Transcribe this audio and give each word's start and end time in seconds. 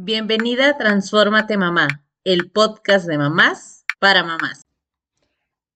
Bienvenida 0.00 0.68
a 0.68 0.78
Transfórmate 0.78 1.56
Mamá, 1.56 1.88
el 2.22 2.52
podcast 2.52 3.08
de 3.08 3.18
mamás 3.18 3.84
para 3.98 4.22
mamás. 4.22 4.62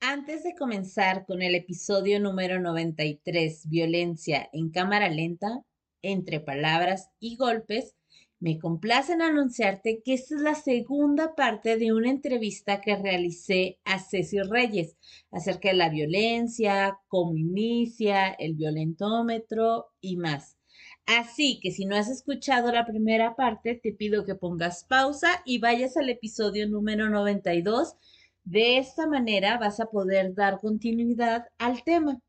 Antes 0.01 0.45
de 0.45 0.55
comenzar 0.55 1.27
con 1.27 1.43
el 1.43 1.57
episodio 1.57 2.21
número 2.21 2.61
93, 2.61 3.69
Violencia 3.69 4.49
en 4.53 4.71
cámara 4.71 5.09
lenta, 5.09 5.65
entre 6.03 6.39
palabras 6.39 7.11
y 7.19 7.35
golpes, 7.35 7.97
me 8.39 8.61
complace 8.61 9.15
en 9.15 9.23
anunciarte 9.23 10.03
que 10.05 10.15
esta 10.15 10.37
es 10.37 10.41
la 10.41 10.55
segunda 10.55 11.35
parte 11.35 11.77
de 11.77 11.93
una 11.93 12.09
entrevista 12.09 12.81
que 12.81 12.95
realicé 12.95 13.81
a 13.85 13.99
Ceci 13.99 14.41
Reyes 14.41 14.97
acerca 15.33 15.71
de 15.71 15.75
la 15.75 15.89
violencia, 15.89 16.97
cómo 17.09 17.37
inicia, 17.37 18.29
el 18.29 18.55
violentómetro 18.55 19.89
y 20.01 20.17
más. 20.17 20.62
Así 21.07 21.61
que 21.61 21.71
si 21.71 21.85
no 21.85 21.97
has 21.97 22.09
escuchado 22.09 22.73
la 22.73 22.87
primera 22.87 23.35
parte, 23.35 23.75
te 23.75 23.93
pido 23.93 24.25
que 24.25 24.35
pongas 24.35 24.85
pausa 24.85 25.43
y 25.45 25.59
vayas 25.59 25.97
al 25.97 26.09
episodio 26.09 26.69
número 26.69 27.11
92. 27.11 27.97
De 28.45 28.79
esta 28.79 29.07
manera 29.07 29.59
vas 29.59 29.81
a 29.81 29.87
poder 29.87 30.35
dar 30.35 30.61
continuidad 30.61 31.47
al 31.59 31.83
tema. 31.85 32.21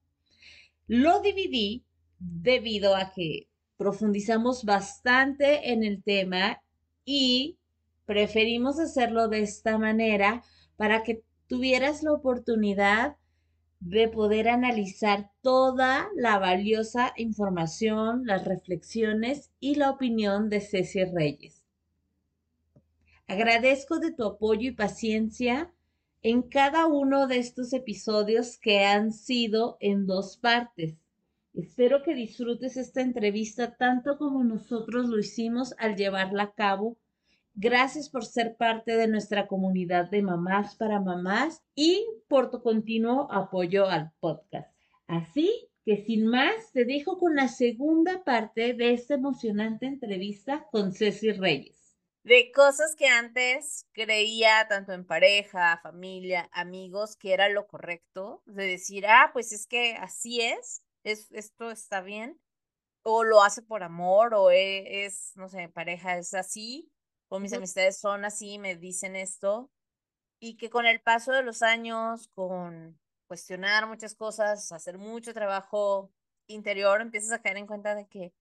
Lo 0.88 1.22
dividí 1.22 1.84
debido 2.20 2.96
a 2.96 3.12
que 3.14 3.48
profundizamos 3.78 4.64
bastante 4.64 5.72
en 5.72 5.84
el 5.84 6.04
tema 6.04 6.62
y 7.06 7.58
preferimos 8.06 8.80
hacerlo 8.80 9.28
de 9.28 9.42
esta 9.42 9.78
manera 9.78 10.44
para 10.78 11.04
que 11.04 11.24
tuvieras 11.48 12.04
la 12.04 12.14
oportunidad 12.14 13.18
de 13.86 14.08
poder 14.08 14.48
analizar 14.48 15.30
toda 15.42 16.08
la 16.16 16.40
valiosa 16.40 17.14
información, 17.18 18.26
las 18.26 18.46
reflexiones 18.46 19.52
y 19.60 19.76
la 19.76 19.90
opinión 19.90 20.50
de 20.50 20.62
Ceci 20.62 21.04
Reyes. 21.04 21.66
Agradezco 23.28 24.00
de 24.00 24.12
tu 24.12 24.24
apoyo 24.24 24.70
y 24.70 24.72
paciencia 24.72 25.74
en 26.22 26.44
cada 26.44 26.86
uno 26.86 27.28
de 27.28 27.40
estos 27.40 27.74
episodios 27.74 28.58
que 28.58 28.86
han 28.86 29.12
sido 29.12 29.76
en 29.82 30.06
dos 30.06 30.38
partes. 30.38 30.96
Espero 31.54 32.04
que 32.04 32.16
disfrutes 32.16 32.78
esta 32.78 33.02
entrevista 33.02 33.76
tanto 33.76 34.18
como 34.18 34.46
nosotros 34.46 35.10
lo 35.10 35.20
hicimos 35.20 35.76
al 35.78 35.98
llevarla 35.98 36.44
a 36.44 36.54
cabo 36.54 36.98
Gracias 37.56 38.10
por 38.10 38.26
ser 38.26 38.56
parte 38.58 38.98
de 38.98 39.08
nuestra 39.08 39.48
comunidad 39.48 40.10
de 40.10 40.24
mamás 40.24 40.76
para 40.76 41.00
mamás 41.00 41.64
y 41.76 42.06
por 42.28 42.50
tu 42.50 42.64
continuo 42.64 43.32
apoyo 43.32 43.88
al 43.88 44.12
podcast. 44.20 44.76
Así 45.08 45.70
que 45.86 46.04
sin 46.04 46.26
más, 46.26 46.72
te 46.72 46.86
dejo 46.86 47.20
con 47.20 47.36
la 47.36 47.48
segunda 47.48 48.24
parte 48.24 48.74
de 48.74 48.94
esta 48.94 49.16
emocionante 49.16 49.86
entrevista 49.86 50.66
con 50.72 50.94
Ceci 50.94 51.32
Reyes. 51.32 51.98
De 52.24 52.52
cosas 52.54 52.96
que 52.96 53.08
antes 53.08 53.86
creía, 53.92 54.66
tanto 54.70 54.94
en 54.94 55.06
pareja, 55.06 55.80
familia, 55.84 56.50
amigos, 56.54 57.18
que 57.18 57.34
era 57.34 57.50
lo 57.50 57.68
correcto, 57.68 58.42
de 58.46 58.66
decir, 58.66 59.06
ah, 59.06 59.32
pues 59.34 59.52
es 59.52 59.68
que 59.68 59.96
así 59.96 60.40
es, 60.40 60.84
es 61.04 61.30
esto 61.34 61.70
está 61.70 62.02
bien, 62.02 62.40
o 63.04 63.26
lo 63.26 63.44
hace 63.44 63.62
por 63.62 63.84
amor, 63.84 64.34
o 64.34 64.52
e, 64.52 65.06
es 65.06 65.34
no 65.36 65.50
sé, 65.50 65.68
pareja 65.68 66.18
es 66.18 66.34
así, 66.34 66.90
o 67.34 67.40
mis 67.40 67.52
amistades 67.54 68.00
son 68.00 68.26
así, 68.26 68.60
me 68.60 68.76
dicen 68.76 69.16
esto, 69.16 69.72
y 70.40 70.56
que 70.56 70.70
con 70.70 70.86
el 70.86 71.02
paso 71.02 71.32
de 71.32 71.42
los 71.42 71.64
años, 71.64 72.28
con 72.28 73.00
cuestionar 73.26 73.88
muchas 73.88 74.14
cosas, 74.14 74.72
hacer 74.72 75.00
mucho 75.00 75.34
trabajo 75.34 76.12
interior, 76.46 77.02
empiezas 77.02 77.32
a 77.32 77.42
caer 77.42 77.58
en 77.58 77.66
cuenta 77.66 77.96
de 77.96 78.08
que, 78.08 78.36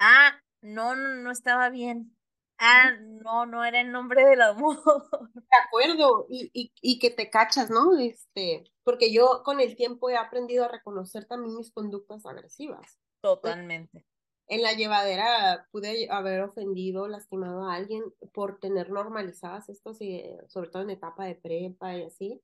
ah, 0.00 0.40
no, 0.60 0.96
no, 0.96 1.14
no 1.14 1.30
estaba 1.30 1.70
bien. 1.70 2.16
Ah, 2.58 2.96
no, 3.00 3.46
no 3.46 3.64
era 3.64 3.80
el 3.80 3.92
nombre 3.92 4.24
del 4.24 4.42
amor. 4.42 4.76
De 5.34 5.56
acuerdo, 5.64 6.26
y, 6.28 6.50
y, 6.52 6.72
y 6.82 6.98
que 6.98 7.10
te 7.10 7.30
cachas, 7.30 7.70
¿no? 7.70 7.96
Este, 7.96 8.64
porque 8.82 9.12
yo 9.12 9.42
con 9.44 9.60
el 9.60 9.76
tiempo 9.76 10.10
he 10.10 10.16
aprendido 10.16 10.64
a 10.64 10.68
reconocer 10.68 11.26
también 11.26 11.54
mis 11.56 11.70
conductas 11.70 12.26
agresivas. 12.26 12.98
Totalmente 13.20 14.04
en 14.48 14.62
la 14.62 14.72
llevadera 14.72 15.66
pude 15.72 16.08
haber 16.10 16.42
ofendido, 16.42 17.08
lastimado 17.08 17.68
a 17.68 17.74
alguien 17.74 18.02
por 18.32 18.60
tener 18.60 18.90
normalizadas 18.90 19.68
esto, 19.68 19.92
sobre 19.94 20.70
todo 20.70 20.82
en 20.82 20.90
etapa 20.90 21.24
de 21.24 21.34
prepa 21.34 21.96
y 21.96 22.04
así. 22.04 22.40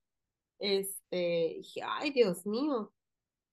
Este, 0.59 1.55
dije, 1.59 1.81
ay, 1.85 2.11
Dios 2.11 2.47
mío. 2.47 2.93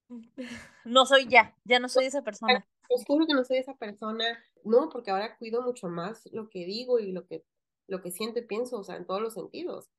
No 0.86 1.06
soy 1.06 1.28
ya, 1.28 1.56
ya 1.66 1.80
no 1.80 1.88
soy 1.88 2.06
esa 2.06 2.24
persona. 2.24 2.68
Os 2.90 3.06
juro 3.06 3.28
que 3.28 3.36
no 3.36 3.44
soy 3.44 3.58
esa 3.58 3.76
persona, 3.76 4.44
no, 4.64 4.90
porque 4.90 5.12
ahora 5.12 5.38
cuido 5.38 5.62
mucho 5.62 5.88
más 5.88 6.28
lo 6.32 6.50
que 6.50 6.66
digo 6.66 6.98
y 6.98 7.12
lo 7.12 7.28
que, 7.28 7.46
lo 7.88 8.02
que 8.02 8.10
siento 8.10 8.40
y 8.40 8.46
pienso, 8.46 8.80
o 8.80 8.84
sea, 8.84 8.96
en 8.96 9.06
todos 9.06 9.22
los 9.22 9.36
sentidos. 9.36 9.92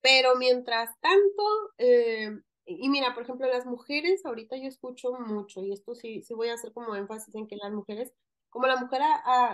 Pero 0.00 0.36
mientras 0.36 0.90
tanto, 1.00 1.42
eh, 1.78 2.38
y 2.66 2.88
mira, 2.88 3.14
por 3.14 3.22
ejemplo, 3.22 3.46
las 3.46 3.66
mujeres, 3.66 4.24
ahorita 4.26 4.56
yo 4.56 4.68
escucho 4.68 5.12
mucho, 5.12 5.62
y 5.62 5.72
esto 5.72 5.94
sí, 5.94 6.22
sí 6.22 6.34
voy 6.34 6.48
a 6.48 6.54
hacer 6.54 6.72
como 6.72 6.94
énfasis 6.94 7.34
en 7.34 7.46
que 7.46 7.56
las 7.56 7.72
mujeres, 7.72 8.12
como 8.50 8.66
la 8.66 8.76
mujer 8.76 9.02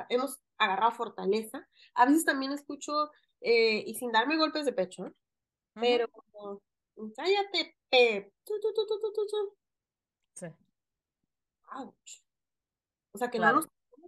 hemos 0.08 0.40
agarrado 0.58 0.92
fortaleza, 0.92 1.68
a 1.94 2.06
veces 2.06 2.24
también 2.24 2.52
escucho, 2.52 3.10
eh, 3.40 3.84
y 3.86 3.94
sin 3.94 4.12
darme 4.12 4.36
golpes 4.36 4.64
de 4.64 4.72
pecho, 4.72 5.12
pero 5.74 6.06
cállate, 7.16 7.76
pe, 7.90 8.32
Sí. 10.34 10.46
Ouch. 11.74 12.22
O 13.14 13.18
sea, 13.18 13.30
que 13.30 13.38
no 13.38 13.52
nos 13.52 13.66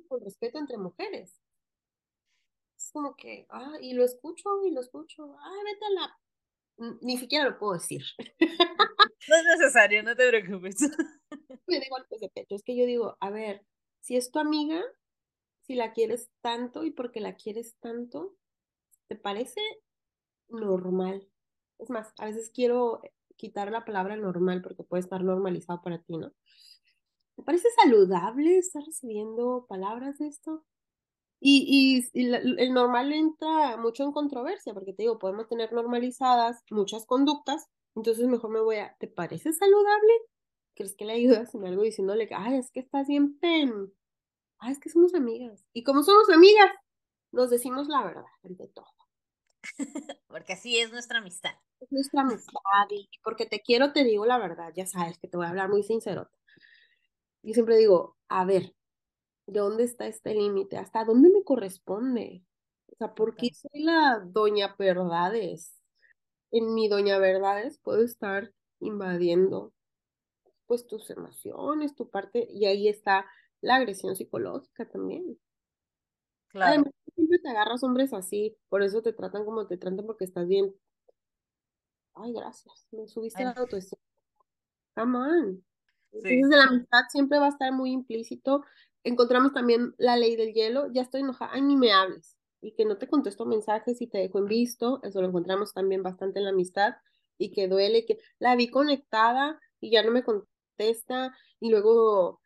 con 0.09 0.21
respeto 0.21 0.59
entre 0.59 0.79
mujeres. 0.79 1.41
Es 2.79 2.91
como 2.93 3.17
que, 3.17 3.47
ah, 3.51 3.75
y 3.81 3.95
lo 3.95 4.05
escucho, 4.05 4.65
y 4.65 4.71
lo 4.71 4.81
escucho, 4.81 5.37
ah, 5.39 5.61
vete 5.65 5.85
a 5.87 5.91
la 5.91 6.19
ni 6.77 7.19
siquiera 7.19 7.49
lo 7.49 7.59
puedo 7.59 7.75
decir. 7.75 8.03
No 9.27 9.37
es 9.37 9.45
necesario, 9.59 10.03
no 10.03 10.15
te 10.15 10.29
preocupes. 10.29 10.77
Me 11.67 11.79
da 11.81 11.87
golpes 11.89 12.21
de 12.21 12.29
pecho. 12.29 12.55
Es 12.55 12.62
que 12.62 12.77
yo 12.77 12.85
digo, 12.85 13.17
a 13.21 13.31
ver, 13.31 13.65
si 14.01 14.17
es 14.17 14.31
tu 14.31 14.39
amiga, 14.39 14.83
si 15.62 15.75
la 15.75 15.93
quieres 15.93 16.29
tanto 16.43 16.85
y 16.85 16.91
porque 16.91 17.21
la 17.21 17.37
quieres 17.37 17.75
tanto, 17.81 18.37
¿te 19.09 19.17
parece 19.17 19.61
normal? 20.49 21.27
Es 21.79 21.91
más, 21.91 22.12
a 22.19 22.27
veces 22.27 22.51
quiero 22.55 23.01
quitar 23.37 23.71
la 23.71 23.85
palabra 23.85 24.17
normal 24.17 24.62
porque 24.62 24.85
puede 24.85 25.03
estar 25.03 25.25
normalizado 25.25 25.81
para 25.83 25.99
ti, 26.03 26.19
¿no? 26.19 26.33
¿Te 27.37 27.43
parece 27.43 27.69
saludable 27.83 28.59
estar 28.59 28.83
recibiendo 28.85 29.67
palabras 29.69 30.19
de 30.19 30.29
esto? 30.29 30.65
Y, 31.47 32.09
y, 32.15 32.19
el 32.22 32.72
normal 32.72 33.12
entra 33.12 33.77
mucho 33.77 34.03
en 34.03 34.12
controversia, 34.12 34.72
porque 34.72 34.94
te 34.94 35.03
digo, 35.03 35.19
podemos 35.19 35.47
tener 35.47 35.75
normalizadas 35.75 36.65
muchas 36.71 37.05
conductas, 37.05 37.69
entonces 37.94 38.27
mejor 38.28 38.49
me 38.49 38.62
voy 38.62 38.77
a, 38.77 38.97
¿te 38.99 39.09
parece 39.09 39.53
saludable? 39.53 40.12
¿Crees 40.75 40.97
que 40.97 41.05
le 41.05 41.12
ayudas 41.12 41.55
en 41.55 41.66
algo 41.66 41.82
diciéndole, 41.82 42.31
ay, 42.34 42.56
es 42.56 42.71
que 42.71 42.81
estás 42.81 43.09
bien 43.09 43.38
pen? 43.41 43.93
Ay, 44.59 44.72
es 44.72 44.81
que 44.81 44.88
somos 44.88 45.12
amigas. 45.12 45.62
Y 45.75 45.84
como 45.84 46.03
somos 46.03 46.31
amigas, 46.31 46.72
nos 47.31 47.50
decimos 47.50 47.88
la 47.88 48.03
verdad 48.03 48.25
ante 48.43 48.66
todo. 48.69 48.87
porque 50.28 50.55
así 50.55 50.78
es 50.78 50.93
nuestra 50.93 51.19
amistad. 51.19 51.53
Es 51.78 51.93
nuestra 51.93 52.22
amistad 52.22 52.88
y 52.88 53.06
porque 53.22 53.44
te 53.44 53.61
quiero 53.61 53.93
te 53.93 54.03
digo 54.03 54.25
la 54.25 54.38
verdad, 54.38 54.72
ya 54.75 54.87
sabes 54.87 55.19
que 55.19 55.28
te 55.28 55.37
voy 55.37 55.44
a 55.44 55.50
hablar 55.50 55.69
muy 55.69 55.82
sincero. 55.82 56.31
Yo 57.43 57.53
siempre 57.53 57.76
digo, 57.76 58.16
a 58.31 58.47
ver, 58.47 58.62
¿de 58.62 58.72
dónde 59.47 59.84
está 59.84 60.06
este 60.06 60.34
límite? 60.34 60.77
¿Hasta 60.77 61.05
dónde 61.05 61.31
me 61.31 61.44
corresponde? 61.44 62.43
O 62.93 62.97
sea, 62.97 63.15
¿por 63.15 63.34
qué 63.34 63.50
soy 63.53 63.82
la 63.82 64.22
doña 64.25 64.75
verdades? 64.78 65.81
En 66.50 66.75
mi 66.75 66.88
doña 66.88 67.19
verdades 67.19 67.78
puedo 67.78 68.03
estar 68.03 68.53
invadiendo 68.81 69.72
pues 70.66 70.87
tus 70.87 71.10
emociones, 71.10 71.94
tu 71.94 72.09
parte, 72.09 72.47
y 72.50 72.66
ahí 72.66 72.88
está 72.88 73.27
la 73.60 73.77
agresión 73.77 74.16
psicológica 74.16 74.88
también. 74.88 75.38
Claro. 76.49 76.84
siempre 77.15 77.38
te 77.41 77.50
agarras 77.50 77.82
hombres 77.82 78.12
así, 78.12 78.56
por 78.69 78.82
eso 78.82 79.02
te 79.02 79.12
tratan 79.12 79.44
como 79.44 79.67
te 79.67 79.76
tratan 79.76 80.06
porque 80.06 80.25
estás 80.25 80.47
bien. 80.47 80.75
Ay, 82.14 82.32
gracias, 82.32 82.87
me 82.93 83.08
subiste 83.08 83.43
la 83.43 83.50
autoestima. 83.50 84.00
Come 84.94 85.19
on. 85.19 85.64
Entonces, 86.12 86.56
la 86.56 86.64
amistad 86.64 87.02
siempre 87.08 87.38
va 87.38 87.47
a 87.47 87.49
estar 87.49 87.73
muy 87.73 87.90
implícito 87.90 88.62
encontramos 89.05 89.53
también 89.53 89.95
la 89.99 90.17
ley 90.17 90.35
del 90.35 90.53
hielo, 90.53 90.91
ya 90.93 91.03
estoy 91.03 91.21
enojada, 91.21 91.53
ay, 91.55 91.62
ni 91.62 91.77
me 91.77 91.93
hables, 91.93 92.37
y 92.61 92.73
que 92.75 92.85
no 92.85 92.97
te 92.97 93.06
contesto 93.06 93.45
mensajes 93.45 94.01
y 94.01 94.06
te 94.06 94.19
dejo 94.19 94.39
en 94.39 94.47
visto, 94.47 95.01
eso 95.03 95.21
lo 95.21 95.29
encontramos 95.29 95.73
también 95.75 96.03
bastante 96.03 96.39
en 96.39 96.45
la 96.45 96.51
amistad, 96.51 96.95
y 97.39 97.53
que 97.53 97.69
duele, 97.69 98.06
que 98.06 98.19
la 98.39 98.56
vi 98.56 98.69
conectada 98.69 99.61
y 99.81 99.91
ya 99.91 100.03
no 100.03 100.11
me 100.11 100.25
contesta, 100.25 101.37
y 101.61 101.71
luego, 101.71 102.41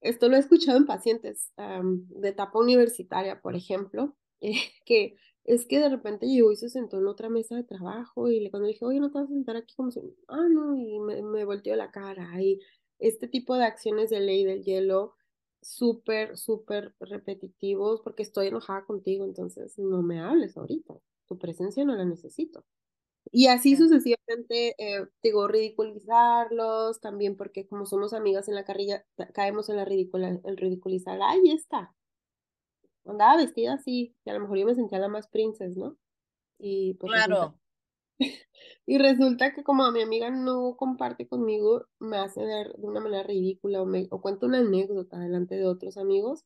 esto 0.00 0.28
lo 0.28 0.36
he 0.36 0.40
escuchado 0.40 0.78
en 0.78 0.86
pacientes 0.86 1.52
de 1.56 2.28
etapa 2.28 2.58
universitaria, 2.58 3.40
por 3.40 3.54
ejemplo, 3.54 4.16
eh, 4.40 4.54
que 4.86 5.16
es 5.44 5.66
que 5.66 5.80
de 5.80 5.88
repente 5.88 6.26
llegó 6.26 6.52
y 6.52 6.56
se 6.56 6.68
sentó 6.68 6.98
en 6.98 7.06
otra 7.06 7.28
mesa 7.28 7.56
de 7.56 7.64
trabajo 7.64 8.28
y 8.28 8.40
le, 8.40 8.50
cuando 8.50 8.68
dije, 8.68 8.84
oye, 8.84 9.00
no 9.00 9.10
te 9.10 9.18
vas 9.18 9.28
a 9.28 9.32
sentar 9.32 9.56
aquí 9.56 9.74
como 9.74 9.90
si, 9.90 10.00
ah, 10.28 10.46
no, 10.48 10.76
y 10.76 10.98
me, 11.00 11.22
me 11.22 11.44
volteó 11.44 11.76
la 11.76 11.90
cara, 11.90 12.40
y 12.40 12.58
este 12.98 13.28
tipo 13.28 13.56
de 13.56 13.64
acciones 13.64 14.10
de 14.10 14.20
ley 14.20 14.44
del 14.44 14.62
hielo, 14.62 15.14
súper, 15.62 16.36
súper 16.36 16.94
repetitivos 17.00 18.00
porque 18.02 18.22
estoy 18.22 18.48
enojada 18.48 18.84
contigo, 18.84 19.24
entonces 19.24 19.78
no 19.78 20.02
me 20.02 20.20
hables 20.20 20.56
ahorita. 20.56 20.94
Tu 21.26 21.38
presencia 21.38 21.84
no 21.84 21.94
la 21.96 22.04
necesito. 22.04 22.64
Y 23.32 23.46
así 23.48 23.76
sucesivamente, 23.76 24.74
eh, 24.78 25.06
digo, 25.22 25.46
ridiculizarlos 25.48 27.00
también, 27.00 27.36
porque 27.36 27.66
como 27.68 27.86
somos 27.86 28.12
amigas 28.12 28.48
en 28.48 28.56
la 28.56 28.64
carrilla, 28.64 29.04
caemos 29.34 29.68
en 29.68 29.76
la 29.76 29.84
ridicula, 29.84 30.40
el 30.44 30.56
ridiculizar, 30.56 31.20
ay, 31.22 31.50
está. 31.52 31.94
Andaba 33.04 33.36
vestida 33.36 33.74
así, 33.74 34.14
que 34.24 34.30
a 34.30 34.34
lo 34.34 34.40
mejor 34.40 34.58
yo 34.58 34.66
me 34.66 34.74
sentía 34.74 34.98
la 34.98 35.08
más 35.08 35.28
princesa, 35.28 35.78
¿no? 35.78 35.96
Y 36.58 36.94
pues 36.94 37.12
claro. 37.12 37.59
y 38.86 38.98
resulta 38.98 39.54
que 39.54 39.64
como 39.64 39.90
mi 39.92 40.02
amiga 40.02 40.30
no 40.30 40.76
comparte 40.76 41.26
conmigo, 41.28 41.86
me 41.98 42.18
hace 42.18 42.42
de 42.42 42.72
una 42.78 43.00
manera 43.00 43.22
ridícula 43.24 43.82
o, 43.82 43.86
me, 43.86 44.06
o 44.10 44.20
cuento 44.20 44.46
una 44.46 44.58
anécdota 44.60 45.18
delante 45.18 45.56
de 45.56 45.66
otros 45.66 45.96
amigos 45.96 46.44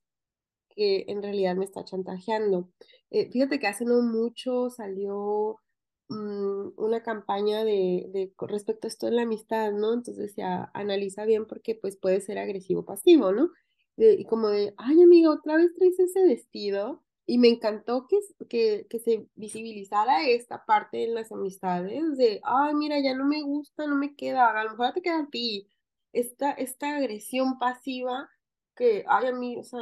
que 0.71 1.05
en 1.09 1.23
realidad 1.23 1.56
me 1.56 1.65
está 1.65 1.85
chantajeando. 1.85 2.71
Eh, 3.11 3.31
fíjate 3.31 3.61
que 3.61 3.69
hace 3.69 3.85
no 3.85 4.03
mucho 4.03 4.71
salió 4.71 5.61
mm, 6.09 6.71
una 6.79 7.03
campaña 7.03 7.65
de, 7.65 8.06
de 8.12 8.32
respecto 8.49 8.87
a 8.87 8.91
esto 8.91 9.09
en 9.09 9.17
la 9.17 9.23
amistad, 9.23 9.73
¿no? 9.73 9.94
Entonces 9.94 10.19
decía, 10.19 10.71
analiza 10.75 11.26
bien 11.26 11.47
porque 11.47 11.76
pues 11.76 11.97
puede 11.97 12.21
ser 12.21 12.38
agresivo 12.38 12.85
pasivo, 12.85 13.32
¿no? 13.32 13.50
y 13.97 14.25
como 14.26 14.49
de, 14.49 14.75
ay 14.79 15.03
amiga, 15.03 15.31
otra 15.31 15.56
vez 15.56 15.73
traes 15.76 16.00
ese 16.00 16.25
vestido. 16.25 17.04
Y 17.26 17.38
me 17.38 17.49
encantó 17.49 18.06
que, 18.06 18.19
que, 18.49 18.87
que 18.88 18.99
se 18.99 19.29
visibilizara 19.35 20.26
esta 20.29 20.65
parte 20.67 21.05
en 21.05 21.15
las 21.15 21.32
amistades 21.32 22.17
de, 22.19 22.41
ay, 22.44 22.75
mira, 22.75 23.00
ya 23.00 23.15
no 23.15 23.25
me 23.25 23.43
gusta, 23.43 23.87
no 23.87 23.97
me 23.97 24.15
queda, 24.15 24.50
a 24.50 24.65
lo 24.65 24.71
mejor 24.71 24.93
te 24.93 25.00
queda 25.00 25.21
a 25.21 25.31
ti. 25.31 25.69
Esta, 26.12 26.53
esta 26.53 26.97
agresión 26.97 27.59
pasiva 27.59 28.29
que, 28.76 29.05
ay, 29.09 29.29
a 29.29 29.32
mí, 29.32 29.56
o 29.59 29.65
sea, 29.65 29.81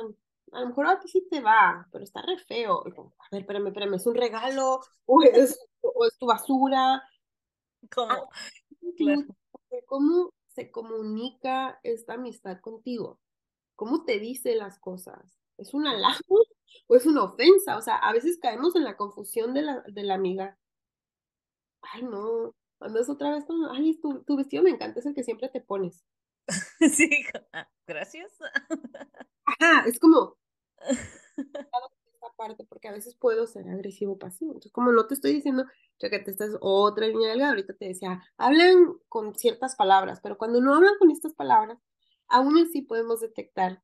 a 0.53 0.61
lo 0.61 0.69
mejor 0.69 0.87
a 0.87 1.01
ti 1.01 1.09
sí 1.09 1.27
te 1.31 1.41
va, 1.41 1.89
pero 1.91 2.05
está 2.05 2.23
re 2.23 2.39
feo. 2.39 2.85
a 2.87 3.29
ver, 3.33 3.41
espérame, 3.41 3.69
espérame, 3.69 3.95
¿es 3.95 4.07
un 4.07 4.15
regalo 4.15 4.81
o 5.07 5.23
es, 5.23 5.59
o 5.81 6.07
es 6.07 6.17
tu 6.19 6.27
basura? 6.27 7.03
¿Cómo? 7.93 8.13
Ah, 8.13 8.29
claro. 8.97 9.27
¿Cómo 9.87 10.33
se 10.49 10.71
comunica 10.71 11.81
esta 11.83 12.15
amistad 12.15 12.61
contigo? 12.61 13.19
¿Cómo 13.75 14.05
te 14.05 14.19
dice 14.19 14.55
las 14.55 14.79
cosas? 14.79 15.39
¿Es 15.57 15.75
un 15.75 15.87
halago 15.87 16.39
o 16.89 16.97
es 16.97 17.07
una 17.07 17.25
ofensa? 17.25 17.77
O 17.77 17.83
sea, 17.83 17.97
a 17.97 18.13
veces 18.13 18.39
caemos 18.41 18.77
en 18.77 18.85
la 18.85 18.97
confusión 18.97 19.55
de 19.55 19.63
la, 19.63 19.83
de 19.87 20.03
la 20.05 20.15
amiga. 20.15 20.59
Ay, 21.83 22.03
no, 22.03 22.55
andas 22.81 23.09
otra 23.09 23.31
vez 23.31 23.45
con, 23.45 23.57
ay, 23.71 23.99
tu, 24.01 24.23
tu 24.25 24.37
vestido 24.37 24.63
me 24.63 24.71
encanta, 24.71 25.01
es 25.01 25.07
el 25.07 25.15
que 25.15 25.25
siempre 25.25 25.49
te 25.49 25.61
pones. 25.61 26.05
Sí, 26.93 27.09
ah, 27.53 27.69
gracias. 27.87 28.33
Ajá, 29.45 29.85
es 29.87 29.99
como, 29.99 30.37
esta 31.37 32.37
parte 32.37 32.65
porque 32.65 32.89
a 32.89 32.93
veces 32.93 33.15
puedo 33.17 33.47
ser 33.47 33.69
agresivo 33.69 34.19
pasivo. 34.19 34.53
Entonces, 34.53 34.73
como 34.73 34.93
no 34.93 35.07
te 35.07 35.15
estoy 35.15 35.33
diciendo, 35.33 35.65
ya 35.99 36.11
que 36.11 36.19
te 36.19 36.31
estás 36.31 36.57
otra 36.61 37.07
línea 37.07 37.31
delgada, 37.31 37.51
ahorita 37.51 37.75
te 37.75 37.87
decía, 37.87 38.23
hablan 38.37 38.95
con 39.09 39.35
ciertas 39.35 39.77
palabras, 39.77 40.21
pero 40.23 40.39
cuando 40.39 40.61
no 40.61 40.75
hablan 40.75 40.95
con 40.99 41.11
estas 41.11 41.35
palabras, 41.35 41.79
aún 42.29 42.59
así 42.59 42.83
podemos 42.83 43.21
detectar 43.21 43.83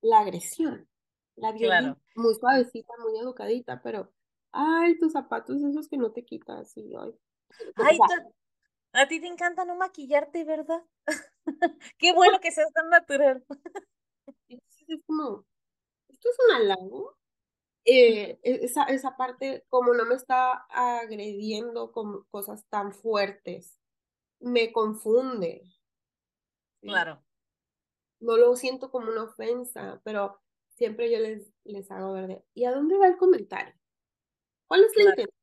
la 0.00 0.20
agresión, 0.20 0.88
la 1.36 1.52
violencia, 1.52 1.96
muy 2.16 2.34
suavecita, 2.34 2.92
muy 3.00 3.18
educadita, 3.18 3.80
pero, 3.82 4.12
ay, 4.52 4.98
tus 4.98 5.12
zapatos 5.12 5.62
esos 5.62 5.88
que 5.88 5.96
no 5.96 6.12
te 6.12 6.24
quitas, 6.24 6.76
y 6.76 6.94
ay. 6.96 7.14
Ay, 7.76 7.98
a 8.94 9.08
ti 9.08 9.20
te 9.20 9.26
encanta 9.26 9.64
no 9.64 9.74
maquillarte, 9.76 10.44
¿verdad? 10.44 10.82
Qué 11.98 12.12
bueno 12.12 12.40
que 12.40 12.50
seas 12.50 12.72
tan 12.72 12.90
natural. 12.90 13.44
Entonces 14.48 14.84
es 14.88 15.00
como, 15.06 15.46
esto 16.08 16.28
es 16.30 16.36
un 16.48 16.56
halago. 16.56 17.16
Eh, 17.84 18.38
e, 18.42 18.64
esa, 18.64 18.84
esa 18.84 19.16
parte, 19.16 19.64
como 19.68 19.94
no 19.94 20.04
me 20.04 20.14
está 20.14 20.66
agrediendo 20.70 21.92
con 21.92 22.24
cosas 22.30 22.66
tan 22.68 22.92
fuertes, 22.92 23.78
me 24.40 24.72
confunde. 24.72 25.62
Claro. 26.82 27.22
No 28.20 28.36
lo 28.36 28.54
siento 28.56 28.90
como 28.90 29.10
una 29.10 29.24
ofensa, 29.24 30.00
pero 30.04 30.41
siempre 30.76 31.10
yo 31.10 31.18
les, 31.20 31.52
les 31.64 31.90
hago 31.90 32.12
ver 32.14 32.44
¿y 32.54 32.64
a 32.64 32.72
dónde 32.72 32.98
va 32.98 33.08
el 33.08 33.16
comentario? 33.16 33.74
¿Cuál 34.68 34.84
es 34.84 34.92
la 34.96 35.04
intención? 35.04 35.36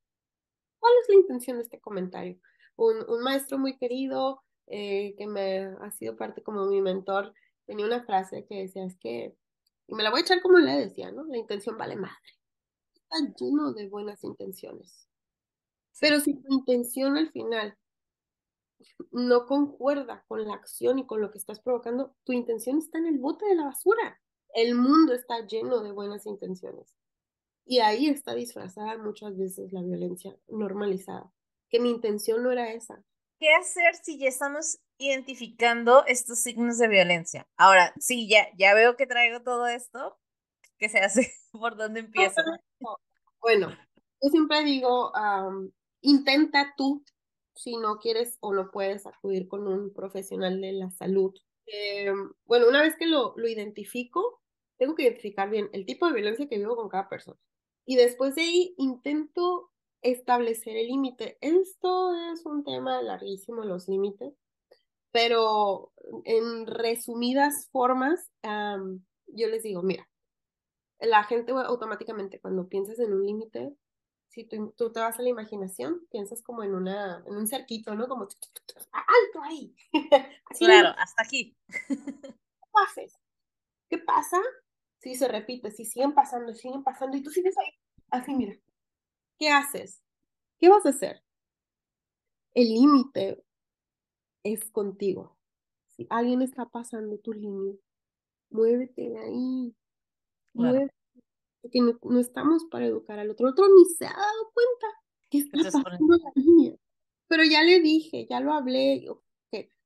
¿Cuál 0.80 0.94
es 1.02 1.10
la 1.10 1.16
intención 1.16 1.58
de 1.58 1.64
este 1.64 1.80
comentario? 1.80 2.40
Un, 2.76 2.98
un 3.10 3.24
maestro 3.24 3.58
muy 3.60 3.78
querido 3.78 4.42
eh, 4.68 5.16
que 5.18 5.28
me 5.28 5.60
ha 5.82 5.92
sido 5.92 6.16
parte 6.18 6.44
como 6.44 6.66
mi 6.68 6.82
mentor 6.82 7.34
tenía 7.66 7.86
una 7.86 8.04
frase 8.04 8.46
que 8.48 8.62
decía, 8.64 8.86
es 8.86 8.98
que 8.98 9.36
y 9.88 9.96
me 9.96 10.04
la 10.04 10.12
voy 10.12 10.20
a 10.20 10.24
echar 10.24 10.42
como 10.42 10.60
le 10.60 10.72
decía, 10.74 11.12
¿no? 11.12 11.24
La 11.26 11.38
intención 11.38 11.78
vale 11.78 11.96
madre. 11.96 12.16
Está 12.94 13.18
lleno 13.40 13.74
de 13.74 13.90
buenas 13.90 14.24
intenciones. 14.24 15.08
Pero 16.00 16.20
si 16.20 16.36
tu 16.36 16.54
intención 16.54 17.18
al 17.18 17.32
final 17.32 17.78
no 19.12 19.46
concuerda 19.46 20.24
con 20.28 20.46
la 20.48 20.54
acción 20.54 21.00
y 21.00 21.06
con 21.06 21.22
lo 21.22 21.32
que 21.32 21.38
estás 21.38 21.60
provocando, 21.60 22.16
tu 22.24 22.34
intención 22.34 22.78
está 22.78 22.98
en 22.98 23.08
el 23.08 23.20
bote 23.20 23.46
de 23.46 23.56
la 23.56 23.66
basura. 23.66 24.20
El 24.54 24.76
mundo 24.76 25.14
está 25.14 25.46
lleno 25.46 25.82
de 25.82 25.92
buenas 25.92 26.26
intenciones. 26.26 26.96
Y 27.66 27.80
ahí 27.80 28.08
está 28.08 28.34
disfrazada 28.34 28.98
muchas 28.98 29.38
veces 29.38 29.72
la 29.72 29.82
violencia 29.82 30.36
normalizada, 30.48 31.32
que 31.70 31.80
mi 31.80 31.90
intención 31.92 32.44
no 32.44 32.52
era 32.52 32.72
esa. 32.74 33.04
¿Qué 33.40 33.54
hacer 33.54 33.96
si 33.96 34.18
ya 34.18 34.28
estamos 34.28 34.80
identificando 35.00 36.06
estos 36.06 36.40
signos 36.40 36.78
de 36.78 36.88
violencia. 36.90 37.48
Ahora, 37.58 37.94
sí, 38.00 38.30
ya, 38.30 38.50
ya 38.58 38.74
veo 38.74 38.96
que 38.98 39.08
traigo 39.08 39.42
todo 39.42 39.66
esto. 39.66 40.18
¿Qué 40.78 40.90
se 40.90 41.00
hace? 41.00 41.32
¿Por 41.52 41.78
dónde 41.78 42.02
empiezo? 42.02 42.42
Bueno, 43.42 43.70
yo 44.22 44.30
siempre 44.30 44.64
digo, 44.64 45.12
intenta 46.02 46.74
tú, 46.78 47.04
si 47.56 47.78
no 47.78 47.98
quieres 47.98 48.38
o 48.42 48.54
no 48.54 48.70
puedes 48.72 49.08
acudir 49.08 49.48
con 49.48 49.68
un 49.68 49.94
profesional 49.94 50.62
de 50.62 50.74
la 50.74 50.92
salud. 50.92 51.34
Em, 51.66 52.32
bueno, 52.46 52.68
una 52.68 52.82
vez 52.82 52.96
que 52.98 53.08
lo, 53.08 53.34
lo 53.38 53.48
identifico, 53.48 54.39
tengo 54.80 54.96
que 54.96 55.04
identificar 55.04 55.50
bien 55.50 55.70
el 55.74 55.86
tipo 55.86 56.08
de 56.08 56.14
violencia 56.14 56.48
que 56.48 56.58
vivo 56.58 56.76
con 56.76 56.90
cada 56.90 57.10
persona. 57.10 57.38
Y 57.86 57.96
después 57.96 58.34
de 58.36 58.42
ahí 58.42 58.74
intento 58.78 59.70
establecer 60.02 60.78
el 60.78 60.88
límite. 60.88 61.38
Esto 61.42 62.16
es 62.32 62.46
un 62.46 62.64
tema 62.64 63.02
larguísimo, 63.02 63.64
los 63.64 63.88
límites 63.88 64.34
pero 65.12 65.92
en 66.26 66.68
resumidas 66.68 67.70
formas, 67.72 68.30
yo 68.44 69.48
les 69.48 69.64
digo, 69.64 69.82
mira, 69.82 70.08
la 71.00 71.24
gente 71.24 71.52
automáticamente 71.52 72.40
cuando 72.40 72.68
piensas 72.68 73.00
en 73.00 73.14
un 73.14 73.26
límite, 73.26 73.76
si 74.28 74.46
tú, 74.46 74.74
tú, 74.78 74.92
te 74.92 75.00
vas 75.00 75.18
a 75.18 75.24
la 75.24 75.30
imaginación, 75.30 76.06
piensas 76.12 76.44
como 76.44 76.64
en, 76.64 76.76
una, 76.76 77.24
en 77.26 77.36
un 77.36 77.48
cerquito, 77.48 77.96
¿no? 77.96 78.08
Como 78.08 78.24
alto 78.24 79.42
ahí. 79.44 79.76
claro, 80.60 80.90
hasta 80.98 81.24
aquí. 81.24 81.58
¿Qué 81.88 83.08
¿Qué 83.90 83.98
pasa? 83.98 84.40
Si 85.00 85.16
se 85.16 85.28
repite, 85.28 85.72
si 85.72 85.86
siguen 85.86 86.14
pasando, 86.14 86.54
siguen 86.54 86.84
pasando 86.84 87.16
y 87.16 87.24
tú 87.24 87.30
sigues 87.30 87.58
ahí, 87.58 87.72
así 88.10 88.34
mira. 88.34 88.56
¿Qué 89.38 89.50
haces? 89.50 90.04
¿Qué 90.60 90.68
vas 90.68 90.86
a 90.86 90.90
hacer? 90.90 91.24
El 92.54 92.70
límite 92.74 93.42
es 94.44 94.70
contigo. 94.72 95.38
Si 95.88 96.06
alguien 96.10 96.42
está 96.42 96.66
pasando 96.66 97.18
tu 97.18 97.34
línea, 97.34 97.76
muévete 98.50 99.10
de 99.10 99.20
ahí. 99.20 99.76
Muévete, 100.54 100.94
porque 101.62 101.80
no, 101.80 102.20
estamos 102.20 102.66
para 102.66 102.86
educar 102.86 103.20
al 103.20 103.30
otro. 103.30 103.48
El 103.48 103.54
otro 103.54 103.66
ni 103.74 103.86
se 103.86 104.06
ha 104.06 104.14
dado 104.14 104.52
cuenta 104.54 104.88
que 105.30 105.38
está 105.40 105.58
pasando 105.64 106.18
la 106.18 106.32
línea. 106.36 106.76
Pero 107.28 107.44
ya 107.44 107.64
le 107.64 107.80
dije, 107.80 108.28
ya 108.30 108.42
lo 108.42 108.54
hablé. 108.54 109.06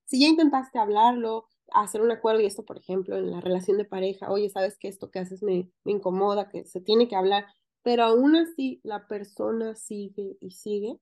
Si 0.06 0.20
ya 0.20 0.28
intentaste 0.28 0.80
hablarlo, 0.80 1.48
hacer 1.82 2.02
un 2.02 2.12
acuerdo, 2.12 2.42
y 2.42 2.46
esto, 2.46 2.64
por 2.64 2.78
ejemplo, 2.78 3.18
en 3.18 3.32
la 3.32 3.42
relación 3.42 3.78
de 3.78 3.86
pareja, 3.86 4.32
oye, 4.32 4.50
sabes 4.50 4.78
que 4.78 4.88
esto 4.88 5.12
que 5.12 5.20
haces 5.20 5.44
me, 5.44 5.70
incomoda, 5.86 6.50
que 6.50 6.66
se 6.66 6.82
tiene 6.82 7.08
que 7.08 7.16
hablar, 7.16 7.46
pero 7.82 8.04
aún 8.04 8.36
así 8.36 8.80
la 8.84 9.08
persona 9.08 9.76
sigue 9.76 10.38
y 10.40 10.52
sigue, 10.52 11.00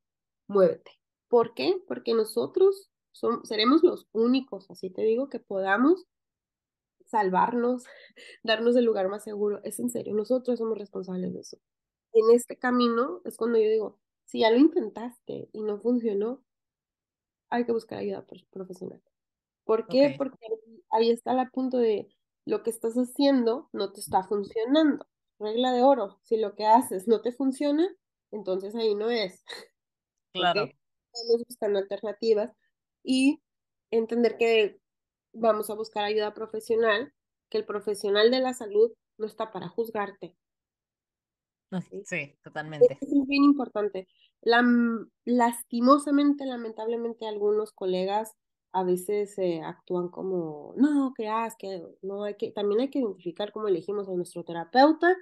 muévete. 0.48 0.92
¿Por 1.28 1.54
qué? 1.54 1.76
Porque 1.88 2.14
nosotros 2.14 2.90
seremos 3.44 3.84
los 3.84 4.08
únicos, 4.14 4.70
así 4.72 4.90
te 4.90 5.04
digo, 5.04 5.30
que 5.30 5.40
podamos 5.40 6.06
salvarnos, 7.06 7.84
darnos 8.44 8.76
el 8.76 8.86
lugar 8.86 9.10
más 9.10 9.24
seguro. 9.24 9.60
Es 9.64 9.80
en 9.80 9.90
serio, 9.90 10.14
nosotros 10.14 10.60
somos 10.60 10.78
responsables 10.78 11.34
de 11.34 11.42
eso. 11.42 11.58
En 12.14 12.36
este 12.36 12.58
camino 12.58 13.22
es 13.26 13.38
cuando 13.38 13.58
yo 13.60 13.70
digo, 13.70 14.00
si 14.26 14.40
ya 14.40 14.52
lo 14.52 14.58
intentaste 14.58 15.50
y 15.52 15.62
no 15.64 15.80
funcionó, 15.80 16.44
hay 17.50 17.66
que 17.66 17.74
buscar 17.74 18.00
ayuda 18.00 18.26
profesional. 18.52 19.02
¿Por 19.72 19.88
qué? 19.88 20.16
Porque 20.18 20.48
ahí 20.90 21.12
está 21.12 21.32
el 21.32 21.50
punto 21.50 21.78
de 21.78 22.14
lo 22.46 22.62
que 22.62 22.70
estás 22.70 22.96
haciendo 22.96 23.70
no 23.72 23.94
te 23.94 24.02
está 24.02 24.22
funcionando. 24.22 25.08
Regla 25.40 25.72
de 25.72 25.82
oro, 25.82 26.20
si 26.24 26.36
lo 26.36 26.56
que 26.56 26.66
haces 26.66 27.08
no 27.08 27.22
te 27.22 27.32
funciona, 27.32 27.88
entonces 28.32 28.76
ahí 28.76 28.96
no 28.96 29.10
es. 29.10 29.46
Claro. 30.34 30.64
Estamos 31.14 31.44
buscando 31.46 31.80
alternativas 31.80 32.52
y 33.04 33.42
entender 33.92 34.38
que 34.38 34.80
vamos 35.34 35.70
a 35.70 35.76
buscar 35.76 36.06
ayuda 36.06 36.34
profesional 36.34 37.14
que 37.50 37.58
el 37.58 37.66
profesional 37.66 38.32
de 38.32 38.40
la 38.40 38.54
salud 38.54 38.92
no 39.18 39.26
está 39.26 39.52
para 39.52 39.70
juzgarte. 39.70 40.36
Sí, 42.04 42.38
totalmente. 42.44 42.98
Es 43.00 43.28
bien 43.28 43.44
importante. 43.44 44.08
La, 44.42 44.64
lastimosamente, 45.26 46.46
lamentablemente, 46.46 47.26
algunos 47.26 47.72
colegas 47.74 48.36
a 48.74 48.84
veces 48.84 49.38
eh, 49.38 49.62
actúan 49.64 50.10
como, 50.10 50.74
no, 50.78 51.14
que 51.16 51.28
haz, 51.28 51.56
que 51.58 51.84
no 52.02 52.24
hay 52.24 52.36
que, 52.36 52.52
también 52.52 52.82
hay 52.82 52.90
que 52.90 53.00
identificar 53.00 53.52
cómo 53.52 53.68
elegimos 53.68 54.08
a 54.10 54.14
nuestro 54.14 54.44
terapeuta. 54.44 55.16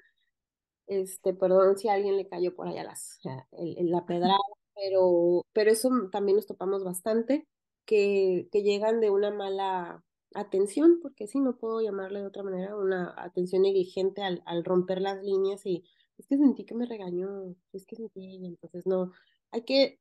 Este, 0.88 1.34
perdón 1.34 1.78
si 1.78 1.88
a 1.88 1.94
alguien 1.94 2.18
le 2.18 2.28
cayó 2.28 2.56
por 2.56 2.68
allá 2.68 2.84
las, 2.84 3.20
la 3.52 4.06
pedrada, 4.06 4.38
pero, 4.76 5.46
pero 5.54 5.72
eso 5.72 5.90
también 6.12 6.36
nos 6.38 6.48
topamos 6.48 6.84
bastante, 6.84 7.48
que, 7.86 8.48
que 8.52 8.64
llegan 8.64 9.00
de 9.00 9.10
una 9.12 9.32
mala 9.32 10.04
atención, 10.34 11.00
porque 11.02 11.28
sí, 11.28 11.40
no 11.40 11.58
puedo 11.58 11.82
llamarle 11.82 12.22
de 12.22 12.28
otra 12.28 12.44
manera, 12.44 12.76
una 12.76 13.14
atención 13.18 13.64
negligente 13.64 14.22
al, 14.24 14.42
al 14.46 14.64
romper 14.64 15.02
las 15.02 15.24
líneas 15.24 15.66
y 15.66 15.84
es 16.18 16.28
que 16.28 16.38
sentí 16.38 16.66
que 16.66 16.76
me 16.76 16.86
regañó, 16.86 17.56
es 17.74 17.86
que 17.86 17.96
sentí, 17.96 18.46
entonces 18.46 18.86
no, 18.86 19.12
hay 19.52 19.64
que, 19.64 20.00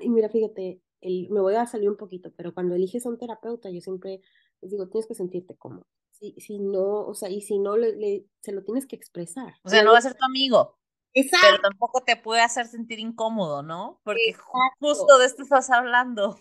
y 0.00 0.08
mira, 0.10 0.28
fíjate, 0.28 0.80
el, 1.00 1.28
me 1.30 1.40
voy 1.40 1.54
a 1.54 1.66
salir 1.66 1.88
un 1.88 1.96
poquito, 1.96 2.32
pero 2.36 2.54
cuando 2.54 2.74
eliges 2.74 3.06
a 3.06 3.08
un 3.08 3.18
terapeuta, 3.18 3.70
yo 3.70 3.80
siempre 3.80 4.20
les 4.60 4.70
digo, 4.70 4.88
tienes 4.88 5.06
que 5.06 5.14
sentirte 5.14 5.56
cómodo. 5.56 5.86
Si, 6.10 6.34
si 6.38 6.58
no, 6.58 7.06
o 7.06 7.14
sea, 7.14 7.30
y 7.30 7.40
si 7.40 7.58
no, 7.58 7.76
le, 7.76 8.26
se 8.40 8.52
lo 8.52 8.64
tienes 8.64 8.86
que 8.86 8.96
expresar. 8.96 9.54
O 9.62 9.68
sea, 9.68 9.82
no 9.82 9.92
va 9.92 9.98
a 9.98 10.02
ser 10.02 10.14
tu 10.14 10.24
amigo. 10.24 10.78
Exacto. 11.14 11.46
Pero 11.48 11.62
tampoco 11.62 12.02
te 12.02 12.16
puede 12.16 12.42
hacer 12.42 12.66
sentir 12.66 12.98
incómodo, 12.98 13.62
¿no? 13.62 14.00
Porque 14.04 14.34
justo 14.80 15.18
de 15.18 15.26
esto 15.26 15.42
estás 15.42 15.70
hablando. 15.70 16.38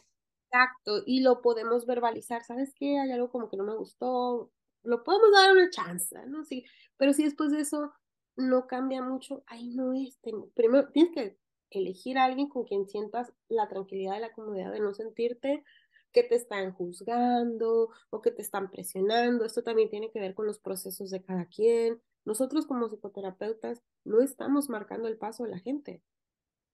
Exacto, 0.49 1.03
y 1.05 1.21
lo 1.21 1.41
podemos 1.41 1.85
verbalizar, 1.85 2.43
¿sabes 2.43 2.73
qué? 2.73 2.97
Hay 2.99 3.11
algo 3.11 3.29
como 3.29 3.49
que 3.49 3.57
no 3.57 3.65
me 3.65 3.75
gustó, 3.75 4.51
lo 4.83 5.03
podemos 5.03 5.31
dar 5.33 5.51
una 5.51 5.69
chance, 5.69 6.15
¿no? 6.27 6.45
Sí, 6.45 6.63
pero 6.95 7.13
si 7.13 7.23
después 7.25 7.51
de 7.51 7.59
eso 7.59 7.91
no 8.37 8.65
cambia 8.65 9.01
mucho, 9.01 9.43
ahí 9.47 9.75
no 9.75 9.93
es. 9.93 10.17
primero, 10.55 10.89
tienes 10.89 11.13
que 11.13 11.37
elegir 11.69 12.17
a 12.17 12.25
alguien 12.25 12.49
con 12.49 12.63
quien 12.63 12.87
sientas 12.87 13.31
la 13.49 13.67
tranquilidad 13.67 14.17
y 14.17 14.21
la 14.21 14.33
comodidad 14.33 14.71
de 14.71 14.79
no 14.79 14.93
sentirte 14.93 15.63
que 16.11 16.23
te 16.23 16.35
están 16.35 16.71
juzgando 16.73 17.89
o 18.09 18.21
que 18.21 18.31
te 18.31 18.41
están 18.41 18.71
presionando. 18.71 19.45
Esto 19.45 19.63
también 19.63 19.89
tiene 19.89 20.09
que 20.11 20.19
ver 20.19 20.33
con 20.33 20.45
los 20.45 20.59
procesos 20.59 21.11
de 21.11 21.21
cada 21.21 21.45
quien. 21.45 22.01
Nosotros 22.25 22.65
como 22.65 22.89
psicoterapeutas 22.89 23.83
no 24.03 24.21
estamos 24.21 24.69
marcando 24.69 25.07
el 25.07 25.17
paso 25.17 25.43
de 25.43 25.51
la 25.51 25.59
gente. 25.59 26.01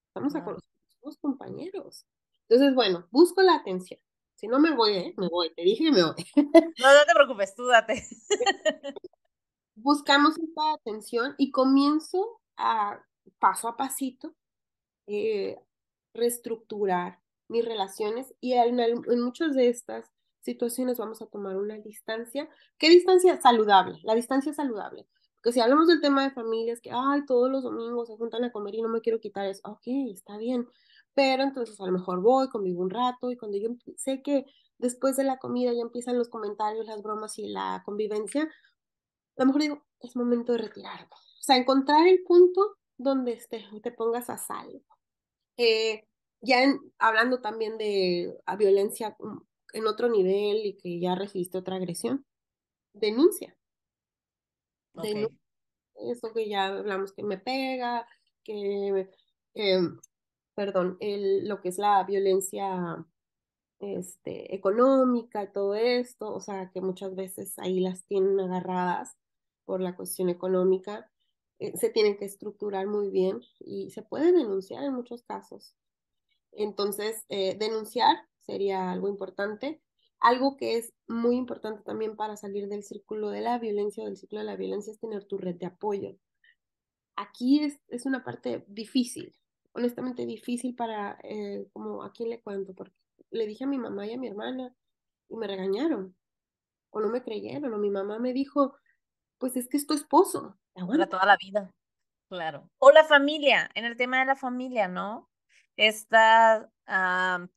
Estamos 0.08 0.36
a 0.36 0.44
conocer, 0.44 0.70
somos 0.88 1.18
compañeros. 1.18 2.06
Entonces, 2.48 2.76
bueno, 2.76 3.08
busco 3.12 3.42
la 3.42 3.56
atención. 3.56 4.00
Si 4.36 4.48
no 4.48 4.60
me 4.60 4.76
voy, 4.76 4.94
¿eh? 4.94 5.14
me 5.18 5.28
voy. 5.30 5.54
Te 5.54 5.64
dije 5.64 5.86
que 5.86 5.92
me 5.92 6.04
voy. 6.04 6.16
No, 6.80 6.94
no 6.94 7.06
te 7.06 7.14
preocupes, 7.14 7.56
tú 7.56 7.66
date. 7.66 8.04
Buscamos 9.76 10.38
esta 10.38 10.74
atención 10.74 11.36
y 11.38 11.52
comienzo 11.52 12.40
a 12.58 13.04
paso 13.40 13.68
a 13.68 13.78
pasito 13.78 14.36
eh, 15.08 15.58
reestructurar 16.14 17.20
mis 17.48 17.66
relaciones 17.66 18.34
y 18.40 18.54
en, 18.54 18.80
en 18.80 19.22
muchas 19.22 19.56
de 19.56 19.70
estas 19.70 20.12
situaciones 20.42 20.98
vamos 20.98 21.22
a 21.22 21.28
tomar 21.28 21.56
una 21.58 21.78
distancia. 21.78 22.50
¿Qué 22.78 22.90
distancia? 22.90 23.40
Saludable, 23.42 24.00
la 24.04 24.16
distancia 24.16 24.54
saludable. 24.54 25.08
Porque 25.36 25.54
si 25.54 25.60
hablamos 25.60 25.88
del 25.88 26.02
tema 26.02 26.24
de 26.24 26.32
familias, 26.32 26.80
que, 26.82 26.92
ay, 26.94 27.26
todos 27.26 27.50
los 27.50 27.64
domingos 27.64 28.08
se 28.08 28.18
juntan 28.18 28.44
a 28.46 28.52
comer 28.52 28.76
y 28.76 28.82
no 28.82 28.90
me 28.90 29.02
quiero 29.02 29.20
quitar 29.20 29.46
eso, 29.46 29.62
ok, 29.66 29.84
está 30.12 30.38
bien, 30.38 30.68
pero 31.14 31.44
entonces 31.44 31.80
a 31.80 31.86
lo 31.86 31.92
mejor 31.92 32.22
voy, 32.22 32.50
convivo 32.50 32.82
un 32.82 32.90
rato 32.90 33.32
y 33.32 33.38
cuando 33.38 33.58
yo 33.58 33.70
sé 33.98 34.22
que 34.22 34.46
después 34.78 35.16
de 35.18 35.24
la 35.24 35.38
comida 35.38 35.74
ya 35.74 35.82
empiezan 35.82 36.18
los 36.18 36.30
comentarios, 36.30 36.86
las 36.86 37.02
bromas 37.02 37.38
y 37.40 37.48
la 37.48 37.82
convivencia, 37.86 38.44
a 38.44 39.42
lo 39.42 39.46
mejor 39.48 39.62
digo, 39.62 39.84
es 40.00 40.16
momento 40.16 40.54
de 40.54 40.60
retirarme. 40.60 41.08
O 41.12 41.44
sea, 41.44 41.58
encontrar 41.58 42.08
el 42.08 42.24
punto 42.24 42.78
donde 42.98 43.42
te, 43.50 43.66
te 43.82 43.92
pongas 43.92 44.30
a 44.30 44.38
salvo. 44.38 44.82
Eh, 45.58 46.04
ya 46.42 46.58
hablando 47.00 47.42
también 47.42 47.78
de 47.78 48.36
violencia 48.58 49.16
mm, 49.20 49.38
en 49.74 49.88
otro 49.88 50.10
nivel 50.10 50.66
y 50.66 50.78
que 50.78 51.00
ya 51.00 51.16
recibiste 51.16 51.58
otra 51.58 51.78
agresión, 51.78 52.26
denuncia. 52.94 53.56
Eso 55.96 56.34
que 56.34 56.50
ya 56.50 56.68
hablamos 56.68 57.14
que 57.14 57.24
me 57.24 57.38
pega, 57.38 58.08
que, 58.44 59.10
eh, 59.56 59.80
perdón, 60.56 60.98
el, 61.00 61.48
lo 61.48 61.62
que 61.62 61.70
es 61.70 61.78
la 61.78 62.04
violencia 62.04 63.06
este, 63.80 64.56
económica 64.56 65.44
y 65.44 65.52
todo 65.52 65.76
esto, 65.76 66.34
o 66.34 66.40
sea, 66.40 66.72
que 66.72 66.82
muchas 66.82 67.16
veces 67.16 67.58
ahí 67.60 67.80
las 67.80 68.06
tienen 68.06 68.40
agarradas 68.40 69.18
por 69.66 69.82
la 69.82 69.96
cuestión 69.96 70.30
económica 70.30 71.10
eh, 71.64 71.78
se 71.78 71.90
tienen 71.90 72.18
que 72.18 72.26
estructurar 72.26 72.88
muy 72.88 73.10
bien 73.10 73.40
y 73.60 73.90
se 73.92 74.02
puede 74.02 74.34
denunciar 74.34 74.84
en 74.84 74.94
muchos 74.94 75.24
casos. 75.24 75.76
Entonces, 76.52 77.26
eh, 77.30 77.56
denunciar 77.58 78.18
sería 78.42 78.92
algo 78.92 79.08
importante. 79.08 79.82
Algo 80.20 80.58
que 80.58 80.78
es 80.78 80.94
muy 81.08 81.36
importante 81.36 81.82
también 81.84 82.18
para 82.18 82.36
salir 82.36 82.68
del 82.68 82.84
círculo 82.84 83.30
de 83.30 83.40
la 83.40 83.60
violencia 83.60 84.04
o 84.04 84.08
del 84.08 84.18
ciclo 84.18 84.40
de 84.40 84.46
la 84.46 84.58
violencia 84.58 84.92
es 84.92 85.00
tener 85.00 85.24
tu 85.24 85.38
red 85.38 85.56
de 85.56 85.68
apoyo. 85.68 86.18
Aquí 87.16 87.64
es, 87.64 87.80
es 87.88 88.06
una 88.06 88.26
parte 88.26 88.66
difícil, 88.68 89.34
honestamente 89.72 90.26
difícil 90.26 90.76
para, 90.76 91.18
eh, 91.24 91.68
como 91.72 92.04
a 92.04 92.12
quién 92.12 92.30
le 92.30 92.42
cuento, 92.42 92.74
porque 92.74 92.96
le 93.32 93.48
dije 93.48 93.64
a 93.64 93.68
mi 93.68 93.78
mamá 93.78 94.06
y 94.06 94.14
a 94.14 94.18
mi 94.18 94.28
hermana 94.28 94.76
y 95.30 95.38
me 95.38 95.48
regañaron 95.48 96.14
o 96.90 97.00
no 97.00 97.10
me 97.10 97.24
creyeron 97.24 97.74
o 97.74 97.78
mi 97.78 97.90
mamá 97.90 98.20
me 98.20 98.34
dijo, 98.34 98.76
pues 99.38 99.56
es 99.56 99.70
que 99.70 99.78
es 99.78 99.88
tu 99.88 99.94
esposo. 99.94 100.58
Para 100.76 101.08
toda 101.08 101.26
la 101.26 101.38
vida, 101.38 101.72
claro. 102.30 102.70
O 102.80 102.92
la 102.92 103.04
familia, 103.06 103.70
en 103.76 103.86
el 103.86 103.98
tema 103.98 104.20
de 104.20 104.26
la 104.26 104.36
familia, 104.36 104.88
¿no? 104.88 105.30
Esta 105.78 106.70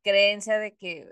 creencia 0.03 0.59
de 0.59 0.75
que, 0.77 1.07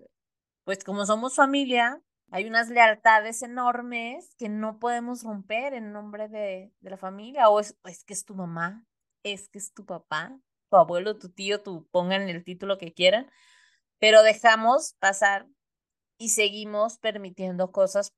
pues 0.65 0.83
como 0.83 1.05
somos 1.05 1.35
familia, 1.35 2.01
hay 2.31 2.45
unas 2.47 2.69
lealtades 2.69 3.41
enormes 3.43 4.35
que 4.37 4.49
no 4.49 4.79
podemos 4.79 5.23
romper 5.23 5.73
en 5.73 5.93
nombre 5.93 6.29
de, 6.29 6.73
de 6.81 6.89
la 6.91 6.97
familia, 6.97 7.49
o 7.49 7.59
es, 7.59 7.77
es 7.85 8.03
que 8.05 8.13
es 8.13 8.25
tu 8.25 8.35
mamá, 8.35 8.85
es 9.23 9.49
que 9.49 9.59
es 9.59 9.73
tu 9.73 9.85
papá, 9.85 10.37
tu 10.71 10.77
abuelo, 10.77 11.17
tu 11.19 11.29
tío, 11.29 11.61
tu 11.63 11.87
pongan 11.91 12.29
el 12.29 12.43
título 12.43 12.77
que 12.77 12.93
quieran, 12.93 13.29
pero 13.99 14.23
dejamos 14.23 14.95
pasar 14.99 15.47
y 16.19 16.29
seguimos 16.29 16.99
permitiendo 16.99 17.71
cosas 17.71 18.13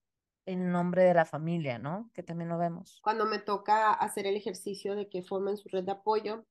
en 0.47 0.71
nombre 0.71 1.03
de 1.03 1.13
la 1.13 1.25
familia, 1.25 1.77
¿no? 1.77 2.09
Que 2.13 2.23
también 2.23 2.49
lo 2.49 2.57
vemos. 2.57 2.99
Cuando 3.03 3.25
me 3.25 3.37
toca 3.37 3.93
hacer 3.93 4.25
el 4.25 4.35
ejercicio 4.35 4.95
de 4.95 5.09
que 5.09 5.21
formen 5.21 5.57
su 5.57 5.69
red 5.69 5.83
de 5.83 5.91
apoyo, 5.91 6.45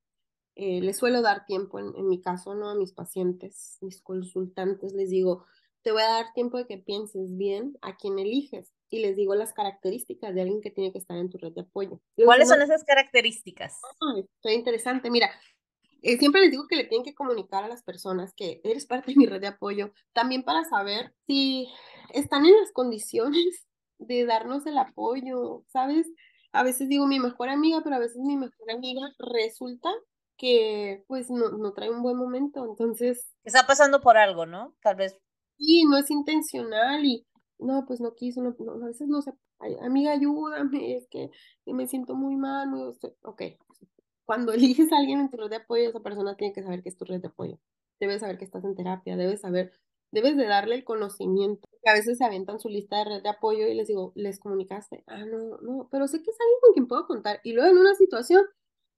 eh, 0.54 0.80
les 0.80 0.98
suelo 0.98 1.22
dar 1.22 1.46
tiempo, 1.46 1.78
en, 1.78 1.92
en, 1.96 2.08
mi 2.08 2.20
caso, 2.20 2.54
¿no? 2.54 2.70
A 2.70 2.74
mis 2.74 2.92
pacientes, 2.92 3.78
mis 3.80 4.00
consultantes, 4.00 4.92
les 4.92 5.10
digo, 5.10 5.44
te 5.82 5.92
voy 5.92 6.02
a 6.02 6.08
dar 6.08 6.32
tiempo 6.34 6.58
de 6.58 6.66
que 6.66 6.78
pienses 6.78 7.36
bien 7.36 7.76
a 7.80 7.96
quién 7.96 8.18
eliges 8.18 8.72
y 8.90 9.00
les 9.00 9.16
digo 9.16 9.34
las 9.34 9.52
características 9.52 10.34
de 10.34 10.42
alguien 10.42 10.60
que 10.60 10.70
tiene 10.70 10.92
que 10.92 10.98
estar 10.98 11.16
en 11.16 11.30
tu 11.30 11.38
red 11.38 11.52
de 11.52 11.62
apoyo. 11.62 12.00
¿Cuáles 12.24 12.48
son 12.48 12.60
esas 12.62 12.84
características? 12.84 13.80
Ah, 14.00 14.14
estoy 14.18 14.54
interesante. 14.54 15.10
Mira, 15.10 15.30
eh, 16.02 16.18
siempre 16.18 16.42
les 16.42 16.50
digo 16.50 16.66
que 16.68 16.76
le 16.76 16.84
tienen 16.84 17.04
que 17.04 17.14
comunicar 17.14 17.64
a 17.64 17.68
las 17.68 17.82
personas 17.82 18.34
que 18.34 18.60
eres 18.62 18.86
parte 18.86 19.12
de 19.12 19.16
mi 19.16 19.26
red 19.26 19.40
de 19.40 19.48
apoyo, 19.48 19.92
también 20.12 20.42
para 20.44 20.64
saber 20.64 21.14
si 21.26 21.68
están 22.12 22.44
en 22.46 22.56
las 22.60 22.72
condiciones 22.72 23.66
de 23.98 24.26
darnos 24.26 24.66
el 24.66 24.78
apoyo, 24.78 25.64
¿sabes? 25.68 26.06
A 26.52 26.62
veces 26.62 26.88
digo 26.88 27.06
mi 27.06 27.20
mejor 27.20 27.48
amiga, 27.48 27.80
pero 27.82 27.96
a 27.96 28.00
veces 28.00 28.18
mi 28.18 28.36
mejor 28.36 28.70
amiga 28.70 29.02
resulta 29.18 29.90
que 30.36 31.04
pues 31.06 31.30
no, 31.30 31.50
no 31.50 31.72
trae 31.72 31.90
un 31.90 32.02
buen 32.02 32.16
momento, 32.16 32.64
entonces... 32.64 33.32
Está 33.44 33.66
pasando 33.66 34.00
por 34.00 34.16
algo, 34.16 34.44
¿no? 34.46 34.74
Tal 34.82 34.96
vez. 34.96 35.16
Sí, 35.58 35.84
no 35.84 35.96
es 35.96 36.10
intencional 36.10 37.04
y 37.04 37.26
no, 37.58 37.84
pues 37.86 38.00
no 38.00 38.14
quiso, 38.14 38.42
no, 38.42 38.54
a 38.82 38.86
veces 38.86 39.08
no 39.08 39.22
sé, 39.22 39.32
amiga, 39.80 40.12
ayúdame, 40.12 40.96
es 40.96 41.08
que 41.08 41.30
me 41.64 41.86
siento 41.86 42.14
muy 42.14 42.36
mal, 42.36 42.68
muy... 42.68 42.94
ok, 43.22 43.42
cuando 44.26 44.52
eliges 44.52 44.92
a 44.92 44.98
alguien 44.98 45.20
en 45.20 45.30
tu 45.30 45.38
red 45.38 45.48
de 45.48 45.56
apoyo, 45.56 45.88
esa 45.88 46.00
persona 46.00 46.36
tiene 46.36 46.52
que 46.52 46.62
saber 46.62 46.82
que 46.82 46.90
es 46.90 46.96
tu 46.98 47.06
red 47.06 47.20
de 47.20 47.28
apoyo, 47.28 47.58
debes 47.98 48.20
saber 48.20 48.36
que 48.36 48.44
estás 48.44 48.64
en 48.64 48.74
terapia, 48.74 49.16
debes 49.16 49.40
saber 49.40 49.72
debes 50.12 50.36
de 50.36 50.46
darle 50.46 50.76
el 50.76 50.84
conocimiento. 50.84 51.65
A 51.86 51.94
veces 51.94 52.18
se 52.18 52.24
aventan 52.24 52.60
su 52.60 52.68
lista 52.68 52.98
de 52.98 53.04
red 53.04 53.22
de 53.22 53.28
apoyo 53.30 53.66
y 53.68 53.74
les 53.74 53.88
digo, 53.88 54.12
¿les 54.16 54.38
comunicaste? 54.40 55.04
Ah, 55.06 55.24
no, 55.24 55.58
no, 55.62 55.88
pero 55.90 56.08
sé 56.08 56.22
que 56.22 56.30
es 56.30 56.36
alguien 56.40 56.58
con 56.62 56.72
quien 56.74 56.88
puedo 56.88 57.06
contar. 57.06 57.40
Y 57.44 57.52
luego 57.52 57.70
en 57.70 57.78
una 57.78 57.94
situación, 57.94 58.44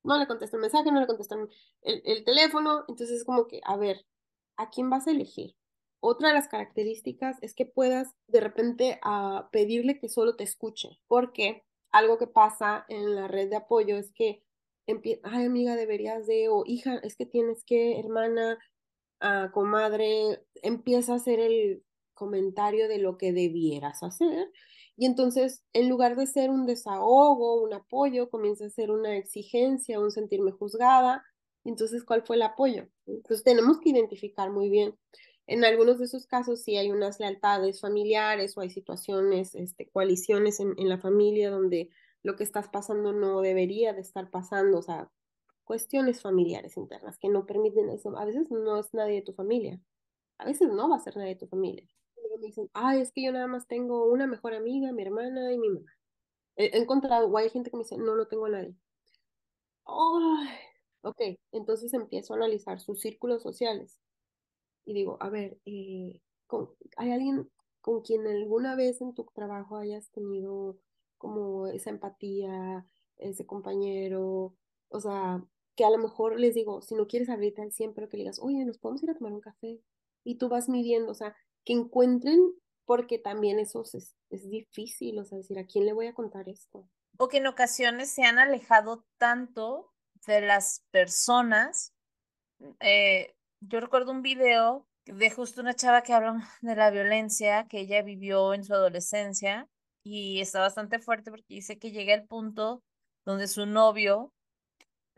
no 0.04 0.18
le 0.18 0.26
contesto 0.26 0.56
el 0.56 0.62
mensaje, 0.62 0.90
no 0.92 1.00
le 1.00 1.06
contesto 1.06 1.36
el, 1.82 2.02
el 2.04 2.24
teléfono. 2.24 2.84
Entonces 2.88 3.10
es 3.18 3.24
como 3.24 3.46
que, 3.46 3.60
a 3.64 3.76
ver, 3.76 4.06
¿a 4.56 4.70
quién 4.70 4.90
vas 4.90 5.06
a 5.06 5.10
elegir? 5.12 5.54
Otra 6.00 6.28
de 6.28 6.34
las 6.34 6.48
características 6.48 7.38
es 7.42 7.54
que 7.54 7.66
puedas 7.66 8.14
de 8.28 8.40
repente 8.40 8.98
ah, 9.02 9.48
pedirle 9.52 9.98
que 9.98 10.08
solo 10.08 10.36
te 10.36 10.44
escuche, 10.44 10.98
porque 11.08 11.64
algo 11.92 12.18
que 12.18 12.26
pasa 12.28 12.84
en 12.88 13.14
la 13.16 13.28
red 13.28 13.50
de 13.50 13.56
apoyo 13.56 13.96
es 13.96 14.12
que, 14.12 14.42
ay 15.24 15.44
amiga, 15.46 15.76
deberías 15.76 16.26
de, 16.26 16.48
o 16.48 16.62
hija, 16.66 16.96
es 17.02 17.16
que 17.16 17.26
tienes 17.26 17.64
que, 17.64 17.98
hermana, 17.98 18.58
a 19.20 19.50
comadre, 19.52 20.44
empieza 20.62 21.12
a 21.14 21.16
hacer 21.16 21.40
el 21.40 21.84
comentario 22.18 22.88
de 22.88 22.98
lo 22.98 23.16
que 23.18 23.32
debieras 23.32 24.02
hacer 24.02 24.50
Y 24.96 25.06
entonces, 25.06 25.64
en 25.72 25.88
lugar 25.88 26.16
de 26.16 26.26
ser 26.26 26.50
un 26.50 26.66
desahogo, 26.66 27.62
un 27.62 27.72
apoyo, 27.74 28.30
comienza 28.30 28.66
a 28.66 28.70
ser 28.70 28.90
una 28.90 29.16
exigencia, 29.16 30.00
un 30.00 30.10
sentirme 30.10 30.50
juzgada. 30.52 31.24
Entonces, 31.64 32.04
¿cuál 32.04 32.24
fue 32.26 32.36
el 32.36 32.42
apoyo? 32.42 32.88
Entonces, 33.06 33.44
tenemos 33.44 33.78
que 33.80 33.90
identificar 33.90 34.50
muy 34.50 34.68
bien. 34.70 34.94
En 35.46 35.64
algunos 35.64 35.98
de 35.98 36.04
esos 36.06 36.26
casos 36.26 36.62
sí 36.62 36.76
hay 36.76 36.90
unas 36.90 37.20
lealtades 37.20 37.80
familiares 37.80 38.56
o 38.56 38.60
hay 38.60 38.70
situaciones, 38.70 39.54
este, 39.54 39.88
coaliciones 39.90 40.60
en, 40.60 40.74
en 40.78 40.88
la 40.88 40.98
familia 40.98 41.50
donde 41.50 41.90
lo 42.22 42.36
que 42.36 42.44
estás 42.44 42.68
pasando 42.68 43.12
no 43.12 43.40
debería 43.40 43.92
de 43.94 44.00
estar 44.02 44.30
pasando, 44.30 44.78
o 44.78 44.82
sea, 44.82 45.10
cuestiones 45.64 46.22
familiares 46.22 46.76
internas 46.76 47.18
que 47.18 47.28
no 47.28 47.46
permiten 47.46 47.88
eso. 47.90 48.16
A 48.18 48.24
veces 48.24 48.50
no 48.50 48.78
es 48.78 48.92
nadie 48.94 49.16
de 49.16 49.22
tu 49.22 49.32
familia, 49.34 49.80
a 50.38 50.46
veces 50.46 50.68
no 50.70 50.88
va 50.90 50.96
a 50.96 51.00
ser 51.00 51.16
nadie 51.16 51.34
de 51.34 51.40
tu 51.40 51.48
familia. 51.48 51.88
Me 52.38 52.46
dicen, 52.46 52.70
ay, 52.74 53.00
es 53.00 53.12
que 53.12 53.22
yo 53.22 53.32
nada 53.32 53.46
más 53.46 53.66
tengo 53.66 54.06
una 54.10 54.26
mejor 54.26 54.54
amiga, 54.54 54.92
mi 54.92 55.02
hermana 55.02 55.52
y 55.52 55.58
mi 55.58 55.68
mamá. 55.70 55.92
He, 56.56 56.76
encontrado, 56.78 57.28
o 57.28 57.38
hay 57.38 57.50
gente 57.50 57.70
que 57.70 57.76
me 57.76 57.84
dice, 57.84 57.98
no, 57.98 58.16
no 58.16 58.26
tengo 58.26 58.46
a 58.46 58.50
nadie. 58.50 58.74
Ay, 59.86 60.48
ok, 61.02 61.20
entonces 61.52 61.92
empiezo 61.94 62.34
a 62.34 62.36
analizar 62.36 62.80
sus 62.80 63.00
círculos 63.00 63.42
sociales 63.42 63.98
y 64.88 64.94
digo, 64.94 65.18
a 65.20 65.28
ver, 65.28 65.58
eh, 65.66 66.20
¿hay 66.96 67.12
alguien 67.12 67.50
con 67.82 68.00
quien 68.02 68.26
alguna 68.26 68.74
vez 68.74 69.00
en 69.02 69.14
tu 69.14 69.24
trabajo 69.34 69.76
hayas 69.76 70.10
tenido 70.10 70.78
como 71.18 71.66
esa 71.66 71.90
empatía, 71.90 72.86
ese 73.18 73.46
compañero? 73.46 74.54
O 74.88 75.00
sea, 75.00 75.44
que 75.76 75.84
a 75.84 75.90
lo 75.90 75.98
mejor 75.98 76.40
les 76.40 76.54
digo, 76.54 76.80
si 76.82 76.94
no 76.94 77.06
quieres 77.06 77.28
abrirte 77.28 77.62
al 77.62 77.72
100, 77.72 77.94
pero 77.94 78.08
que 78.08 78.16
le 78.16 78.22
digas, 78.24 78.40
oye, 78.40 78.64
nos 78.64 78.78
podemos 78.78 79.02
ir 79.02 79.10
a 79.10 79.14
tomar 79.14 79.32
un 79.34 79.40
café. 79.40 79.80
Y 80.24 80.36
tú 80.36 80.48
vas 80.48 80.68
midiendo, 80.68 81.12
o 81.12 81.14
sea, 81.14 81.36
que 81.68 81.74
encuentren, 81.74 82.40
porque 82.86 83.18
también 83.18 83.58
eso 83.58 83.82
es, 83.92 84.16
es 84.30 84.48
difícil, 84.48 85.18
o 85.18 85.24
sea, 85.26 85.36
decir, 85.36 85.58
¿a 85.58 85.66
quién 85.66 85.84
le 85.84 85.92
voy 85.92 86.06
a 86.06 86.14
contar 86.14 86.48
esto? 86.48 86.88
O 87.18 87.28
que 87.28 87.36
en 87.36 87.46
ocasiones 87.46 88.10
se 88.10 88.22
han 88.22 88.38
alejado 88.38 89.04
tanto 89.18 89.92
de 90.26 90.40
las 90.40 90.86
personas. 90.90 91.92
Eh, 92.80 93.34
yo 93.60 93.80
recuerdo 93.80 94.12
un 94.12 94.22
video 94.22 94.88
de 95.04 95.30
justo 95.30 95.60
una 95.60 95.74
chava 95.74 96.02
que 96.02 96.14
habla 96.14 96.38
de 96.62 96.74
la 96.74 96.90
violencia 96.90 97.66
que 97.68 97.80
ella 97.80 98.00
vivió 98.00 98.54
en 98.54 98.64
su 98.64 98.72
adolescencia 98.72 99.68
y 100.02 100.40
está 100.40 100.60
bastante 100.60 101.00
fuerte 101.00 101.30
porque 101.30 101.54
dice 101.54 101.78
que 101.78 101.90
llega 101.90 102.14
el 102.14 102.26
punto 102.26 102.82
donde 103.26 103.46
su 103.46 103.66
novio 103.66 104.32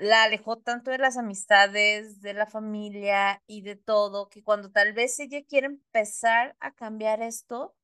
la 0.00 0.22
alejó 0.22 0.56
tanto 0.56 0.90
de 0.90 0.98
las 0.98 1.18
amistades, 1.18 2.22
de 2.22 2.32
la 2.32 2.46
familia 2.46 3.42
y 3.46 3.60
de 3.60 3.76
todo, 3.76 4.30
que 4.30 4.42
cuando 4.42 4.70
tal 4.70 4.94
vez 4.94 5.20
ella 5.20 5.44
quiere 5.46 5.66
empezar 5.66 6.56
a 6.58 6.72
cambiar 6.72 7.20
esto, 7.22 7.74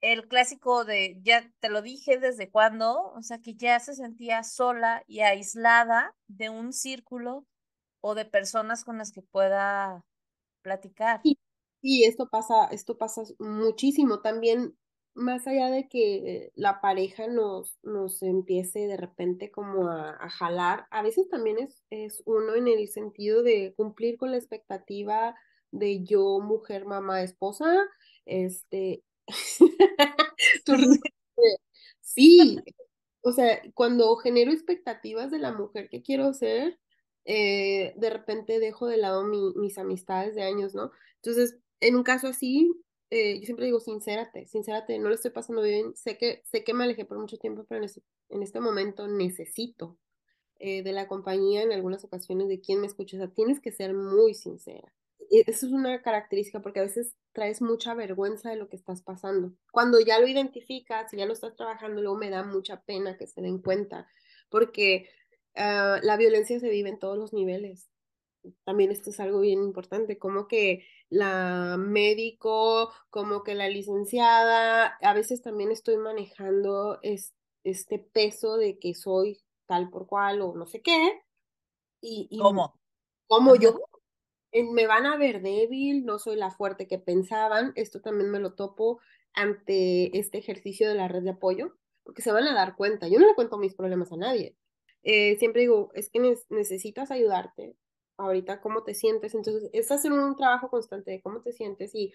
el 0.00 0.26
clásico 0.26 0.84
de 0.84 1.20
ya 1.22 1.48
te 1.60 1.68
lo 1.68 1.80
dije 1.80 2.18
desde 2.18 2.50
cuándo, 2.50 3.12
o 3.12 3.22
sea, 3.22 3.38
que 3.38 3.54
ya 3.54 3.78
se 3.78 3.94
sentía 3.94 4.42
sola 4.42 5.04
y 5.06 5.20
aislada 5.20 6.16
de 6.26 6.50
un 6.50 6.72
círculo 6.72 7.46
o 8.00 8.16
de 8.16 8.24
personas 8.24 8.84
con 8.84 8.98
las 8.98 9.12
que 9.12 9.22
pueda 9.22 10.04
platicar. 10.62 11.20
Y, 11.84 12.04
esto 12.04 12.28
pasa, 12.28 12.66
esto 12.72 12.98
pasa 12.98 13.22
muchísimo. 13.38 14.20
También 14.20 14.76
más 15.14 15.46
allá 15.46 15.68
de 15.70 15.88
que 15.88 16.52
la 16.54 16.80
pareja 16.80 17.26
nos, 17.26 17.78
nos 17.82 18.22
empiece 18.22 18.86
de 18.86 18.96
repente 18.96 19.50
como 19.50 19.88
a, 19.88 20.28
jalar, 20.30 20.86
a 20.90 21.02
veces 21.02 21.28
también 21.28 21.58
es, 21.58 21.82
es 21.90 22.22
uno 22.24 22.54
en 22.54 22.68
el 22.68 22.88
sentido 22.88 23.42
de 23.42 23.74
cumplir 23.76 24.16
con 24.16 24.30
la 24.30 24.38
expectativa 24.38 25.34
de 25.70 26.04
yo, 26.04 26.40
mujer, 26.40 26.84
mamá, 26.84 27.22
esposa, 27.22 27.74
este, 28.24 29.02
sí, 32.00 32.58
o 33.22 33.32
sea, 33.32 33.62
cuando 33.74 34.16
genero 34.16 34.52
expectativas 34.52 35.30
de 35.30 35.38
la 35.38 35.52
mujer 35.52 35.88
que 35.88 36.02
quiero 36.02 36.32
ser, 36.34 36.78
eh, 37.24 37.94
de 37.96 38.10
repente 38.10 38.58
dejo 38.58 38.86
de 38.86 38.96
lado 38.96 39.24
mis 39.24 39.78
amistades 39.78 40.34
de 40.34 40.42
años, 40.42 40.74
¿no? 40.74 40.90
Entonces, 41.16 41.56
en 41.80 41.96
un 41.96 42.02
caso 42.02 42.28
así, 42.28 42.72
eh, 43.14 43.38
yo 43.40 43.44
siempre 43.44 43.66
digo, 43.66 43.78
sincérate, 43.78 44.46
sincérate, 44.46 44.98
no 44.98 45.10
lo 45.10 45.14
estoy 45.14 45.32
pasando 45.32 45.60
bien, 45.60 45.94
sé 45.94 46.16
que, 46.16 46.40
sé 46.50 46.64
que 46.64 46.72
me 46.72 46.84
alejé 46.84 47.04
por 47.04 47.18
mucho 47.18 47.36
tiempo, 47.36 47.66
pero 47.68 47.80
en 47.80 47.84
este, 47.84 48.00
este 48.30 48.58
momento 48.58 49.06
necesito 49.06 49.98
eh, 50.58 50.82
de 50.82 50.92
la 50.92 51.08
compañía 51.08 51.60
en 51.62 51.72
algunas 51.72 52.04
ocasiones 52.04 52.48
de 52.48 52.62
quien 52.62 52.80
me 52.80 52.86
escucha, 52.86 53.18
o 53.18 53.20
sea, 53.20 53.28
tienes 53.28 53.60
que 53.60 53.70
ser 53.70 53.92
muy 53.92 54.32
sincera. 54.32 54.94
E, 55.30 55.44
eso 55.46 55.66
es 55.66 55.72
una 55.72 56.00
característica 56.00 56.62
porque 56.62 56.80
a 56.80 56.84
veces 56.84 57.14
traes 57.32 57.60
mucha 57.60 57.92
vergüenza 57.92 58.48
de 58.48 58.56
lo 58.56 58.70
que 58.70 58.76
estás 58.76 59.02
pasando. 59.02 59.52
Cuando 59.70 60.00
ya 60.00 60.18
lo 60.18 60.26
identificas 60.26 61.12
y 61.12 61.18
ya 61.18 61.26
lo 61.26 61.34
estás 61.34 61.54
trabajando, 61.54 62.00
luego 62.00 62.16
me 62.16 62.30
da 62.30 62.44
mucha 62.44 62.80
pena 62.80 63.18
que 63.18 63.26
se 63.26 63.42
den 63.42 63.58
cuenta, 63.58 64.08
porque 64.48 65.06
uh, 65.56 66.00
la 66.02 66.16
violencia 66.16 66.58
se 66.58 66.70
vive 66.70 66.88
en 66.88 66.98
todos 66.98 67.18
los 67.18 67.34
niveles 67.34 67.91
también 68.64 68.90
esto 68.90 69.10
es 69.10 69.20
algo 69.20 69.40
bien 69.40 69.62
importante, 69.62 70.18
como 70.18 70.48
que 70.48 70.84
la 71.08 71.76
médico, 71.78 72.92
como 73.10 73.42
que 73.42 73.54
la 73.54 73.68
licenciada, 73.68 74.86
a 74.86 75.14
veces 75.14 75.42
también 75.42 75.70
estoy 75.70 75.96
manejando 75.96 76.98
este 77.02 77.98
peso 77.98 78.56
de 78.56 78.78
que 78.78 78.94
soy 78.94 79.40
tal 79.66 79.90
por 79.90 80.06
cual 80.06 80.42
o 80.42 80.54
no 80.54 80.66
sé 80.66 80.82
qué. 80.82 81.22
Y, 82.00 82.28
y 82.30 82.38
¿Cómo? 82.38 82.74
Como 83.26 83.54
yo, 83.56 83.78
me 84.52 84.86
van 84.86 85.06
a 85.06 85.16
ver 85.16 85.40
débil, 85.40 86.04
no 86.04 86.18
soy 86.18 86.36
la 86.36 86.50
fuerte 86.50 86.86
que 86.86 86.98
pensaban, 86.98 87.72
esto 87.76 88.00
también 88.00 88.30
me 88.30 88.40
lo 88.40 88.54
topo 88.54 89.00
ante 89.34 90.18
este 90.18 90.38
ejercicio 90.38 90.88
de 90.88 90.94
la 90.94 91.08
red 91.08 91.22
de 91.22 91.30
apoyo, 91.30 91.76
porque 92.02 92.22
se 92.22 92.32
van 92.32 92.46
a 92.46 92.54
dar 92.54 92.76
cuenta, 92.76 93.08
yo 93.08 93.18
no 93.18 93.26
le 93.26 93.34
cuento 93.34 93.56
mis 93.56 93.74
problemas 93.74 94.12
a 94.12 94.16
nadie. 94.16 94.56
Eh, 95.04 95.36
siempre 95.38 95.62
digo, 95.62 95.90
es 95.94 96.10
que 96.10 96.20
necesitas 96.50 97.10
ayudarte, 97.10 97.76
ahorita 98.24 98.60
cómo 98.60 98.82
te 98.84 98.94
sientes. 98.94 99.34
Entonces, 99.34 99.70
es 99.72 99.90
hacer 99.90 100.12
un 100.12 100.36
trabajo 100.36 100.68
constante 100.70 101.10
de 101.10 101.22
cómo 101.22 101.40
te 101.42 101.52
sientes 101.52 101.94
y 101.94 102.12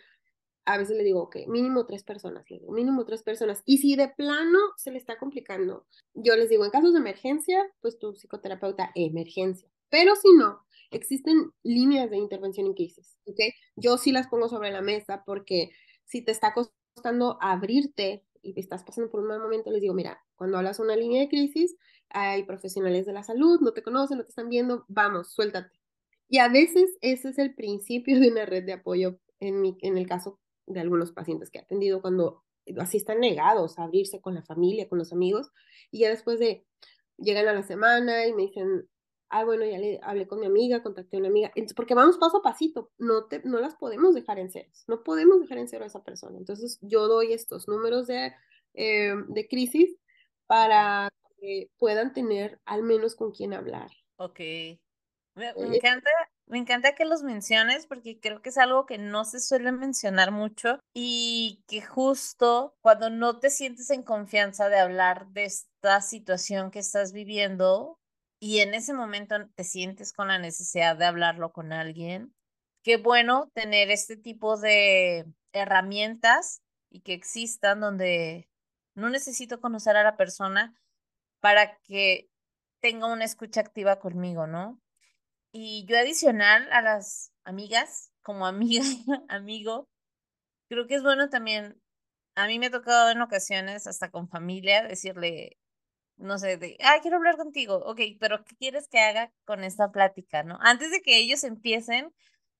a 0.65 0.77
veces 0.77 0.97
le 0.97 1.03
digo, 1.03 1.21
ok, 1.23 1.37
mínimo 1.47 1.85
tres 1.85 2.03
personas, 2.03 2.43
le 2.49 2.59
digo, 2.59 2.73
mínimo 2.73 3.05
tres 3.05 3.23
personas. 3.23 3.63
Y 3.65 3.77
si 3.77 3.95
de 3.95 4.09
plano 4.09 4.59
se 4.75 4.91
le 4.91 4.97
está 4.97 5.17
complicando, 5.17 5.85
yo 6.13 6.35
les 6.35 6.49
digo, 6.49 6.65
en 6.65 6.71
casos 6.71 6.91
de 6.93 6.99
emergencia, 6.99 7.57
pues 7.81 7.97
tu 7.99 8.13
psicoterapeuta, 8.13 8.91
emergencia. 8.93 9.69
Pero 9.89 10.15
si 10.17 10.33
no, 10.33 10.61
existen 10.91 11.51
líneas 11.63 12.09
de 12.09 12.17
intervención 12.17 12.67
en 12.67 12.73
crisis, 12.73 13.17
¿ok? 13.25 13.39
Yo 13.77 13.97
sí 13.97 14.11
las 14.11 14.27
pongo 14.27 14.49
sobre 14.49 14.71
la 14.71 14.81
mesa 14.81 15.23
porque 15.25 15.71
si 16.03 16.21
te 16.21 16.31
está 16.31 16.53
costando 16.53 17.37
abrirte 17.41 18.25
y 18.41 18.59
estás 18.59 18.83
pasando 18.83 19.09
por 19.09 19.21
un 19.21 19.27
mal 19.27 19.39
momento, 19.39 19.71
les 19.71 19.81
digo, 19.81 19.93
mira, 19.93 20.21
cuando 20.35 20.57
hablas 20.57 20.79
una 20.79 20.97
línea 20.97 21.21
de 21.21 21.29
crisis, 21.29 21.77
hay 22.09 22.43
profesionales 22.43 23.05
de 23.05 23.13
la 23.13 23.23
salud, 23.23 23.59
no 23.61 23.71
te 23.71 23.83
conocen, 23.83 24.17
no 24.17 24.23
te 24.23 24.29
están 24.29 24.49
viendo, 24.49 24.85
vamos, 24.89 25.31
suéltate. 25.31 25.76
Y 26.29 26.39
a 26.39 26.49
veces 26.49 26.97
ese 27.01 27.29
es 27.29 27.37
el 27.37 27.55
principio 27.55 28.19
de 28.19 28.29
una 28.29 28.45
red 28.45 28.63
de 28.65 28.73
apoyo 28.73 29.19
en, 29.39 29.61
mi, 29.61 29.77
en 29.81 29.97
el 29.97 30.07
caso 30.07 30.39
de 30.65 30.79
algunos 30.79 31.11
pacientes 31.11 31.49
que 31.49 31.59
he 31.59 31.61
atendido 31.61 32.01
cuando 32.01 32.43
así 32.79 32.97
están 32.97 33.19
negados 33.19 33.79
a 33.79 33.83
abrirse 33.83 34.19
con 34.19 34.35
la 34.35 34.43
familia, 34.43 34.89
con 34.89 34.97
los 34.97 35.13
amigos, 35.13 35.51
y 35.89 35.99
ya 35.99 36.09
después 36.09 36.39
de, 36.39 36.65
llegan 37.17 37.47
a 37.47 37.53
la 37.53 37.63
semana 37.63 38.27
y 38.27 38.33
me 38.33 38.43
dicen, 38.43 38.89
ah, 39.29 39.45
bueno, 39.45 39.65
ya 39.65 39.77
le 39.77 39.99
hablé 40.03 40.27
con 40.27 40.39
mi 40.39 40.45
amiga, 40.45 40.83
contacté 40.83 41.17
a 41.17 41.19
una 41.19 41.29
amiga, 41.29 41.51
porque 41.75 41.95
vamos 41.95 42.17
paso 42.17 42.37
a 42.37 42.41
pasito, 42.41 42.91
no, 42.97 43.25
te, 43.25 43.41
no 43.43 43.59
las 43.59 43.75
podemos 43.75 44.13
dejar 44.13 44.39
en 44.39 44.51
ceros, 44.51 44.83
no 44.87 45.03
podemos 45.03 45.39
dejar 45.39 45.57
en 45.57 45.67
cero 45.67 45.83
a 45.83 45.87
esa 45.87 46.03
persona. 46.03 46.37
Entonces 46.37 46.79
yo 46.81 47.07
doy 47.07 47.33
estos 47.33 47.67
números 47.67 48.07
de, 48.07 48.33
eh, 48.73 49.13
de 49.27 49.47
crisis 49.47 49.97
para 50.45 51.09
que 51.39 51.69
puedan 51.77 52.13
tener 52.13 52.59
al 52.65 52.83
menos 52.83 53.15
con 53.15 53.31
quién 53.31 53.53
hablar. 53.53 53.91
Ok. 54.17 54.39
Me, 55.38 55.50
encanta, 55.50 56.10
me 56.47 56.58
encanta 56.58 56.95
que 56.95 57.06
los 57.06 57.21
menciones 57.21 57.86
porque 57.86 58.19
creo 58.19 58.41
que 58.41 58.50
es 58.50 58.58
algo 58.58 58.88
que 58.88 58.97
no 58.97 59.23
se 59.23 59.39
suele 59.39 59.71
mencionar 59.71 60.32
mucho 60.32 60.80
y 60.95 61.63
que 61.67 61.84
justo 61.84 62.76
cuando 62.82 63.12
no 63.12 63.39
te 63.39 63.52
sientes 63.52 63.91
en 63.91 64.02
confianza 64.02 64.67
de 64.67 64.80
hablar 64.80 65.28
de 65.28 65.45
esta 65.45 66.02
situación 66.02 66.71
que 66.71 66.80
estás 66.80 67.13
viviendo 67.13 68.00
y 68.39 68.62
en 68.62 68.73
ese 68.73 68.93
momento 68.93 69.36
te 69.54 69.63
sientes 69.63 70.12
con 70.12 70.30
la 70.30 70.39
necesidad 70.39 70.97
de 70.97 71.06
hablarlo 71.06 71.54
con 71.54 71.71
alguien, 71.71 72.34
qué 72.84 72.97
bueno 72.97 73.52
tener 73.54 73.91
este 73.91 74.17
tipo 74.17 74.58
de 74.58 75.26
herramientas 75.54 76.63
y 76.89 77.02
que 77.02 77.13
existan 77.13 77.80
donde 77.80 78.50
no 78.95 79.12
necesito 79.12 79.62
conocer 79.62 79.97
a 79.97 80.04
la 80.04 80.17
persona 80.17 80.73
para 81.41 81.78
que 81.84 82.28
tenga 82.80 83.06
una 83.06 83.26
escucha 83.26 83.62
activa 83.62 84.00
conmigo, 84.00 84.47
¿no? 84.47 84.82
Y 85.59 85.85
yo 85.87 85.97
adicional 85.97 86.71
a 86.71 86.83
las 86.83 87.31
amigas, 87.43 88.11
como 88.21 88.45
amiga, 88.45 88.83
amigo, 89.27 89.89
creo 90.69 90.85
que 90.85 90.93
es 90.93 91.01
bueno 91.01 91.29
también, 91.29 91.81
a 92.35 92.45
mí 92.45 92.59
me 92.59 92.67
ha 92.67 92.71
tocado 92.71 93.09
en 93.09 93.21
ocasiones, 93.23 93.87
hasta 93.87 94.11
con 94.11 94.29
familia, 94.29 94.83
decirle, 94.83 95.57
no 96.17 96.37
sé, 96.37 96.57
de, 96.57 96.77
ah, 96.83 96.99
quiero 97.01 97.17
hablar 97.17 97.37
contigo, 97.37 97.77
ok, 97.87 98.01
pero 98.19 98.43
¿qué 98.45 98.55
quieres 98.55 98.87
que 98.87 98.99
haga 98.99 99.33
con 99.45 99.63
esta 99.63 99.91
plática, 99.91 100.43
no? 100.43 100.59
Antes 100.61 100.91
de 100.91 101.01
que 101.01 101.17
ellos 101.17 101.43
empiecen, 101.43 102.13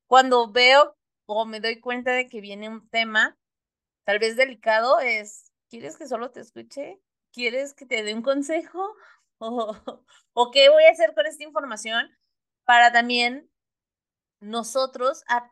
cuando 0.08 0.52
veo 0.52 0.98
o 1.28 1.46
me 1.46 1.60
doy 1.60 1.80
cuenta 1.80 2.14
de 2.14 2.28
que 2.28 2.42
viene 2.42 2.68
un 2.68 2.90
tema, 2.90 3.38
tal 4.06 4.18
vez 4.18 4.36
delicado, 4.38 5.00
es, 5.02 5.52
¿Quieres 5.70 5.98
que 5.98 6.08
solo 6.08 6.32
te 6.32 6.40
escuche? 6.40 7.00
¿Quieres 7.32 7.76
que 7.76 7.86
te 7.86 8.02
dé 8.02 8.16
un 8.16 8.24
consejo? 8.24 8.96
¿O, 9.40 9.76
o 10.34 10.52
qué 10.52 10.70
voy 10.70 10.84
a 10.86 10.92
hacer 10.92 11.14
con 11.14 11.28
esta 11.28 11.44
información 11.44 12.10
para 12.68 12.92
también 12.92 13.50
nosotros 14.42 15.24
a, 15.30 15.50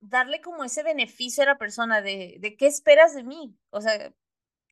darle 0.00 0.42
como 0.42 0.64
ese 0.64 0.82
beneficio 0.82 1.42
a 1.42 1.46
la 1.46 1.58
persona 1.58 2.02
de, 2.02 2.36
de 2.40 2.56
qué 2.56 2.66
esperas 2.66 3.14
de 3.14 3.24
mí? 3.24 3.58
O 3.70 3.80
sea, 3.80 4.12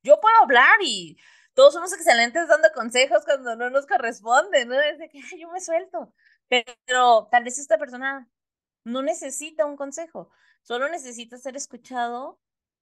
yo 0.03 0.21
puedo 0.21 0.37
hablar 0.43 0.77
y 0.83 1.17
todos 1.55 1.73
somos 1.75 1.93
excelentes 1.95 2.49
dando 2.49 2.69
consejos 2.75 3.25
cuando 3.25 3.57
no 3.57 3.71
nos 3.71 3.87
corresponde, 3.87 4.67
¿no? 4.67 4.79
Es 4.81 4.99
de 4.99 5.09
que 5.09 5.21
yo 5.41 5.49
me 5.51 5.61
suelto. 5.61 6.15
Pero 6.49 7.29
tal 7.31 7.45
vez 7.45 7.59
esta 7.59 7.79
persona 7.79 8.29
no 8.85 9.03
necesita 9.03 9.65
un 9.65 9.77
consejo, 9.77 10.31
solo 10.63 10.89
necesita 10.91 11.39
ser 11.39 11.57
escuchado 11.57 12.39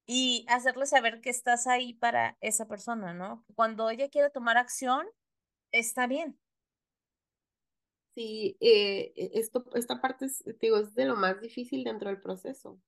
y 0.06 0.44
hacerle 0.48 0.86
saber 0.86 1.20
que 1.20 1.30
estás 1.30 1.68
ahí 1.68 1.94
para 1.94 2.36
esa 2.40 2.66
persona, 2.66 3.14
¿no? 3.14 3.44
Cuando 3.54 3.88
ella 3.90 4.10
quiere 4.10 4.30
tomar 4.30 4.58
acción, 4.58 5.06
está 5.70 6.08
bien. 6.08 6.41
Sí, 8.14 8.56
eh, 8.60 9.12
e, 9.16 9.30
esto, 9.34 9.64
esta 9.74 10.00
parte 10.00 10.26
es, 10.26 10.44
digo, 10.60 10.76
es 10.78 10.94
de 10.94 11.06
lo 11.06 11.16
más 11.16 11.40
difícil 11.40 11.84
dentro 11.84 12.08
del 12.10 12.20
proceso. 12.20 12.78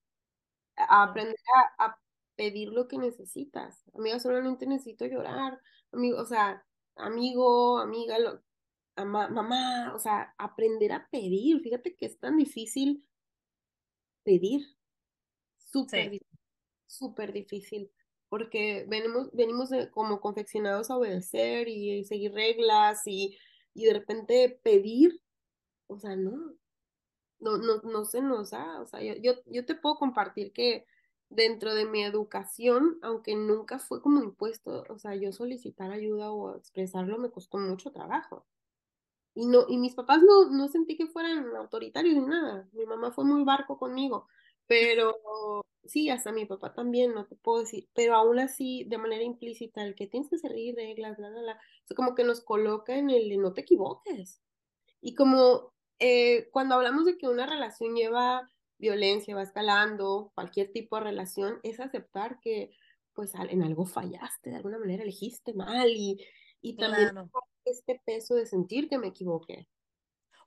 aprender 0.75 1.35
a, 1.79 1.85
a, 1.85 1.99
pedir 2.35 2.69
lo 2.69 2.87
que 2.87 2.97
necesitas. 2.97 3.83
Amiga, 3.93 4.19
solamente 4.19 4.67
necesito 4.67 5.05
llorar. 5.05 5.59
Amigo, 5.91 6.19
o 6.19 6.25
sea, 6.25 6.65
amigo, 6.95 7.79
amiga, 7.79 8.19
lo, 8.19 8.41
mamá, 9.03 9.93
o 9.95 9.99
sea, 9.99 10.33
aprender 10.37 10.91
a 10.91 11.09
pedir. 11.09 11.61
Fíjate 11.61 11.95
que 11.95 12.05
es 12.05 12.19
tan 12.19 12.37
difícil 12.37 13.05
pedir. 14.23 14.65
Súper 15.57 16.11
difícil, 16.11 16.39
súper 16.87 17.33
difícil. 17.33 17.91
Porque 18.29 18.85
venimos, 18.89 19.29
venimos 19.33 19.69
como 19.91 20.19
confeccionados 20.19 20.89
a 20.89 20.97
obedecer 20.97 21.67
y 21.67 22.03
seguir 22.05 22.33
reglas 22.33 23.01
y, 23.05 23.37
y 23.75 23.85
de 23.85 23.93
repente 23.93 24.59
pedir, 24.63 25.21
o 25.87 25.99
sea, 25.99 26.15
no, 26.15 26.55
no, 27.39 27.57
no, 27.57 27.81
no 27.83 28.05
se 28.05 28.21
nos 28.21 28.51
da. 28.51 28.81
O 28.81 28.87
sea, 28.87 29.01
yo, 29.03 29.13
yo, 29.21 29.33
yo 29.45 29.65
te 29.65 29.75
puedo 29.75 29.97
compartir 29.97 30.53
que 30.53 30.85
dentro 31.29 31.75
de 31.75 31.85
mi 31.85 32.03
educación, 32.03 32.97
aunque 33.01 33.35
nunca 33.35 33.79
fue 33.79 34.01
como 34.01 34.23
impuesto, 34.23 34.85
o 34.89 34.97
sea, 34.99 35.15
yo 35.15 35.31
solicitar 35.31 35.91
ayuda 35.91 36.31
o 36.31 36.55
expresarlo 36.57 37.17
me 37.17 37.31
costó 37.31 37.57
mucho 37.57 37.91
trabajo. 37.91 38.45
Y, 39.35 39.47
no, 39.47 39.65
y 39.67 39.77
mis 39.77 39.95
papás 39.95 40.21
no, 40.23 40.49
no 40.49 40.67
sentí 40.69 40.97
que 40.97 41.07
fueran 41.07 41.55
autoritarios 41.55 42.15
ni 42.15 42.25
nada. 42.25 42.69
Mi 42.73 42.85
mamá 42.85 43.11
fue 43.11 43.25
muy 43.25 43.43
barco 43.43 43.77
conmigo, 43.77 44.27
pero 44.67 45.65
sí, 45.85 46.09
hasta 46.09 46.31
mi 46.31 46.45
papá 46.45 46.73
también, 46.73 47.13
no 47.13 47.25
te 47.25 47.35
puedo 47.35 47.59
decir, 47.59 47.87
pero 47.93 48.15
aún 48.15 48.39
así, 48.39 48.85
de 48.85 48.97
manera 48.97 49.23
implícita, 49.23 49.83
el 49.83 49.95
que 49.95 50.07
tienes 50.07 50.29
que 50.29 50.37
seguir 50.37 50.75
reglas, 50.75 51.17
bla, 51.17 51.29
bla, 51.29 51.41
bla, 51.41 51.59
o 51.89 51.95
como 51.95 52.15
que 52.15 52.23
nos 52.23 52.41
coloca 52.41 52.95
en 52.95 53.09
el 53.09 53.37
no 53.39 53.53
te 53.53 53.61
equivoques. 53.61 54.41
Y 55.01 55.13
como 55.15 55.73
eh, 55.99 56.49
cuando 56.51 56.75
hablamos 56.75 57.05
de 57.05 57.17
que 57.17 57.27
una 57.27 57.45
relación 57.45 57.95
lleva 57.95 58.49
violencia, 58.77 59.35
va 59.35 59.43
escalando, 59.43 60.31
cualquier 60.35 60.71
tipo 60.71 60.97
de 60.97 61.03
relación, 61.03 61.59
es 61.63 61.79
aceptar 61.79 62.39
que 62.41 62.71
pues 63.13 63.33
en 63.35 63.63
algo 63.63 63.85
fallaste, 63.85 64.49
de 64.49 64.57
alguna 64.57 64.77
manera 64.77 65.03
elegiste 65.03 65.53
mal 65.53 65.89
y, 65.89 66.21
y 66.61 66.75
también 66.75 67.11
este 67.63 68.01
peso 68.05 68.35
de 68.35 68.45
sentir 68.45 68.89
que 68.89 68.97
me 68.97 69.07
equivoqué. 69.07 69.69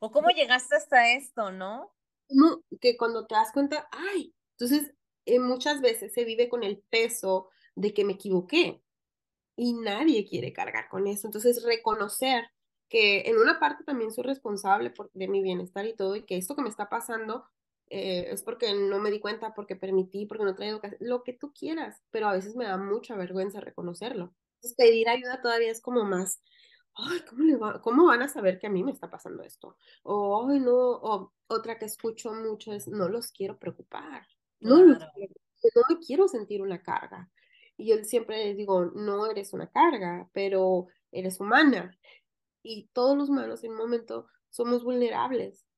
O 0.00 0.10
cómo 0.10 0.28
llegaste 0.28 0.76
hasta 0.76 1.12
esto, 1.12 1.50
¿no? 1.50 1.90
No, 2.30 2.62
que 2.80 2.96
cuando 2.96 3.26
te 3.26 3.34
das 3.34 3.52
cuenta, 3.52 3.88
ay, 3.90 4.34
entonces 4.58 4.92
eh, 5.24 5.38
muchas 5.40 5.80
veces 5.80 6.12
se 6.12 6.24
vive 6.24 6.48
con 6.48 6.62
el 6.62 6.78
peso 6.90 7.48
de 7.74 7.94
que 7.94 8.04
me 8.04 8.14
equivoqué 8.14 8.82
y 9.56 9.74
nadie 9.74 10.26
quiere 10.26 10.52
cargar 10.52 10.88
con 10.90 11.06
eso. 11.06 11.28
Entonces 11.28 11.64
reconocer 11.64 12.44
que 12.88 13.22
en 13.22 13.38
una 13.38 13.60
parte 13.60 13.84
también 13.84 14.12
soy 14.12 14.24
responsable 14.24 14.92
de 15.14 15.28
mi 15.28 15.42
bienestar 15.42 15.86
y 15.86 15.96
todo 15.96 16.16
y 16.16 16.24
que 16.26 16.36
esto 16.38 16.56
que 16.56 16.62
me 16.62 16.68
está 16.70 16.88
pasando 16.88 17.44
eh, 17.90 18.28
es 18.32 18.42
porque 18.42 18.74
no 18.74 18.98
me 19.00 19.10
di 19.10 19.20
cuenta, 19.20 19.54
porque 19.54 19.76
permití, 19.76 20.26
porque 20.26 20.44
no 20.44 20.54
traigo 20.54 20.80
lo 21.00 21.24
que 21.24 21.34
tú 21.34 21.52
quieras, 21.54 22.02
pero 22.10 22.28
a 22.28 22.32
veces 22.34 22.56
me 22.56 22.64
da 22.66 22.76
mucha 22.78 23.16
vergüenza 23.16 23.60
reconocerlo. 23.60 24.34
Entonces, 24.56 24.76
pedir 24.76 25.08
ayuda 25.08 25.40
todavía 25.42 25.70
es 25.70 25.80
como 25.82 26.04
más, 26.04 26.40
ay, 26.98 27.20
¿cómo, 27.28 27.44
le 27.44 27.56
va, 27.56 27.80
¿cómo 27.80 28.06
van 28.06 28.22
a 28.22 28.28
saber 28.28 28.58
que 28.58 28.66
a 28.66 28.70
mí 28.70 28.84
me 28.84 28.92
está 28.92 29.10
pasando 29.10 29.42
esto? 29.42 29.76
O, 30.02 30.48
ay, 30.48 30.60
no, 30.60 30.74
o 30.74 31.32
otra 31.46 31.78
que 31.78 31.86
escucho 31.86 32.32
mucho 32.32 32.72
es, 32.72 32.88
no 32.88 33.08
los 33.08 33.32
quiero 33.32 33.58
preocupar, 33.58 34.26
no, 34.60 34.84
no 34.84 34.96
me 35.88 35.98
quiero 36.04 36.28
sentir 36.28 36.62
una 36.62 36.82
carga. 36.82 37.30
Y 37.76 37.88
yo 37.88 38.04
siempre 38.04 38.44
les 38.44 38.56
digo, 38.56 38.86
no 38.86 39.30
eres 39.30 39.52
una 39.52 39.70
carga, 39.70 40.28
pero 40.32 40.88
eres 41.12 41.40
humana. 41.40 41.96
Y 42.62 42.88
todos 42.92 43.16
los 43.16 43.28
humanos 43.28 43.62
en 43.64 43.72
un 43.72 43.78
momento 43.78 44.26
somos 44.50 44.82
vulnerables 44.82 45.68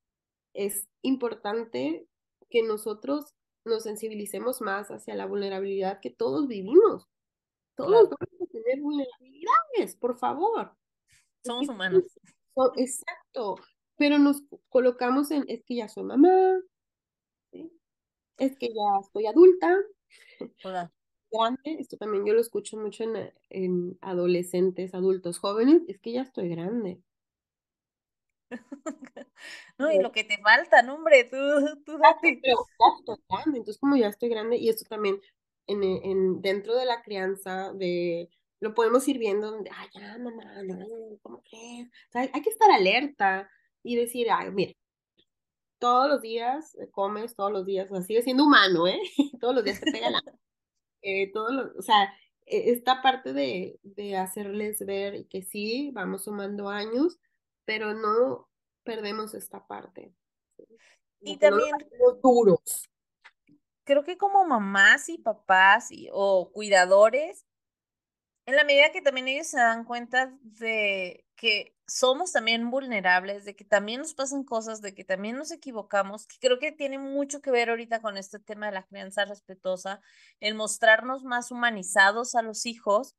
es 0.54 0.88
importante 1.02 2.06
que 2.48 2.62
nosotros 2.62 3.34
nos 3.64 3.82
sensibilicemos 3.84 4.60
más 4.60 4.90
hacia 4.90 5.14
la 5.14 5.26
vulnerabilidad 5.26 6.00
que 6.00 6.10
todos 6.10 6.48
vivimos. 6.48 7.06
Todos 7.76 8.10
vamos 8.10 8.42
a 8.42 8.46
tener 8.50 8.80
vulnerabilidades, 8.80 9.96
por 9.96 10.18
favor. 10.18 10.76
Somos 11.42 11.68
humanos. 11.68 12.04
exacto, 12.76 13.56
pero 13.96 14.18
nos 14.18 14.42
colocamos 14.68 15.30
en, 15.30 15.44
es 15.48 15.62
que 15.64 15.76
ya 15.76 15.88
soy 15.88 16.04
mamá, 16.04 16.60
es 18.38 18.56
que 18.56 18.68
ya 18.68 19.00
estoy 19.02 19.26
adulta, 19.26 19.78
Hola. 20.64 20.90
grande, 21.30 21.76
esto 21.78 21.96
también 21.96 22.24
yo 22.26 22.34
lo 22.34 22.40
escucho 22.40 22.76
mucho 22.76 23.04
en, 23.04 23.32
en 23.50 23.98
adolescentes, 24.00 24.94
adultos, 24.94 25.38
jóvenes, 25.38 25.82
es 25.88 25.98
que 25.98 26.12
ya 26.12 26.22
estoy 26.22 26.48
grande. 26.48 27.00
no, 29.78 29.92
y 29.92 29.98
lo 30.00 30.10
que 30.12 30.24
te 30.24 30.38
falta, 30.38 30.82
no, 30.82 30.94
hombre, 30.94 31.24
tú, 31.24 31.36
tú 31.84 31.98
date. 31.98 32.40
Pero 32.42 32.56
ya 32.78 32.86
estoy 32.98 33.16
grande, 33.28 33.58
entonces 33.58 33.80
como 33.80 33.96
ya 33.96 34.08
estoy 34.08 34.28
grande, 34.28 34.56
y 34.56 34.68
esto 34.68 34.84
también 34.88 35.20
en, 35.66 35.82
en, 35.82 36.40
dentro 36.40 36.76
de 36.76 36.86
la 36.86 37.02
crianza, 37.02 37.72
de 37.72 38.28
lo 38.60 38.74
podemos 38.74 39.06
ir 39.08 39.18
viendo 39.18 39.50
donde, 39.50 39.70
ay, 39.74 39.88
ya, 39.94 40.18
mamá, 40.18 40.62
no, 40.62 40.86
¿cómo 41.22 41.42
crees? 41.42 41.88
O 41.88 42.12
sea, 42.12 42.30
hay 42.32 42.42
que 42.42 42.50
estar 42.50 42.70
alerta 42.70 43.50
y 43.82 43.96
decir, 43.96 44.28
ay, 44.30 44.50
mira, 44.50 44.74
todos 45.78 46.08
los 46.08 46.20
días 46.20 46.76
comes, 46.92 47.34
todos 47.34 47.50
los 47.50 47.66
días, 47.66 47.90
o 47.90 47.96
sea, 47.96 48.04
sigue 48.04 48.22
siendo 48.22 48.44
humano, 48.44 48.86
¿eh? 48.86 49.00
todos 49.40 49.54
los 49.54 49.64
días 49.64 49.80
te 49.80 49.90
pega 49.90 50.10
la... 50.10 50.20
Eh, 51.02 51.32
todos 51.32 51.50
los, 51.50 51.74
o 51.78 51.80
sea, 51.80 52.12
e, 52.44 52.72
esta 52.72 53.00
parte 53.00 53.32
de, 53.32 53.80
de 53.82 54.18
hacerles 54.18 54.84
ver 54.84 55.26
que 55.28 55.40
sí, 55.40 55.90
vamos 55.94 56.24
sumando 56.24 56.68
años, 56.68 57.18
pero 57.64 57.94
no 57.94 58.50
perdemos 58.84 59.32
esta 59.32 59.66
parte. 59.66 60.12
Y 61.20 61.38
también 61.38 61.74
duros. 62.22 62.90
Creo 63.84 64.04
que 64.04 64.18
como 64.18 64.44
mamás 64.44 65.08
y 65.08 65.16
papás 65.16 65.90
y, 65.90 66.10
o 66.12 66.50
cuidadores, 66.52 67.46
en 68.46 68.56
la 68.56 68.64
medida 68.64 68.92
que 68.92 69.02
también 69.02 69.28
ellos 69.28 69.48
se 69.48 69.58
dan 69.58 69.84
cuenta 69.84 70.32
de 70.42 71.24
que 71.36 71.74
somos 71.86 72.32
también 72.32 72.70
vulnerables, 72.70 73.44
de 73.44 73.56
que 73.56 73.64
también 73.64 74.00
nos 74.00 74.14
pasan 74.14 74.44
cosas, 74.44 74.80
de 74.80 74.94
que 74.94 75.04
también 75.04 75.36
nos 75.36 75.50
equivocamos, 75.50 76.26
que 76.26 76.36
creo 76.40 76.58
que 76.58 76.72
tiene 76.72 76.98
mucho 76.98 77.40
que 77.40 77.50
ver 77.50 77.70
ahorita 77.70 78.00
con 78.00 78.16
este 78.16 78.38
tema 78.38 78.66
de 78.66 78.72
la 78.72 78.82
crianza 78.84 79.24
respetuosa, 79.24 80.00
el 80.40 80.54
mostrarnos 80.54 81.24
más 81.24 81.50
humanizados 81.50 82.34
a 82.34 82.42
los 82.42 82.66
hijos, 82.66 83.16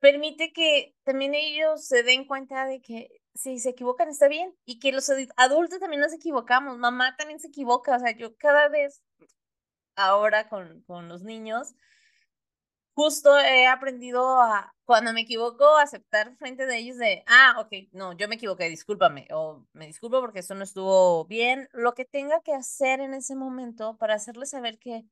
permite 0.00 0.52
que 0.52 0.96
también 1.04 1.34
ellos 1.34 1.86
se 1.86 2.02
den 2.02 2.26
cuenta 2.26 2.66
de 2.66 2.80
que 2.80 3.20
si 3.34 3.58
se 3.58 3.70
equivocan 3.70 4.08
está 4.08 4.28
bien 4.28 4.54
y 4.64 4.78
que 4.78 4.92
los 4.92 5.10
adultos 5.36 5.78
también 5.78 6.00
nos 6.00 6.12
equivocamos, 6.12 6.78
mamá 6.78 7.16
también 7.16 7.40
se 7.40 7.48
equivoca, 7.48 7.96
o 7.96 7.98
sea, 7.98 8.16
yo 8.16 8.36
cada 8.36 8.68
vez 8.68 9.02
ahora 9.96 10.48
con, 10.48 10.82
con 10.82 11.08
los 11.08 11.22
niños, 11.22 11.74
justo 12.98 13.38
he 13.38 13.68
aprendido 13.68 14.40
a, 14.40 14.74
cuando 14.84 15.12
me 15.12 15.20
equivoco, 15.20 15.76
aceptar 15.76 16.34
frente 16.36 16.66
de 16.66 16.78
ellos 16.78 16.98
de, 16.98 17.22
ah, 17.28 17.54
ok, 17.60 17.88
no, 17.92 18.12
yo 18.14 18.26
me 18.26 18.34
equivoqué, 18.34 18.68
discúlpame, 18.68 19.28
o 19.30 19.64
me 19.72 19.86
disculpo 19.86 20.20
porque 20.20 20.40
eso 20.40 20.56
no 20.56 20.64
estuvo 20.64 21.24
bien, 21.26 21.68
lo 21.72 21.94
que 21.94 22.04
tenga 22.04 22.40
que 22.40 22.52
hacer 22.52 22.98
en 22.98 23.14
ese 23.14 23.36
momento 23.36 23.96
para 23.98 24.14
hacerles 24.14 24.50
saber 24.50 24.80
que 24.80 25.04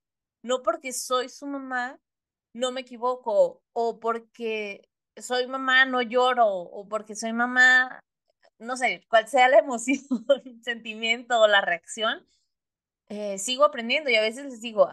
no 0.43 0.65
porque 0.65 0.93
soy 0.93 1.29
su 1.29 1.47
mamá, 1.47 2.01
no 2.53 2.73
me 2.73 2.81
equivoco, 2.81 3.63
o 3.73 4.01
porque 4.01 4.89
soy 5.17 5.47
mamá, 5.47 5.85
no 5.85 6.03
lloro, 6.03 6.49
o 6.49 6.89
porque 6.89 7.15
soy 7.15 7.33
mamá, 7.33 8.01
no 8.59 8.77
sé, 8.77 9.07
cuál 9.09 9.29
sea 9.29 9.49
la 9.49 9.59
emoción, 9.59 10.01
sentimiento 10.65 11.41
o 11.41 11.47
la 11.47 11.61
reacción, 11.61 12.27
eh, 13.11 13.39
sigo 13.39 13.65
aprendiendo 13.65 14.11
y 14.11 14.17
a 14.17 14.23
veces 14.23 14.47
les 14.47 14.61
digo, 14.61 14.91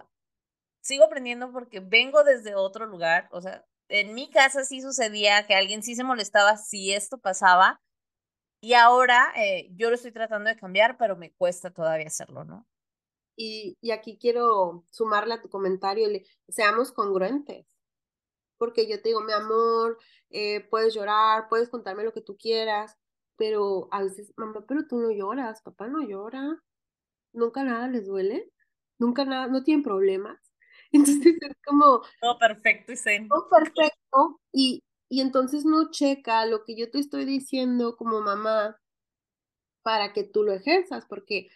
sigo 0.84 1.06
aprendiendo 1.06 1.52
porque 1.54 1.82
vengo 1.82 2.24
desde 2.26 2.56
otro 2.56 2.86
lugar, 2.88 3.30
o 3.32 3.42
sea, 3.42 3.66
en 3.90 4.14
mi 4.16 4.30
casa 4.32 4.66
sí 4.66 4.82
sucedía 4.82 5.48
que 5.48 5.56
alguien 5.56 5.84
sí 5.84 5.96
se 5.96 6.06
molestaba 6.06 6.58
si 6.58 6.94
esto 6.94 7.20
pasaba 7.20 7.82
y 8.62 8.74
ahora 8.76 9.34
eh, 9.38 9.70
yo 9.76 9.90
lo 9.90 9.96
estoy 9.96 10.12
tratando 10.14 10.50
de 10.50 10.58
cambiar, 10.58 10.98
pero 10.98 11.18
me 11.18 11.34
cuesta 11.34 11.72
todavía 11.72 12.08
hacerlo, 12.08 12.46
¿no? 12.46 12.68
Y, 13.36 13.78
y 13.82 13.92
aquí 13.92 14.18
quiero 14.20 14.86
sumarle 14.92 15.36
a 15.36 15.42
tu 15.42 15.50
comentario, 15.50 16.08
seamos 16.50 16.92
congruentes. 16.92 17.66
porque 18.58 18.88
yo 18.88 19.02
te 19.02 19.10
digo, 19.10 19.22
mi 19.22 19.34
amor, 19.34 19.98
eh, 20.30 20.62
puedes 20.70 20.94
llorar, 20.96 21.48
puedes 21.50 21.70
contarme 21.70 22.04
lo 22.04 22.14
que 22.14 22.22
tú 22.22 22.38
quieras, 22.38 22.98
pero 23.38 23.90
a 23.92 24.04
veces, 24.04 24.34
mamá, 24.38 24.66
pero 24.68 24.88
tú 24.88 24.98
no 25.00 25.12
lloras, 25.12 25.62
papá 25.62 25.88
no 25.88 26.02
llora, 26.08 26.64
nunca 27.34 27.64
nada 27.64 27.88
les 27.90 28.08
duele, 28.08 28.52
nunca 29.00 29.26
nada, 29.26 29.48
no 29.48 29.64
tienen 29.64 29.84
problemas. 29.84 30.40
Entonces 30.94 31.36
es 31.42 31.58
como... 31.66 32.02
Todo 32.22 32.38
perfecto 32.40 32.92
y 32.94 32.98
zen. 32.98 33.28
Todo 33.28 33.50
perfecto 33.50 34.40
y, 34.52 34.84
y 35.10 35.22
entonces 35.22 35.66
no 35.66 35.92
checa 35.92 36.46
lo 36.46 36.64
que 36.64 36.76
yo 36.76 36.90
te 36.90 37.00
estoy 37.00 37.26
diciendo 37.26 37.98
como 37.98 38.22
mamá 38.22 38.80
para 39.84 40.14
que 40.14 40.24
tú 40.24 40.44
lo 40.44 40.54
ejerzas, 40.54 41.06
porque 41.06 41.50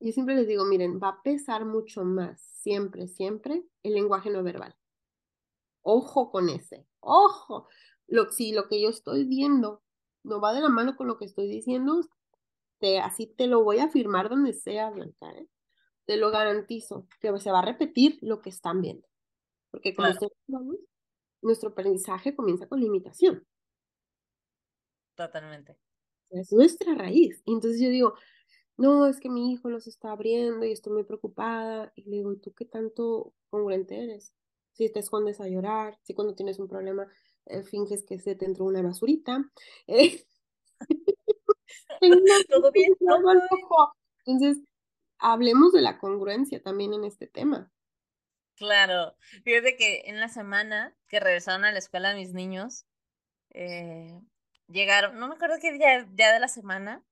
yo 0.00 0.12
siempre 0.12 0.34
les 0.34 0.46
digo, 0.46 0.64
miren, 0.64 0.98
va 1.02 1.08
a 1.08 1.22
pesar 1.22 1.64
mucho 1.64 2.04
más, 2.04 2.40
siempre, 2.40 3.06
siempre, 3.08 3.64
el 3.82 3.94
lenguaje 3.94 4.30
no 4.30 4.42
verbal. 4.42 4.74
Ojo 5.82 6.30
con 6.30 6.48
ese, 6.48 6.86
ojo. 7.00 7.68
Lo, 8.08 8.30
si 8.30 8.52
lo 8.52 8.68
que 8.68 8.80
yo 8.80 8.88
estoy 8.88 9.24
viendo 9.24 9.82
no 10.22 10.40
va 10.40 10.52
de 10.52 10.60
la 10.60 10.68
mano 10.68 10.96
con 10.96 11.06
lo 11.06 11.18
que 11.18 11.24
estoy 11.24 11.48
diciendo, 11.48 12.00
te, 12.78 12.98
así 12.98 13.26
te 13.26 13.46
lo 13.46 13.62
voy 13.62 13.78
a 13.78 13.84
afirmar 13.84 14.28
donde 14.28 14.52
sea, 14.52 14.90
Blanca, 14.90 15.30
¿eh? 15.30 15.48
Te 16.06 16.16
lo 16.16 16.30
garantizo, 16.30 17.06
que 17.20 17.36
se 17.38 17.50
va 17.50 17.58
a 17.58 17.64
repetir 17.64 18.18
lo 18.22 18.40
que 18.40 18.50
están 18.50 18.80
viendo. 18.80 19.06
Porque 19.70 19.94
como 19.94 20.08
claro. 20.46 20.78
nuestro 21.42 21.70
aprendizaje 21.70 22.34
comienza 22.34 22.66
con 22.66 22.80
limitación. 22.80 23.46
Totalmente. 25.16 25.76
Es 26.30 26.52
nuestra 26.52 26.94
raíz. 26.94 27.42
Y 27.44 27.52
entonces 27.52 27.80
yo 27.80 27.88
digo, 27.88 28.14
no, 28.76 29.06
es 29.06 29.20
que 29.20 29.28
mi 29.28 29.52
hijo 29.52 29.68
los 29.68 29.86
está 29.86 30.12
abriendo 30.12 30.64
y 30.64 30.72
estoy 30.72 30.92
muy 30.92 31.04
preocupada. 31.04 31.92
Y 31.96 32.04
le 32.04 32.16
digo, 32.18 32.32
¿y 32.32 32.38
tú 32.38 32.52
qué 32.54 32.64
tanto 32.64 33.34
congruente 33.50 34.02
eres? 34.02 34.32
Si 34.72 34.90
te 34.92 35.00
escondes 35.00 35.40
a 35.40 35.48
llorar, 35.48 35.98
si 36.02 36.14
cuando 36.14 36.34
tienes 36.34 36.58
un 36.58 36.68
problema 36.68 37.06
eh, 37.46 37.62
finges 37.62 38.04
que 38.04 38.18
se 38.18 38.34
te 38.34 38.44
entró 38.44 38.64
una 38.64 38.82
basurita. 38.82 39.50
Eh, 42.02 42.10
¿Todo 42.50 42.70
bien? 42.72 42.92
Entonces, 44.26 44.62
hablemos 45.18 45.72
de 45.72 45.82
la 45.82 45.98
congruencia 45.98 46.62
también 46.62 46.92
en 46.92 47.04
este 47.04 47.26
tema. 47.26 47.70
Claro, 48.56 49.16
fíjate 49.44 49.76
que 49.76 50.04
en 50.06 50.18
la 50.18 50.28
semana 50.28 50.96
que 51.08 51.20
regresaron 51.20 51.64
a 51.64 51.72
la 51.72 51.78
escuela 51.78 52.14
mis 52.14 52.32
niños, 52.32 52.86
eh, 53.50 54.18
llegaron, 54.68 55.18
no 55.18 55.28
me 55.28 55.34
acuerdo 55.34 55.56
qué 55.60 55.72
día, 55.72 56.04
día 56.04 56.32
de 56.32 56.40
la 56.40 56.48
semana, 56.48 57.04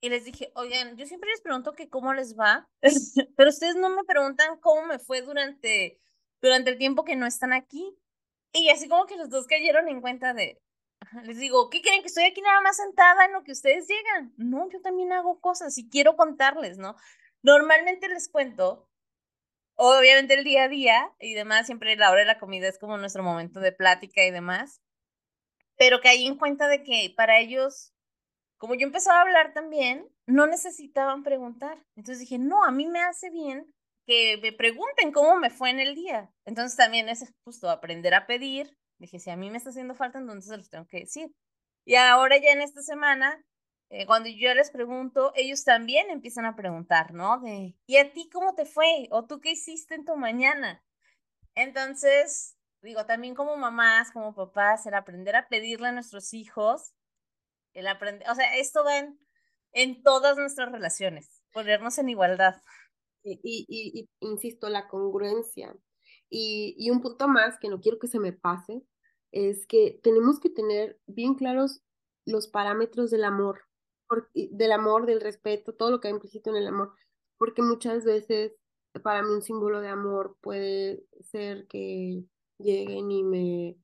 y 0.00 0.08
les 0.08 0.24
dije, 0.24 0.50
oigan, 0.54 0.96
yo 0.96 1.06
siempre 1.06 1.30
les 1.30 1.42
pregunto 1.42 1.74
que 1.74 1.88
cómo 1.88 2.12
les 2.14 2.36
va, 2.36 2.68
pero 3.36 3.50
ustedes 3.50 3.76
no 3.76 3.90
me 3.90 4.04
preguntan 4.04 4.58
cómo 4.58 4.86
me 4.86 4.98
fue 4.98 5.22
durante, 5.22 6.00
durante 6.40 6.70
el 6.70 6.78
tiempo 6.78 7.04
que 7.04 7.16
no 7.16 7.26
están 7.26 7.52
aquí. 7.52 7.96
Y 8.52 8.68
así 8.70 8.88
como 8.88 9.06
que 9.06 9.16
los 9.16 9.30
dos 9.30 9.46
cayeron 9.46 9.88
en 9.88 10.00
cuenta 10.00 10.34
de, 10.34 10.60
les 11.24 11.38
digo, 11.38 11.70
¿qué 11.70 11.82
creen 11.82 12.02
que 12.02 12.08
estoy 12.08 12.24
aquí 12.24 12.40
nada 12.40 12.60
más 12.62 12.76
sentada 12.76 13.24
en 13.26 13.32
lo 13.32 13.42
que 13.42 13.52
ustedes 13.52 13.86
llegan? 13.86 14.32
No, 14.36 14.68
yo 14.70 14.80
también 14.80 15.12
hago 15.12 15.40
cosas 15.40 15.76
y 15.78 15.88
quiero 15.88 16.16
contarles, 16.16 16.78
¿no? 16.78 16.96
Normalmente 17.42 18.08
les 18.08 18.28
cuento, 18.28 18.88
obviamente 19.74 20.34
el 20.34 20.44
día 20.44 20.64
a 20.64 20.68
día 20.68 21.12
y 21.18 21.34
demás, 21.34 21.66
siempre 21.66 21.96
la 21.96 22.10
hora 22.10 22.20
de 22.20 22.26
la 22.26 22.38
comida 22.38 22.68
es 22.68 22.78
como 22.78 22.98
nuestro 22.98 23.22
momento 23.22 23.60
de 23.60 23.72
plática 23.72 24.24
y 24.24 24.30
demás, 24.30 24.80
pero 25.76 26.00
caí 26.00 26.26
en 26.26 26.36
cuenta 26.36 26.68
de 26.68 26.82
que 26.82 27.12
para 27.16 27.38
ellos 27.38 27.94
como 28.60 28.74
yo 28.74 28.86
empezaba 28.86 29.20
a 29.20 29.22
hablar 29.22 29.54
también, 29.54 30.06
no 30.26 30.46
necesitaban 30.46 31.22
preguntar. 31.22 31.78
Entonces 31.96 32.20
dije, 32.20 32.38
no, 32.38 32.62
a 32.62 32.70
mí 32.70 32.86
me 32.86 33.00
hace 33.00 33.30
bien 33.30 33.74
que 34.04 34.38
me 34.42 34.52
pregunten 34.52 35.12
cómo 35.12 35.36
me 35.36 35.48
fue 35.48 35.70
en 35.70 35.80
el 35.80 35.94
día. 35.94 36.30
Entonces 36.44 36.76
también 36.76 37.08
es 37.08 37.24
justo 37.42 37.70
aprender 37.70 38.12
a 38.12 38.26
pedir. 38.26 38.76
Dije, 38.98 39.18
si 39.18 39.30
a 39.30 39.36
mí 39.36 39.50
me 39.50 39.56
está 39.56 39.70
haciendo 39.70 39.94
falta, 39.94 40.18
entonces 40.18 40.50
se 40.50 40.58
los 40.58 40.68
tengo 40.68 40.86
que 40.86 41.00
decir. 41.00 41.34
Y 41.86 41.94
ahora 41.94 42.36
ya 42.36 42.52
en 42.52 42.60
esta 42.60 42.82
semana, 42.82 43.42
eh, 43.90 44.06
cuando 44.06 44.28
yo 44.28 44.54
les 44.54 44.70
pregunto, 44.70 45.32
ellos 45.34 45.64
también 45.64 46.10
empiezan 46.10 46.46
a 46.46 46.56
preguntar, 46.56 47.12
¿no? 47.12 47.40
De, 47.40 47.76
¿y 47.86 47.96
a 47.96 48.12
ti 48.12 48.30
cómo 48.32 48.54
te 48.54 48.64
fue? 48.64 49.08
¿O 49.10 49.26
tú 49.26 49.40
qué 49.40 49.50
hiciste 49.50 49.94
en 49.94 50.04
tu 50.04 50.16
mañana? 50.16 50.82
Entonces, 51.54 52.56
digo, 52.82 53.04
también 53.04 53.34
como 53.34 53.56
mamás, 53.56 54.12
como 54.12 54.34
papás, 54.34 54.86
el 54.86 54.94
aprender 54.94 55.36
a 55.36 55.48
pedirle 55.48 55.88
a 55.88 55.92
nuestros 55.92 56.32
hijos 56.32 56.94
el 57.72 57.86
aprender, 57.86 58.28
o 58.30 58.34
sea, 58.34 58.56
esto 58.56 58.84
va 58.84 58.98
en, 58.98 59.18
en 59.72 60.02
todas 60.02 60.36
nuestras 60.36 60.72
relaciones, 60.72 61.42
ponernos 61.52 61.98
en 61.98 62.08
igualdad. 62.08 62.56
Y, 63.22 63.38
y, 63.42 63.66
y, 63.68 64.08
insisto, 64.20 64.68
la 64.68 64.88
congruencia. 64.88 65.76
Y, 66.30 66.74
y 66.78 66.90
un 66.90 67.00
punto 67.00 67.28
más 67.28 67.58
que 67.58 67.68
no 67.68 67.80
quiero 67.80 67.98
que 67.98 68.08
se 68.08 68.18
me 68.18 68.32
pase, 68.32 68.82
es 69.30 69.66
que 69.66 70.00
tenemos 70.02 70.40
que 70.40 70.50
tener 70.50 70.98
bien 71.06 71.34
claros 71.34 71.82
los 72.24 72.48
parámetros 72.48 73.10
del 73.10 73.24
amor, 73.24 73.62
del 74.34 74.72
amor, 74.72 75.06
del 75.06 75.20
respeto, 75.20 75.74
todo 75.74 75.90
lo 75.90 76.00
que 76.00 76.08
hay 76.08 76.14
implícito 76.14 76.50
en 76.50 76.56
el 76.56 76.66
amor, 76.66 76.92
porque 77.38 77.62
muchas 77.62 78.04
veces 78.04 78.52
para 79.02 79.22
mí 79.22 79.30
un 79.30 79.42
símbolo 79.42 79.80
de 79.80 79.88
amor 79.88 80.36
puede 80.40 81.04
ser 81.20 81.66
que 81.68 82.24
lleguen 82.58 83.10
y 83.10 83.22
me 83.22 83.76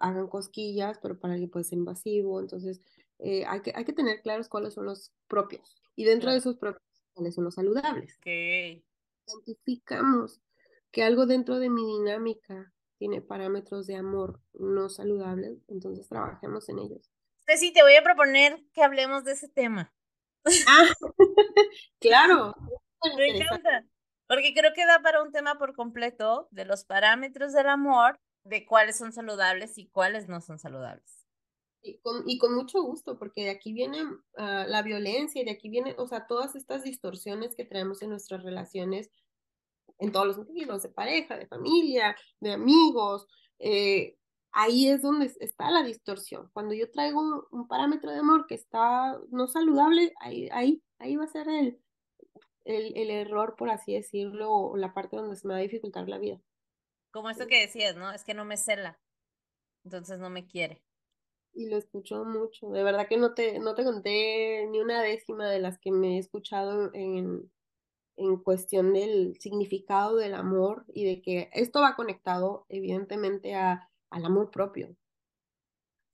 hagan 0.00 0.28
cosquillas, 0.28 0.98
pero 1.00 1.18
para 1.18 1.34
alguien 1.34 1.50
puede 1.50 1.64
ser 1.64 1.78
invasivo, 1.78 2.40
entonces 2.40 2.80
eh, 3.18 3.44
hay, 3.46 3.62
que, 3.62 3.72
hay 3.74 3.84
que 3.84 3.92
tener 3.92 4.20
claros 4.22 4.48
cuáles 4.48 4.74
son 4.74 4.86
los 4.86 5.12
propios. 5.28 5.76
Y 5.96 6.04
dentro 6.04 6.30
de 6.30 6.38
esos 6.38 6.56
propios, 6.56 6.82
cuáles 7.14 7.34
son 7.34 7.44
los 7.44 7.54
saludables. 7.54 8.16
Okay. 8.18 8.84
Identificamos 9.26 10.40
que 10.90 11.02
algo 11.02 11.26
dentro 11.26 11.58
de 11.58 11.70
mi 11.70 11.84
dinámica 11.84 12.72
tiene 12.98 13.20
parámetros 13.20 13.86
de 13.86 13.96
amor 13.96 14.40
no 14.54 14.88
saludables, 14.88 15.58
entonces 15.68 16.08
trabajemos 16.08 16.68
en 16.68 16.78
ellos. 16.80 17.10
Sí, 17.56 17.72
te 17.72 17.82
voy 17.82 17.94
a 17.96 18.02
proponer 18.02 18.62
que 18.72 18.82
hablemos 18.82 19.24
de 19.24 19.32
ese 19.32 19.48
tema. 19.48 19.92
Ah, 20.66 20.88
claro. 22.00 22.54
Me 23.16 23.28
encanta, 23.28 23.84
porque 24.26 24.52
creo 24.54 24.72
que 24.74 24.84
da 24.84 25.00
para 25.00 25.22
un 25.22 25.32
tema 25.32 25.56
por 25.56 25.74
completo 25.74 26.48
de 26.50 26.64
los 26.64 26.84
parámetros 26.84 27.52
del 27.52 27.68
amor, 27.68 28.20
de 28.44 28.66
cuáles 28.66 28.98
son 28.98 29.12
saludables 29.12 29.78
y 29.78 29.88
cuáles 29.88 30.28
no 30.28 30.40
son 30.40 30.58
saludables. 30.58 31.26
Y 31.80 31.98
con, 32.00 32.28
y 32.28 32.38
con 32.38 32.54
mucho 32.54 32.82
gusto, 32.82 33.18
porque 33.18 33.44
de 33.44 33.50
aquí 33.50 33.72
viene 33.72 34.02
ah, 34.36 34.64
la 34.66 34.82
violencia 34.82 35.40
y 35.40 35.44
de 35.44 35.52
aquí 35.52 35.68
vienen, 35.68 35.94
o 35.98 36.06
sea, 36.08 36.26
todas 36.26 36.56
estas 36.56 36.82
distorsiones 36.82 37.54
que 37.54 37.64
traemos 37.64 38.02
en 38.02 38.10
nuestras 38.10 38.42
relaciones, 38.42 39.10
en 39.98 40.12
todos 40.12 40.26
los 40.26 40.36
sentidos, 40.36 40.82
de 40.82 40.90
pareja, 40.90 41.36
de 41.36 41.46
familia, 41.46 42.16
de 42.40 42.52
amigos. 42.52 43.26
Eh, 43.58 44.16
ahí 44.52 44.88
es 44.88 45.02
donde 45.02 45.32
está 45.40 45.70
la 45.70 45.82
distorsión. 45.82 46.50
Cuando 46.52 46.74
yo 46.74 46.90
traigo 46.90 47.46
un, 47.50 47.68
parámetro 47.68 48.10
de 48.10 48.18
amor 48.18 48.46
que 48.46 48.54
está 48.54 49.18
no 49.30 49.46
saludable, 49.46 50.12
ahí, 50.20 50.48
ahí, 50.52 50.82
ahí 50.98 51.16
va 51.16 51.24
a 51.24 51.28
ser 51.28 51.48
el, 51.48 51.80
el, 52.64 52.96
el 52.96 53.10
error, 53.10 53.54
por 53.56 53.70
así 53.70 53.94
decirlo, 53.94 54.50
o 54.50 54.76
la 54.76 54.94
parte 54.94 55.16
donde 55.16 55.36
se 55.36 55.46
me 55.46 55.54
va 55.54 55.60
a 55.60 55.62
dificultar 55.62 56.08
la 56.08 56.18
vida. 56.18 56.40
Como 57.10 57.30
esto 57.30 57.46
que 57.46 57.60
decías, 57.60 57.96
¿no? 57.96 58.12
Es 58.12 58.24
que 58.24 58.34
no 58.34 58.44
me 58.44 58.56
cela, 58.56 58.98
entonces 59.84 60.18
no 60.18 60.30
me 60.30 60.46
quiere 60.46 60.82
y 61.58 61.68
lo 61.68 61.76
escucho 61.76 62.24
mucho. 62.24 62.70
De 62.70 62.84
verdad 62.84 63.08
que 63.08 63.16
no 63.16 63.34
te, 63.34 63.58
no 63.58 63.74
te 63.74 63.84
conté 63.84 64.66
ni 64.70 64.78
una 64.78 65.02
décima 65.02 65.48
de 65.48 65.58
las 65.58 65.78
que 65.78 65.90
me 65.90 66.16
he 66.16 66.18
escuchado 66.18 66.90
en, 66.94 67.50
en 68.16 68.36
cuestión 68.38 68.92
del 68.92 69.36
significado 69.40 70.16
del 70.16 70.34
amor 70.34 70.84
y 70.94 71.04
de 71.04 71.20
que 71.20 71.50
esto 71.52 71.80
va 71.80 71.96
conectado 71.96 72.64
evidentemente 72.68 73.54
a, 73.56 73.90
al 74.10 74.24
amor 74.24 74.50
propio. 74.50 74.96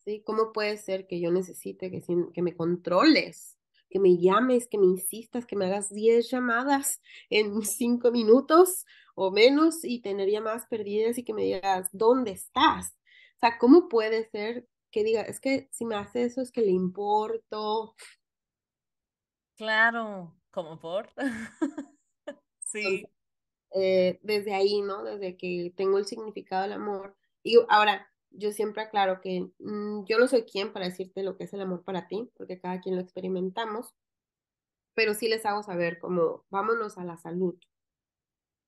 ¿Sí? 0.04 0.22
¿Cómo 0.24 0.52
puede 0.52 0.76
ser 0.76 1.06
que 1.06 1.20
yo 1.20 1.30
necesite 1.30 1.90
que, 1.90 2.02
que 2.32 2.42
me 2.42 2.54
controles, 2.54 3.56
que 3.88 3.98
me 3.98 4.18
llames, 4.18 4.68
que 4.68 4.78
me 4.78 4.86
insistas, 4.86 5.46
que 5.46 5.56
me 5.56 5.66
hagas 5.66 5.92
10 5.92 6.30
llamadas 6.30 7.00
en 7.30 7.62
5 7.62 8.10
minutos 8.10 8.84
o 9.14 9.30
menos 9.30 9.84
y 9.84 10.00
tener 10.00 10.28
llamadas 10.28 10.66
perdidas 10.66 11.16
y 11.18 11.24
que 11.24 11.32
me 11.32 11.42
digas, 11.42 11.88
¿dónde 11.92 12.32
estás? 12.32 12.94
O 13.36 13.38
sea, 13.40 13.58
¿cómo 13.58 13.88
puede 13.88 14.28
ser 14.30 14.66
que 14.94 15.02
diga, 15.02 15.22
es 15.22 15.40
que 15.40 15.68
si 15.72 15.84
me 15.84 15.96
hace 15.96 16.22
eso 16.22 16.40
es 16.40 16.52
que 16.52 16.60
le 16.60 16.70
importo. 16.70 17.96
Claro, 19.56 20.36
como 20.52 20.78
por. 20.78 21.10
sí. 22.60 23.04
Eh, 23.72 24.20
desde 24.22 24.54
ahí, 24.54 24.82
¿no? 24.82 25.02
Desde 25.02 25.36
que 25.36 25.72
tengo 25.76 25.98
el 25.98 26.06
significado 26.06 26.62
del 26.62 26.74
amor. 26.74 27.16
Y 27.44 27.58
ahora, 27.68 28.10
yo 28.30 28.50
siempre 28.52 28.82
aclaro 28.82 29.20
que 29.20 29.48
mm, 29.58 30.04
yo 30.06 30.18
no 30.18 30.26
soy 30.26 30.42
quien 30.42 30.72
para 30.72 30.86
decirte 30.86 31.22
lo 31.22 31.36
que 31.36 31.44
es 31.44 31.52
el 31.52 31.60
amor 31.60 31.84
para 31.84 32.08
ti, 32.08 32.30
porque 32.36 32.58
cada 32.58 32.80
quien 32.80 32.96
lo 32.96 33.02
experimentamos, 33.02 33.94
pero 34.94 35.14
sí 35.14 35.28
les 35.28 35.44
hago 35.46 35.62
saber 35.62 35.98
como, 35.98 36.44
vámonos 36.50 36.98
a 36.98 37.04
la 37.04 37.16
salud. 37.16 37.56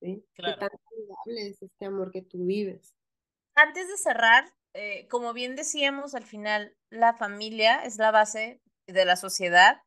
¿sí? 0.01 0.25
Claro. 0.35 0.55
¿Qué 0.55 0.61
tan 0.61 0.79
saludable 0.79 1.49
es 1.49 1.63
este 1.63 1.87
amor 1.87 2.13
que 2.13 2.23
tú 2.23 2.45
vives? 2.45 2.95
Antes 3.55 3.89
de 3.89 3.97
cerrar, 3.97 4.53
eh, 4.75 5.09
como 5.09 5.33
bien 5.33 5.57
decíamos 5.57 6.15
al 6.15 6.25
final, 6.25 6.77
la 6.91 7.15
familia 7.15 7.83
es 7.85 7.97
la 7.97 8.11
base 8.11 8.61
de 8.87 9.05
la 9.05 9.17
sociedad 9.17 9.81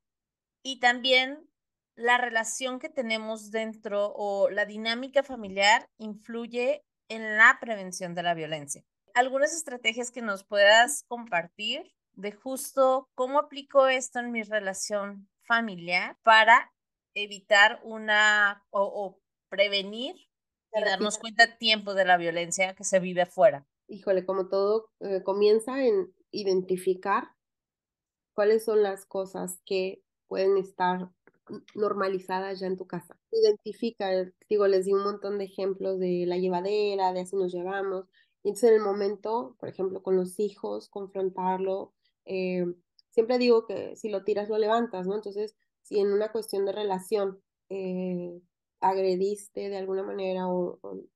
y 0.63 0.79
también 0.79 1.47
la 1.95 2.17
relación 2.17 2.79
que 2.79 2.89
tenemos 2.89 3.51
dentro 3.51 4.11
o 4.15 4.49
la 4.49 4.65
dinámica 4.65 5.21
familiar 5.21 5.89
influye 5.97 6.83
en 7.09 7.37
la 7.37 7.57
prevención 7.59 8.15
de 8.15 8.23
la 8.23 8.33
violencia. 8.33 8.83
algunas 9.15 9.53
estrategias 9.53 10.11
que 10.11 10.21
nos 10.21 10.45
puedas 10.45 11.03
compartir 11.07 11.91
de 12.13 12.31
justo 12.31 13.09
cómo 13.15 13.39
aplico 13.39 13.87
esto 13.87 14.19
en 14.19 14.31
mi 14.31 14.43
relación 14.43 15.27
familiar 15.41 16.17
para 16.23 16.71
evitar 17.15 17.81
una 17.83 18.63
o, 18.69 19.19
prevenir 19.49 20.15
y 20.15 20.81
darnos 20.85 21.17
cuenta 21.17 21.45
a 21.45 21.57
tiempo 21.57 21.95
de 21.95 22.05
la 22.05 22.17
violencia 22.17 22.75
que 22.75 22.83
se 22.83 22.99
vive 22.99 23.23
afuera. 23.23 23.67
Híjole, 23.87 24.25
como 24.25 24.47
todo 24.47 24.91
eh, 24.99 25.23
comienza 25.23 25.83
en 25.83 26.13
identificar 26.31 27.31
cuáles 28.35 28.65
son 28.65 28.83
las 28.83 29.07
cosas 29.07 29.59
que 29.65 30.03
pueden 30.27 30.57
estar 30.57 31.09
normalizadas 31.75 32.59
ya 32.59 32.67
en 32.67 32.77
tu 32.77 32.87
casa. 32.87 33.17
Identifica, 33.31 34.09
digo, 34.49 34.67
les 34.67 34.85
di 34.85 34.93
un 34.93 35.03
montón 35.03 35.37
de 35.37 35.45
ejemplos 35.45 35.99
de 35.99 36.25
la 36.27 36.37
llevadera, 36.37 37.13
de 37.13 37.21
así 37.21 37.35
nos 37.35 37.51
llevamos. 37.53 38.05
Y 38.43 38.49
entonces 38.49 38.69
en 38.71 38.75
el 38.77 38.81
momento, 38.83 39.55
por 39.59 39.69
ejemplo, 39.69 40.01
con 40.01 40.15
los 40.15 40.39
hijos, 40.39 40.89
confrontarlo. 40.89 41.93
Eh, 42.25 42.65
siempre 43.11 43.37
digo 43.37 43.65
que 43.65 43.95
si 43.95 44.09
lo 44.09 44.23
tiras, 44.23 44.49
lo 44.49 44.57
levantas, 44.57 45.07
¿no? 45.07 45.15
Entonces, 45.15 45.55
si 45.83 45.99
en 45.99 46.11
una 46.13 46.31
cuestión 46.31 46.65
de 46.65 46.71
relación 46.71 47.41
eh, 47.69 48.41
agrediste 48.81 49.69
de 49.69 49.77
alguna 49.77 50.03
manera 50.03 50.45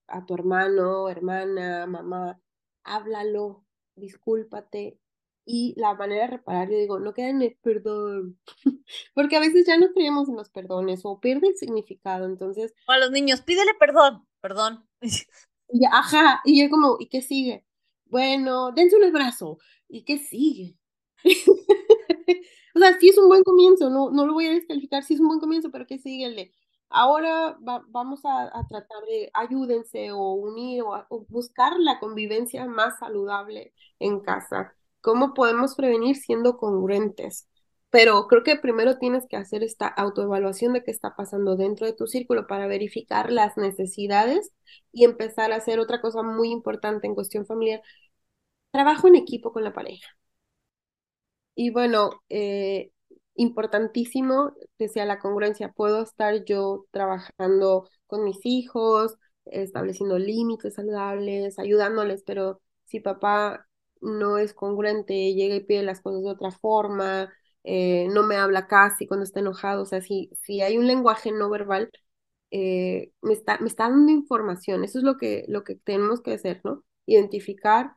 a 0.08 0.26
tu 0.26 0.34
hermano, 0.34 1.10
hermana, 1.10 1.86
mamá, 1.88 2.40
háblalo, 2.84 3.64
discúlpate. 3.96 5.00
Y 5.46 5.74
la 5.78 5.94
manera 5.94 6.24
de 6.24 6.38
reparar, 6.38 6.70
yo 6.70 6.78
digo, 6.78 7.00
no 7.00 7.14
queda 7.14 7.30
en 7.30 7.42
el 7.42 7.58
perdón, 7.62 8.40
porque 9.14 9.36
a 9.36 9.40
veces 9.40 9.66
ya 9.68 9.78
no 9.78 9.92
creemos 9.94 10.30
en 10.30 10.36
los 10.36 10.50
perdones 10.50 11.02
o 11.04 11.20
pierde 11.20 11.50
el 11.50 11.58
significado, 11.58 12.26
entonces... 12.26 12.74
O 12.88 12.92
a 12.94 12.98
los 12.98 13.12
niños, 13.12 13.42
pídele 13.42 13.74
perdón, 13.80 14.28
perdón. 14.42 14.88
Y, 15.76 15.86
ajá, 15.86 16.40
y 16.46 16.62
yo 16.62 16.70
como, 16.70 16.98
¿y 17.00 17.08
qué 17.08 17.24
sigue? 17.24 17.66
Bueno, 18.06 18.72
dense 18.74 18.96
un 18.96 19.06
abrazo, 19.06 19.58
¿y 19.88 20.04
qué 20.04 20.20
sigue? 20.20 20.78
o 22.76 22.80
sea, 22.80 23.00
sí 23.00 23.10
es 23.10 23.18
un 23.18 23.28
buen 23.28 23.42
comienzo, 23.42 23.90
no, 23.90 24.12
no 24.12 24.28
lo 24.28 24.34
voy 24.34 24.46
a 24.46 24.52
descalificar, 24.52 25.04
sí 25.04 25.16
es 25.16 25.20
un 25.20 25.30
buen 25.30 25.40
comienzo, 25.40 25.72
pero 25.72 25.88
¿qué 25.88 25.98
sigue 25.98 26.26
el 26.26 26.36
de, 26.36 26.54
ahora 26.94 27.58
vamos 27.60 28.22
a, 28.24 28.52
tratar 28.70 29.04
de 29.08 29.30
ayúdense 29.34 30.12
o 30.12 30.34
unir 30.34 30.84
o, 30.84 31.26
buscar 31.28 31.78
la 31.80 32.00
convivencia 32.00 32.66
más 32.66 33.00
saludable 33.00 33.74
en 34.00 34.20
casa. 34.22 34.76
¿Cómo 35.04 35.34
podemos 35.36 35.76
prevenir 35.76 36.16
siendo 36.16 36.58
congruentes? 36.58 37.50
Pero 37.92 38.28
creo 38.28 38.44
que 38.44 38.56
primero 38.58 38.98
tienes 39.00 39.28
que 39.30 39.36
hacer 39.38 39.64
esta 39.64 39.88
autoevaluación 39.88 40.74
de 40.74 40.84
qué 40.84 40.92
está 40.92 41.16
pasando 41.18 41.58
dentro 41.58 41.86
de 41.86 41.94
tu 41.94 42.08
círculo 42.08 42.48
para 42.48 42.68
verificar 42.68 43.32
las 43.32 43.58
necesidades 43.58 44.52
y 44.94 45.04
empezar 45.06 45.52
a 45.52 45.58
hacer 45.58 45.80
otra 45.80 46.02
cosa 46.02 46.24
muy 46.24 46.52
importante 46.52 47.08
en 47.08 47.16
cuestión 47.16 47.46
familiar, 47.46 47.82
trabajo 48.72 49.08
en 49.08 49.16
equipo 49.16 49.52
con 49.54 49.64
la 49.66 49.74
pareja. 49.74 50.08
Y 51.56 51.70
bueno, 51.72 52.12
eh, 52.30 52.92
importantísimo, 53.36 54.54
decía 54.80 55.06
la 55.06 55.20
congruencia, 55.20 55.72
puedo 55.72 56.02
estar 56.04 56.46
yo 56.46 56.86
trabajando 56.92 57.90
con 58.08 58.24
mis 58.24 58.40
hijos, 58.46 59.16
estableciendo 59.46 60.18
límites 60.20 60.76
saludables, 60.76 61.60
ayudándoles, 61.60 62.24
pero 62.26 62.62
si 62.86 63.00
papá 63.02 63.68
no 64.04 64.38
es 64.38 64.54
congruente, 64.54 65.34
llega 65.34 65.56
y 65.56 65.64
pide 65.64 65.84
las 65.84 66.02
cosas 66.02 66.24
de 66.24 66.30
otra 66.32 66.52
forma, 66.52 67.34
eh, 67.64 68.08
no 68.12 68.24
me 68.24 68.36
habla 68.38 68.68
casi 68.68 69.08
cuando 69.08 69.24
está 69.24 69.40
enojado, 69.40 69.84
o 69.84 69.86
sea, 69.86 70.02
si, 70.02 70.30
si 70.44 70.62
hay 70.62 70.78
un 70.78 70.88
lenguaje 70.88 71.32
no 71.32 71.50
verbal, 71.50 71.90
eh, 72.52 73.12
me, 73.22 73.34
está, 73.34 73.58
me 73.60 73.68
está 73.68 73.90
dando 73.90 74.12
información, 74.12 74.84
eso 74.84 75.00
es 75.00 75.04
lo 75.04 75.18
que, 75.18 75.46
lo 75.48 75.64
que 75.64 75.76
tenemos 75.76 76.22
que 76.22 76.34
hacer, 76.34 76.62
¿no? 76.64 76.84
Identificar 77.06 77.96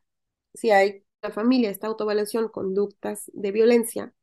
si 0.55 0.71
hay 0.71 1.05
la 1.23 1.31
familia, 1.31 1.71
esta 1.71 1.87
autoevaluación, 1.89 2.49
conductas 2.49 3.31
de 3.35 3.53
violencia, 3.53 4.15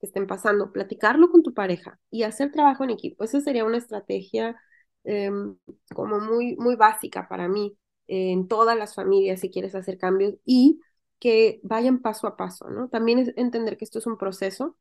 que 0.00 0.06
estén 0.06 0.26
pasando, 0.26 0.72
platicarlo 0.72 1.30
con 1.30 1.42
tu 1.42 1.54
pareja 1.54 2.00
y 2.10 2.22
hacer 2.24 2.52
trabajo 2.52 2.84
en 2.84 2.90
equipo. 2.90 3.24
Esa 3.24 3.40
sería 3.40 3.64
una 3.64 3.78
estrategia 3.78 4.56
em, 5.04 5.56
como 5.94 6.20
muy, 6.20 6.56
muy 6.56 6.76
básica 6.76 7.28
para 7.28 7.48
mí 7.48 7.76
en 8.06 8.48
todas 8.48 8.76
las 8.78 8.94
familias 8.94 9.40
si 9.40 9.50
quieres 9.50 9.74
hacer 9.74 9.98
cambios 9.98 10.34
y 10.44 10.80
que 11.18 11.60
vayan 11.62 12.00
paso 12.00 12.26
a 12.26 12.36
paso, 12.36 12.68
¿no? 12.70 12.88
También 12.88 13.18
es 13.18 13.32
entender 13.36 13.76
que 13.76 13.84
esto 13.84 13.98
es 13.98 14.06
un 14.06 14.18
proceso, 14.18 14.76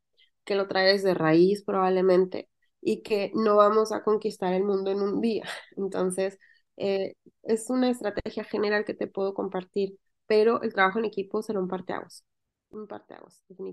que 0.46 0.56
lo 0.56 0.68
traes 0.68 1.04
de 1.04 1.14
raíz 1.14 1.64
probablemente 1.64 2.50
y 2.82 3.02
que 3.04 3.32
no 3.36 3.56
vamos 3.58 3.92
a 3.92 4.04
conquistar 4.04 4.54
el 4.54 4.64
mundo 4.64 4.92
en 4.92 5.02
un 5.02 5.22
día. 5.22 5.44
Entonces, 5.78 6.40
eh, 6.78 7.16
es 7.44 7.70
una 7.70 7.90
estrategia 7.90 8.44
general 8.44 8.86
que 8.86 8.94
te 8.94 9.08
puedo 9.08 9.34
compartir, 9.34 9.98
pero 10.28 10.62
el 10.62 10.74
trabajo 10.74 11.00
en 11.00 11.06
equipo 11.06 11.42
será 11.42 11.60
un 11.60 11.68
parteaguas 11.68 12.24
un 12.70 12.88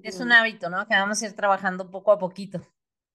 Es 0.03 0.21
un 0.21 0.33
hábito, 0.33 0.71
¿no? 0.71 0.87
Que 0.87 0.95
vamos 0.95 1.21
a 1.23 1.27
ir 1.27 1.35
trabajando 1.35 1.91
poco 1.91 2.13
a 2.13 2.19
poquito, 2.19 2.61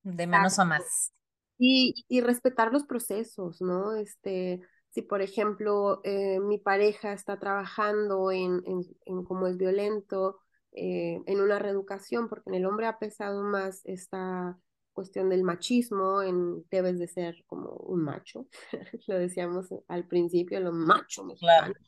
de 0.04 0.28
menos 0.28 0.60
a 0.60 0.66
más. 0.66 1.14
Y, 1.58 2.06
y 2.08 2.22
respetar 2.22 2.72
los 2.72 2.84
procesos, 2.84 3.62
¿no? 3.62 3.96
Este, 3.96 4.62
si 4.92 5.02
por 5.02 5.22
ejemplo 5.22 6.02
eh, 6.04 6.40
mi 6.40 6.58
pareja 6.58 7.14
está 7.14 7.40
trabajando 7.40 8.32
en, 8.32 8.62
en, 8.66 8.82
en 9.06 9.24
cómo 9.24 9.48
es 9.48 9.58
violento, 9.58 10.40
eh, 10.72 11.22
en 11.26 11.42
una 11.42 11.60
reeducación, 11.60 12.30
porque 12.30 12.50
en 12.50 12.56
el 12.56 12.66
hombre 12.66 12.86
ha 12.86 13.00
pesado 13.00 13.44
más 13.44 13.82
esta 13.86 14.58
cuestión 14.94 15.30
del 15.30 15.44
machismo, 15.44 16.22
en 16.22 16.64
debes 16.70 17.00
de 17.00 17.08
ser 17.08 17.44
como 17.48 17.72
un 17.72 18.04
macho, 18.04 18.48
lo 19.08 19.18
decíamos 19.18 19.68
al 19.88 20.06
principio, 20.08 20.60
lo 20.60 20.72
macho 20.72 21.24
mexicano. 21.24 21.74
Claro. 21.74 21.80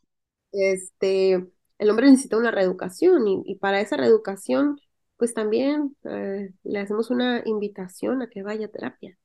Este, 0.52 1.48
el 1.78 1.90
hombre 1.90 2.10
necesita 2.10 2.38
una 2.38 2.52
reeducación 2.52 3.28
y, 3.28 3.56
para 3.56 3.82
esa 3.82 3.98
reeducación, 3.98 4.80
pues 5.18 5.34
también 5.34 5.96
eh, 6.04 6.52
le 6.64 6.80
hacemos 6.80 7.12
una 7.12 7.44
invitación 7.46 8.22
a 8.22 8.30
que 8.30 8.44
vaya 8.44 8.66
a 8.66 8.72
terapia. 8.72 9.18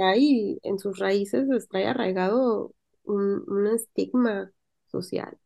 Ahí 0.00 0.60
en 0.62 0.78
sus 0.78 0.98
raíces 0.98 1.46
trae 1.68 1.86
arraigado 1.86 2.74
un, 3.10 3.66
estigma 3.68 4.50
social. 4.86 5.38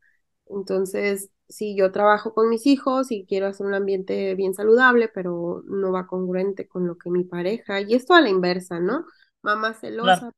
Entonces, 0.46 1.30
si 1.48 1.76
yo 1.76 1.92
trabajo 1.92 2.34
con 2.34 2.48
mis 2.48 2.66
hijos 2.66 3.10
y 3.10 3.26
quiero 3.26 3.46
hacer 3.46 3.66
un 3.66 3.74
ambiente 3.74 4.34
bien 4.34 4.54
saludable, 4.54 5.08
pero 5.08 5.62
no 5.66 5.92
va 5.92 6.06
congruente 6.06 6.68
con 6.68 6.86
lo 6.86 6.96
que 6.98 7.10
mi 7.10 7.24
pareja, 7.24 7.80
y 7.80 7.94
esto 7.94 8.14
a 8.14 8.20
la 8.20 8.30
inversa, 8.30 8.80
¿no? 8.80 9.06
Mamá 9.42 9.74
celosa, 9.74 10.30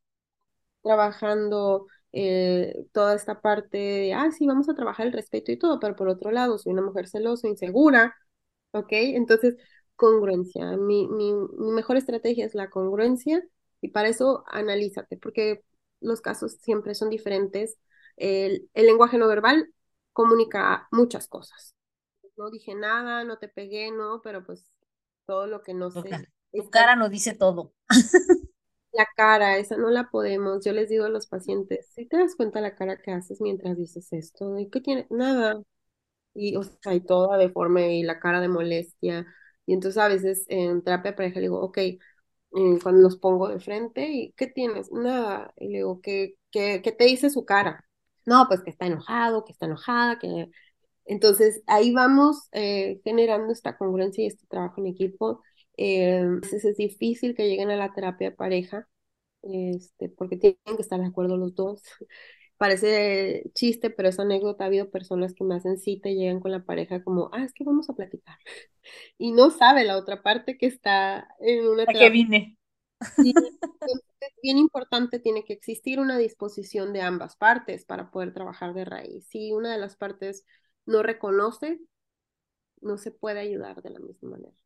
trabajando 0.82 1.86
eh, 2.12 2.86
toda 2.92 3.14
esta 3.14 3.40
parte 3.40 3.78
de, 3.78 4.14
ah, 4.14 4.30
sí, 4.30 4.46
vamos 4.46 4.68
a 4.68 4.74
trabajar 4.74 5.06
el 5.06 5.12
respeto 5.12 5.52
y 5.52 5.58
todo, 5.58 5.80
pero 5.80 5.96
por 5.96 6.08
otro 6.08 6.30
lado, 6.30 6.58
soy 6.58 6.72
una 6.72 6.82
mujer 6.82 7.08
celosa, 7.08 7.48
insegura, 7.48 8.16
¿ok? 8.72 8.88
Entonces, 8.92 9.56
congruencia. 9.96 10.76
Mi, 10.76 11.08
mi, 11.08 11.34
mejor 11.58 11.96
estrategia 11.96 12.46
es 12.46 12.54
la 12.54 12.70
congruencia 12.70 13.42
y 13.80 13.88
para 13.88 14.08
eso 14.08 14.44
analízate, 14.48 15.16
porque 15.16 15.64
los 16.00 16.20
casos 16.20 16.58
siempre 16.62 16.94
son 16.94 17.10
diferentes. 17.10 17.78
El, 18.16 18.68
el 18.74 18.86
lenguaje 18.86 19.18
no 19.18 19.28
verbal 19.28 19.72
comunica 20.12 20.88
muchas 20.90 21.28
cosas. 21.28 21.74
No 22.36 22.50
dije 22.50 22.74
nada, 22.74 23.24
no 23.24 23.38
te 23.38 23.48
pegué, 23.48 23.90
no, 23.90 24.20
pero 24.22 24.44
pues 24.44 24.70
todo 25.26 25.46
lo 25.46 25.62
que 25.62 25.74
no 25.74 25.90
sé. 25.90 26.10
Tu 26.52 26.70
cara 26.70 26.96
no 26.96 27.08
dice 27.08 27.34
todo. 27.34 27.72
la 28.92 29.06
cara, 29.16 29.58
esa 29.58 29.76
no 29.76 29.90
la 29.90 30.10
podemos. 30.10 30.64
Yo 30.64 30.72
les 30.72 30.88
digo 30.88 31.04
a 31.04 31.08
los 31.08 31.26
pacientes, 31.26 31.90
si 31.94 32.06
te 32.06 32.16
das 32.18 32.34
cuenta 32.36 32.60
la 32.60 32.74
cara 32.74 33.00
que 33.00 33.12
haces 33.12 33.40
mientras 33.40 33.76
dices 33.76 34.12
esto, 34.12 34.58
¿y 34.58 34.70
qué 34.70 34.80
tiene? 34.80 35.06
Nada. 35.10 35.60
Y, 36.34 36.56
o 36.56 36.62
sea, 36.64 36.94
y 36.94 37.00
toda 37.00 37.38
deforme 37.38 37.98
y 37.98 38.02
la 38.04 38.20
cara 38.20 38.40
de 38.40 38.48
molestia. 38.48 39.26
Y 39.66 39.74
entonces 39.74 39.98
a 39.98 40.08
veces 40.08 40.44
en 40.48 40.82
terapia 40.82 41.16
pareja 41.16 41.36
le 41.36 41.42
digo, 41.42 41.60
ok, 41.60 41.78
cuando 42.82 43.02
los 43.02 43.16
pongo 43.18 43.48
de 43.48 43.60
frente, 43.60 44.08
¿y 44.10 44.32
qué 44.36 44.46
tienes? 44.46 44.90
Nada. 44.92 45.52
Y 45.56 45.68
le 45.68 45.78
digo, 45.78 46.00
¿qué, 46.02 46.36
qué, 46.50 46.80
qué 46.82 46.92
te 46.92 47.04
dice 47.04 47.30
su 47.30 47.44
cara? 47.44 47.84
No, 48.24 48.46
pues 48.48 48.62
que 48.62 48.70
está 48.70 48.86
enojado, 48.86 49.44
que 49.44 49.52
está 49.52 49.66
enojada, 49.66 50.18
que... 50.18 50.50
Entonces 51.06 51.62
ahí 51.66 51.92
vamos 51.92 52.48
eh, 52.52 53.00
generando 53.04 53.52
esta 53.52 53.76
congruencia 53.78 54.24
y 54.24 54.28
este 54.28 54.46
trabajo 54.48 54.80
en 54.80 54.88
equipo 54.88 55.42
eh, 55.76 56.24
es 56.52 56.76
difícil 56.76 57.34
que 57.34 57.48
lleguen 57.48 57.70
a 57.70 57.76
la 57.76 57.92
terapia 57.94 58.34
pareja, 58.36 58.88
este, 59.42 60.08
porque 60.10 60.36
tienen 60.38 60.58
que 60.76 60.82
estar 60.82 61.00
de 61.00 61.06
acuerdo 61.06 61.36
los 61.38 61.54
dos. 61.54 61.82
Parece 62.56 63.50
chiste, 63.54 63.90
pero 63.90 64.08
es 64.08 64.18
anécdota. 64.18 64.64
Ha 64.64 64.66
habido 64.68 64.90
personas 64.90 65.34
que 65.34 65.44
me 65.44 65.54
hacen 65.54 65.78
cita 65.78 66.08
y 66.08 66.16
llegan 66.16 66.40
con 66.40 66.52
la 66.52 66.64
pareja 66.64 67.02
como, 67.02 67.30
ah, 67.32 67.44
es 67.44 67.52
que 67.52 67.64
vamos 67.64 67.88
a 67.90 67.94
platicar. 67.94 68.38
Y 69.18 69.32
no 69.32 69.50
sabe 69.50 69.82
la 69.82 69.96
otra 69.96 70.22
parte 70.22 70.56
que 70.56 70.66
está 70.66 71.26
en 71.40 71.66
una 71.66 71.86
terapia. 71.86 72.06
que 72.06 72.10
vine? 72.10 72.58
es 73.16 74.32
bien 74.42 74.58
importante, 74.58 75.18
tiene 75.18 75.44
que 75.44 75.54
existir 75.54 75.98
una 75.98 76.18
disposición 76.18 76.92
de 76.92 77.02
ambas 77.02 77.34
partes 77.34 77.84
para 77.84 78.12
poder 78.12 78.32
trabajar 78.32 78.74
de 78.74 78.84
raíz. 78.84 79.26
Si 79.28 79.52
una 79.52 79.72
de 79.72 79.78
las 79.78 79.96
partes 79.96 80.46
no 80.86 81.02
reconoce, 81.02 81.80
no 82.80 82.96
se 82.96 83.10
puede 83.10 83.40
ayudar 83.40 83.82
de 83.82 83.90
la 83.90 83.98
misma 83.98 84.30
manera 84.30 84.56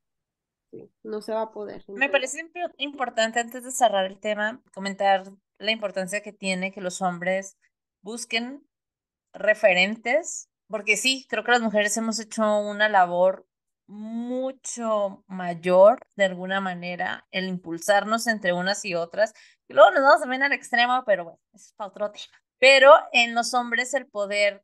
no 1.03 1.21
se 1.23 1.33
va 1.33 1.43
a 1.43 1.53
poder. 1.53 1.85
Me 1.89 2.09
parece 2.09 2.49
importante 2.79 3.41
antes 3.41 3.65
de 3.65 3.71
cerrar 3.71 4.07
el 4.07 4.19
tema 4.19 4.63
comentar 4.73 5.25
la 5.59 5.71
importancia 5.71 6.23
que 6.23 6.33
tiene 6.33 6.73
que 6.73 6.81
los 6.81 7.03
hombres 7.03 7.59
busquen 8.03 8.67
referentes 9.33 10.51
porque 10.71 10.97
sí, 10.97 11.27
creo 11.29 11.43
que 11.43 11.51
las 11.51 11.61
mujeres 11.61 11.97
hemos 11.97 12.21
hecho 12.21 12.59
una 12.61 12.89
labor 12.89 13.45
mucho 13.89 15.25
mayor 15.27 15.99
de 16.15 16.27
alguna 16.27 16.61
manera 16.61 17.27
el 17.33 17.49
impulsarnos 17.49 18.29
entre 18.29 18.53
unas 18.53 18.85
y 18.85 18.95
otras. 18.95 19.35
Y 19.67 19.75
luego 19.75 19.91
nos 19.91 20.03
vamos 20.05 20.21
también 20.21 20.45
al 20.45 20.53
extremo, 20.53 21.03
pero 21.05 21.25
bueno, 21.25 21.41
eso 21.53 21.67
es 21.67 21.73
para 21.73 21.89
otro 21.89 22.13
tema. 22.13 22.25
Pero 22.61 22.93
en 23.13 23.35
los 23.35 23.53
hombres 23.53 23.95
el 23.95 24.07
poder 24.07 24.63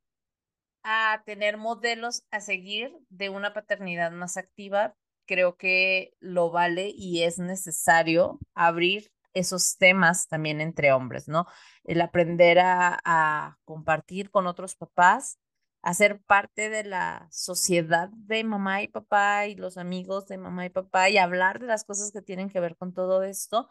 a 0.84 1.24
tener 1.26 1.56
modelos 1.56 2.22
a 2.30 2.40
seguir 2.40 2.92
de 3.08 3.28
una 3.28 3.52
paternidad 3.52 4.12
más 4.12 4.36
activa, 4.36 4.94
creo 5.26 5.56
que 5.56 6.12
lo 6.20 6.52
vale 6.52 6.92
y 6.94 7.24
es 7.24 7.40
necesario 7.40 8.38
abrir 8.54 9.10
esos 9.36 9.76
temas 9.76 10.28
también 10.28 10.62
entre 10.62 10.92
hombres, 10.92 11.28
¿no? 11.28 11.46
El 11.84 12.00
aprender 12.00 12.58
a, 12.58 13.58
compartir 13.64 14.30
con 14.30 14.46
otros 14.46 14.76
papás, 14.76 15.38
a 15.82 15.92
ser 15.94 16.20
parte 16.22 16.70
de 16.70 16.84
la 16.84 17.28
sociedad 17.30 18.08
de 18.12 18.42
mamá 18.44 18.82
y 18.82 18.88
papá 18.88 19.46
y 19.46 19.54
los 19.54 19.76
amigos 19.76 20.26
de 20.26 20.38
mamá 20.38 20.64
y 20.64 20.70
papá 20.70 21.10
y 21.10 21.18
hablar 21.18 21.60
de 21.60 21.66
las 21.66 21.84
cosas 21.84 22.12
que 22.12 22.22
tienen 22.22 22.48
que 22.48 22.60
ver 22.60 22.76
con 22.76 22.94
todo 22.94 23.22
esto, 23.22 23.68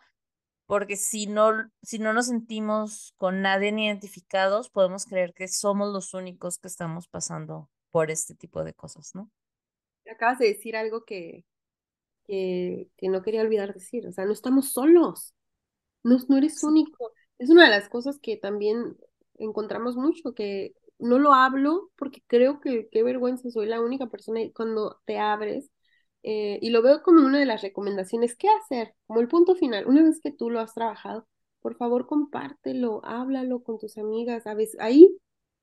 porque 0.68 0.96
si 0.98 1.26
no, 1.26 1.72
si 1.82 1.98
no 2.00 2.14
nos 2.14 2.28
sentimos 2.28 3.14
con 3.18 3.42
nadie 3.42 3.72
ni 3.72 3.88
identificados, 3.88 4.70
podemos 4.70 5.06
creer 5.06 5.34
que 5.34 5.48
somos 5.48 5.92
los 5.92 6.14
únicos 6.14 6.60
que 6.60 6.68
estamos 6.68 7.08
pasando 7.08 7.70
por 7.90 8.12
este 8.12 8.36
tipo 8.36 8.64
de 8.64 8.74
cosas, 8.74 9.16
¿no? 9.16 9.32
Acabas 10.10 10.38
de 10.38 10.48
decir 10.48 10.76
algo 10.76 11.04
que, 11.06 11.44
que, 12.26 12.90
que 12.98 13.10
no 13.10 13.24
quería 13.24 13.42
olvidar 13.42 13.74
decir, 13.74 14.08
o 14.08 14.12
sea, 14.12 14.26
no 14.26 14.32
estamos 14.34 14.72
solos, 14.72 15.35
no, 16.06 16.18
no 16.30 16.38
eres 16.38 16.64
único. 16.64 17.12
Es 17.40 17.50
una 17.50 17.66
de 17.66 17.72
las 17.72 17.90
cosas 17.90 18.20
que 18.20 18.38
también 18.38 18.98
encontramos 19.38 19.98
mucho, 19.98 20.34
que 20.34 20.74
no 21.00 21.20
lo 21.20 21.34
hablo 21.34 21.92
porque 21.98 22.24
creo 22.28 22.62
que 22.62 22.88
qué 22.92 23.04
vergüenza, 23.04 23.50
soy 23.52 23.68
la 23.68 23.82
única 23.82 24.08
persona 24.08 24.42
y 24.42 24.52
cuando 24.54 25.02
te 25.06 25.20
abres 25.20 25.70
eh, 26.24 26.58
y 26.62 26.70
lo 26.72 26.82
veo 26.82 27.04
como 27.04 27.26
una 27.26 27.40
de 27.40 27.46
las 27.46 27.62
recomendaciones. 27.62 28.36
¿Qué 28.36 28.48
hacer? 28.50 28.96
Como 29.08 29.20
el 29.22 29.28
punto 29.28 29.56
final. 29.56 29.86
Una 29.88 30.04
vez 30.04 30.20
que 30.22 30.32
tú 30.32 30.50
lo 30.50 30.60
has 30.60 30.74
trabajado, 30.74 31.28
por 31.62 31.76
favor 31.78 32.08
compártelo, 32.08 33.02
háblalo 33.06 33.64
con 33.64 33.78
tus 33.80 33.98
amigas. 33.98 34.48
A 34.48 34.54
veces, 34.56 34.80
ahí 34.80 35.18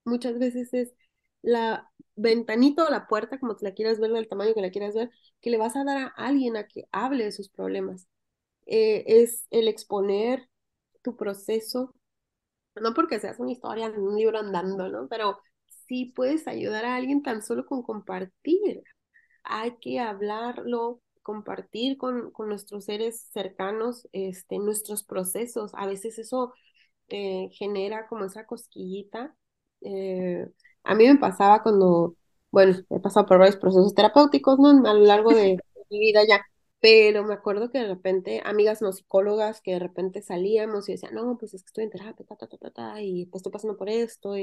muchas 0.05 0.39
veces 0.39 0.73
es 0.75 0.95
la 1.43 1.91
ventanita 2.17 2.85
o 2.85 2.91
la 2.91 3.07
puerta, 3.07 3.39
como 3.41 3.57
te 3.57 3.65
la 3.65 3.75
quieras 3.75 3.99
ver, 4.01 4.13
del 4.13 4.29
tamaño 4.29 4.55
que 4.55 4.61
la 4.63 4.71
quieras 4.71 4.95
ver, 4.95 5.11
que 5.41 5.51
le 5.51 5.59
vas 5.59 5.77
a 5.77 5.85
dar 5.85 5.99
a 5.99 6.07
alguien 6.09 6.57
a 6.57 6.67
que 6.69 6.85
hable 6.93 7.25
de 7.25 7.33
sus 7.33 7.49
problemas. 7.49 8.07
Eh, 8.67 9.05
es 9.07 9.47
el 9.51 9.69
exponer 9.69 10.49
tu 11.03 11.17
proceso, 11.17 11.95
no 12.77 12.95
porque 12.95 13.21
seas 13.21 13.39
una 13.41 13.53
historia 13.53 13.87
en 13.87 14.01
un 14.01 14.17
libro 14.17 14.39
andando, 14.39 14.89
¿no? 14.89 15.09
Pero 15.09 15.39
sí 15.89 16.13
puedes 16.15 16.49
ayudar 16.49 16.85
a 16.85 16.97
alguien 16.97 17.23
tan 17.23 17.43
solo 17.43 17.67
con 17.67 17.83
compartir 17.83 18.83
hay 19.45 19.77
que 19.81 20.01
hablarlo, 20.01 21.01
compartir 21.23 21.99
con, 21.99 22.31
con 22.33 22.49
nuestros 22.49 22.85
seres 22.87 23.29
cercanos 23.33 24.09
este, 24.13 24.59
nuestros 24.59 25.05
procesos. 25.05 25.73
A 25.75 25.87
veces 25.87 26.19
eso 26.19 26.55
eh, 27.09 27.49
genera 27.53 28.07
como 28.09 28.25
esa 28.25 28.47
cosquillita. 28.47 29.35
Eh, 29.83 30.47
a 30.85 30.95
mí 30.95 31.07
me 31.07 31.19
pasaba 31.19 31.63
cuando, 31.63 32.17
bueno, 32.51 32.77
he 32.91 33.01
pasado 33.01 33.27
por 33.27 33.39
varios 33.39 33.57
procesos 33.57 33.95
terapéuticos, 33.95 34.59
¿no? 34.59 34.71
A 34.89 34.95
lo 34.95 35.05
largo 35.05 35.33
de 35.35 35.59
mi 35.91 35.99
vida 36.01 36.23
ya, 36.29 36.43
pero 36.83 37.25
me 37.25 37.35
acuerdo 37.35 37.71
que 37.73 37.79
de 37.81 37.89
repente, 37.89 38.43
amigas 38.45 38.83
no 38.83 38.93
psicólogas, 38.93 39.63
que 39.63 39.73
de 39.75 39.81
repente 39.81 40.23
salíamos 40.23 40.89
y 40.91 40.95
decían, 40.95 41.15
no, 41.17 41.39
pues 41.39 41.55
es 41.55 41.63
que 41.65 41.69
estoy 41.69 41.85
en 41.87 41.91
terapia, 41.93 42.27
ta, 42.27 42.37
ta, 42.37 42.49
ta, 42.49 42.73
ta, 42.73 43.03
y 43.03 43.27
pues 43.29 43.41
estoy 43.41 43.53
pasando 43.53 43.79
por 43.79 43.91
esto, 43.91 44.37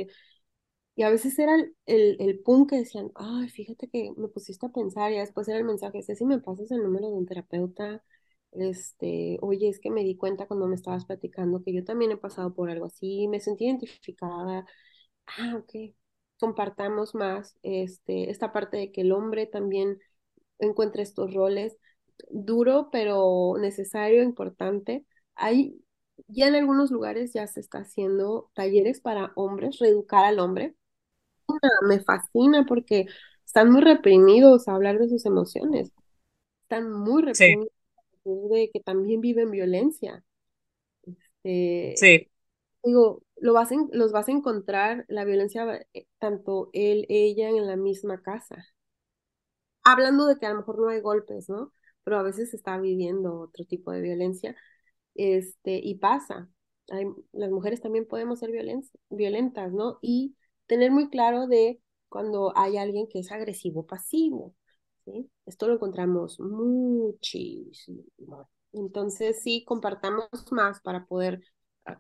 y 0.96 1.04
a 1.04 1.10
veces 1.10 1.38
era 1.40 1.56
el, 1.56 1.76
el, 1.86 2.18
el 2.20 2.44
que 2.68 2.78
decían, 2.78 3.12
ay, 3.16 3.50
fíjate 3.50 3.88
que 3.90 4.12
me 4.18 4.28
pusiste 4.28 4.66
a 4.66 4.70
pensar, 4.70 5.12
y 5.12 5.18
después 5.18 5.48
era 5.48 5.58
el 5.58 5.64
mensaje, 5.64 6.02
sé 6.04 6.16
si 6.16 6.26
me 6.26 6.40
pasas 6.40 6.72
el 6.72 6.84
número 6.84 7.08
de 7.10 7.14
un 7.16 7.26
terapeuta, 7.26 8.04
este, 8.52 9.38
oye, 9.42 9.70
es 9.70 9.80
que 9.80 9.92
me 9.92 10.04
di 10.04 10.18
cuenta 10.18 10.48
cuando 10.48 10.68
me 10.68 10.76
estabas 10.76 11.06
platicando 11.06 11.64
que 11.64 11.74
yo 11.74 11.84
también 11.86 12.12
he 12.12 12.18
pasado 12.18 12.54
por 12.54 12.70
algo 12.70 12.86
así, 12.88 13.28
me 13.30 13.40
sentí 13.40 13.66
identificada, 13.66 14.66
ah, 15.28 15.56
ok, 15.58 15.96
compartamos 16.40 17.16
más, 17.16 17.58
este, 17.64 18.30
esta 18.32 18.52
parte 18.54 18.78
de 18.78 18.92
que 18.92 19.02
el 19.02 19.12
hombre 19.14 19.48
también 19.48 20.00
encuentre 20.60 21.04
estos 21.04 21.34
roles, 21.34 21.78
duro, 22.30 22.89
pero 22.91 23.55
necesario, 23.59 24.24
importante. 24.24 25.05
Hay, 25.36 25.82
ya 26.28 26.47
en 26.47 26.55
algunos 26.55 26.91
lugares 26.91 27.34
ya 27.34 27.47
se 27.47 27.59
está 27.59 27.80
haciendo 27.80 28.49
talleres 28.53 29.01
para 29.01 29.32
hombres, 29.36 29.80
reeducar 29.80 30.26
al 30.26 30.39
hombre, 30.39 30.76
me 31.88 31.99
fascina 31.99 32.65
porque 32.65 33.07
están 33.45 33.72
muy 33.72 33.82
reprimidos 33.82 34.67
a 34.67 34.76
hablar 34.76 34.99
de 34.99 35.09
sus 35.09 35.26
emociones. 35.26 35.91
Están 36.63 36.91
muy 36.91 37.24
reprimidos 37.24 37.72
de 38.26 38.70
que 38.72 38.80
también 38.80 39.22
viven 39.22 39.51
violencia. 39.51 40.24
Este, 41.43 41.95
sí. 41.97 42.32
Digo, 42.84 43.24
lo 43.38 43.53
vas 43.53 43.70
los 43.91 44.11
vas 44.11 44.28
a 44.28 44.32
encontrar 44.32 45.05
la 45.07 45.26
violencia 45.26 45.86
eh, 45.93 46.05
tanto 46.20 46.70
él, 46.74 47.05
ella 47.09 47.49
en 47.49 47.65
la 47.67 47.76
misma 47.76 48.22
casa. 48.22 48.67
Hablando 49.84 50.28
de 50.28 50.38
que 50.38 50.45
a 50.45 50.51
lo 50.51 50.57
mejor 50.57 50.80
no 50.80 50.89
hay 50.89 51.01
golpes, 51.01 51.49
¿no? 51.49 51.74
Pero 52.10 52.22
a 52.22 52.24
veces 52.24 52.55
está 52.55 52.80
viviendo 52.80 53.39
otro 53.39 53.66
tipo 53.66 53.91
de 53.91 54.01
violencia. 54.01 54.55
Este, 55.14 55.80
y 55.84 55.99
pasa. 55.99 56.49
Hay, 56.89 57.05
las 57.34 57.51
mujeres 57.51 57.82
también 57.82 58.07
podemos 58.07 58.39
ser 58.39 58.49
violentas, 59.12 59.72
¿no? 59.72 59.99
Y 60.01 60.36
tener 60.66 60.89
muy 60.89 61.12
claro 61.12 61.45
de 61.45 61.80
cuando 62.07 62.51
hay 62.57 62.78
alguien 62.78 63.07
que 63.07 63.20
es 63.20 63.32
agresivo 63.32 63.86
pasivo. 63.86 64.55
Esto 65.45 65.68
lo 65.68 65.76
encontramos 65.76 66.39
muchísimo. 66.39 68.03
Entonces, 68.72 69.43
sí, 69.43 69.64
compartamos 69.64 70.30
más 70.49 70.82
para 70.82 71.05
poder 71.05 71.43
ah, 71.86 71.95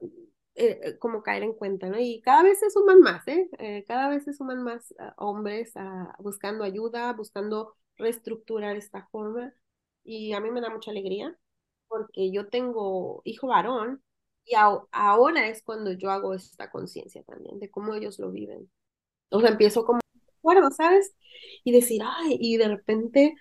eh, 0.55 0.79
eh, 0.83 0.97
como 0.97 1.21
caer 1.21 1.43
en 1.43 1.53
cuenta, 1.53 1.87
¿no? 1.87 1.99
Y 1.99 2.19
cada 2.21 2.41
vez 2.41 2.59
se 2.59 2.71
suman 2.71 2.99
más, 3.01 3.27
¿eh? 3.27 3.47
eh 3.59 3.85
cada 3.87 4.09
vez 4.09 4.23
se 4.23 4.33
suman 4.33 4.63
más 4.63 4.91
uh, 4.97 5.11
hombres 5.17 5.71
uh, 5.75 6.23
buscando 6.23 6.63
ayuda, 6.63 7.13
buscando 7.13 7.75
reestructurar 7.95 8.75
esta 8.75 9.07
forma. 9.11 9.53
Y 10.03 10.33
a 10.33 10.39
mí 10.39 10.51
me 10.51 10.61
da 10.61 10.69
mucha 10.69 10.91
alegría 10.91 11.37
porque 11.87 12.31
yo 12.31 12.49
tengo 12.49 13.21
hijo 13.25 13.47
varón 13.47 14.03
y 14.45 14.55
ahora 14.91 15.47
es 15.49 15.63
cuando 15.63 15.91
yo 15.93 16.11
hago 16.11 16.33
esta 16.33 16.71
conciencia 16.71 17.23
también 17.23 17.59
de 17.59 17.69
cómo 17.69 17.93
ellos 17.95 18.19
lo 18.19 18.31
viven. 18.31 18.71
O 19.31 19.41
sea, 19.41 19.51
empiezo 19.51 19.85
como, 19.85 20.01
acuerdo, 20.39 20.71
¿sabes? 20.71 21.13
Y 21.63 21.71
decir, 21.73 22.01
ay, 22.05 22.37
y 22.39 22.57
de 22.57 22.69
repente 22.69 23.35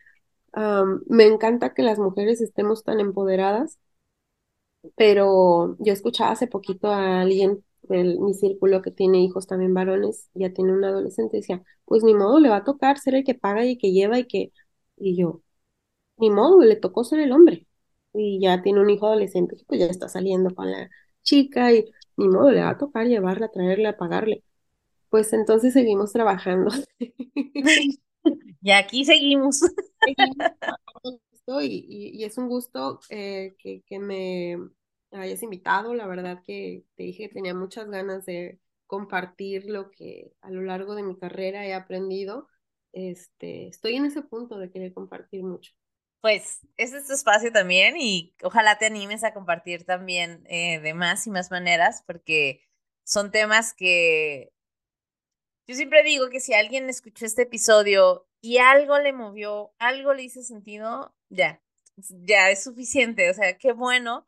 me 1.06 1.24
encanta 1.26 1.74
que 1.74 1.82
las 1.82 1.98
mujeres 1.98 2.40
estemos 2.40 2.84
tan 2.84 3.00
empoderadas, 3.00 3.78
pero 4.96 5.76
yo 5.78 5.92
escuchaba 5.92 6.32
hace 6.32 6.46
poquito 6.46 6.88
a 6.88 7.20
alguien 7.20 7.64
de 7.82 8.04
mi 8.20 8.34
círculo 8.34 8.82
que 8.82 8.90
tiene 8.90 9.22
hijos 9.22 9.46
también 9.46 9.74
varones, 9.74 10.28
ya 10.34 10.52
tiene 10.52 10.72
un 10.72 10.84
adolescente, 10.84 11.38
decía, 11.38 11.62
pues 11.84 12.02
ni 12.04 12.14
modo, 12.14 12.38
le 12.40 12.48
va 12.50 12.56
a 12.58 12.64
tocar 12.64 12.98
ser 12.98 13.14
el 13.14 13.24
que 13.24 13.34
paga 13.34 13.64
y 13.64 13.78
que 13.78 13.92
lleva 13.92 14.18
y 14.18 14.26
que, 14.26 14.52
y 14.96 15.16
yo, 15.16 15.42
ni 16.20 16.30
modo, 16.30 16.60
le 16.62 16.76
tocó 16.76 17.04
ser 17.04 17.20
el 17.20 17.32
hombre 17.32 17.66
y 18.12 18.40
ya 18.40 18.62
tiene 18.62 18.80
un 18.80 18.90
hijo 18.90 19.06
adolescente 19.06 19.56
que 19.56 19.64
pues 19.64 19.80
ya 19.80 19.86
está 19.86 20.08
saliendo 20.08 20.54
con 20.54 20.70
la 20.70 20.90
chica 21.22 21.72
y 21.72 21.90
ni 22.16 22.28
modo, 22.28 22.50
le 22.50 22.62
va 22.62 22.70
a 22.70 22.78
tocar 22.78 23.06
llevarla, 23.06 23.48
traerla, 23.48 23.96
pagarle. 23.96 24.42
Pues 25.08 25.32
entonces 25.32 25.72
seguimos 25.72 26.12
trabajando. 26.12 26.70
y 28.60 28.70
aquí 28.72 29.04
seguimos. 29.04 29.60
y, 31.62 32.12
y, 32.20 32.24
es 32.24 32.36
un 32.38 32.48
gusto 32.48 33.00
eh, 33.08 33.54
que, 33.58 33.82
que 33.86 33.98
me 33.98 34.58
hayas 35.12 35.42
invitado. 35.42 35.94
La 35.94 36.06
verdad 36.06 36.42
que 36.44 36.84
te 36.96 37.04
dije 37.04 37.28
que 37.28 37.34
tenía 37.34 37.54
muchas 37.54 37.88
ganas 37.88 38.26
de 38.26 38.58
compartir 38.86 39.66
lo 39.66 39.90
que 39.90 40.32
a 40.40 40.50
lo 40.50 40.62
largo 40.62 40.94
de 40.94 41.04
mi 41.04 41.16
carrera 41.16 41.66
he 41.66 41.74
aprendido. 41.74 42.48
Este, 42.92 43.68
estoy 43.68 43.94
en 43.94 44.06
ese 44.06 44.22
punto 44.22 44.58
de 44.58 44.70
querer 44.70 44.92
compartir 44.92 45.44
mucho 45.44 45.72
pues 46.20 46.60
ese 46.76 46.98
es 46.98 47.06
tu 47.06 47.12
espacio 47.12 47.52
también 47.52 47.96
y 47.96 48.34
ojalá 48.42 48.78
te 48.78 48.86
animes 48.86 49.24
a 49.24 49.32
compartir 49.32 49.84
también 49.84 50.44
eh, 50.48 50.80
de 50.80 50.94
más 50.94 51.26
y 51.26 51.30
más 51.30 51.50
maneras 51.50 52.02
porque 52.06 52.62
son 53.04 53.30
temas 53.30 53.74
que 53.74 54.52
yo 55.66 55.74
siempre 55.74 56.02
digo 56.02 56.30
que 56.30 56.40
si 56.40 56.54
alguien 56.54 56.88
escuchó 56.88 57.26
este 57.26 57.42
episodio 57.42 58.26
y 58.40 58.58
algo 58.58 58.98
le 58.98 59.12
movió, 59.12 59.72
algo 59.78 60.14
le 60.14 60.22
hizo 60.22 60.42
sentido, 60.42 61.14
ya, 61.28 61.60
ya 61.96 62.50
es 62.50 62.64
suficiente, 62.64 63.28
o 63.30 63.34
sea, 63.34 63.58
qué 63.58 63.72
bueno 63.72 64.26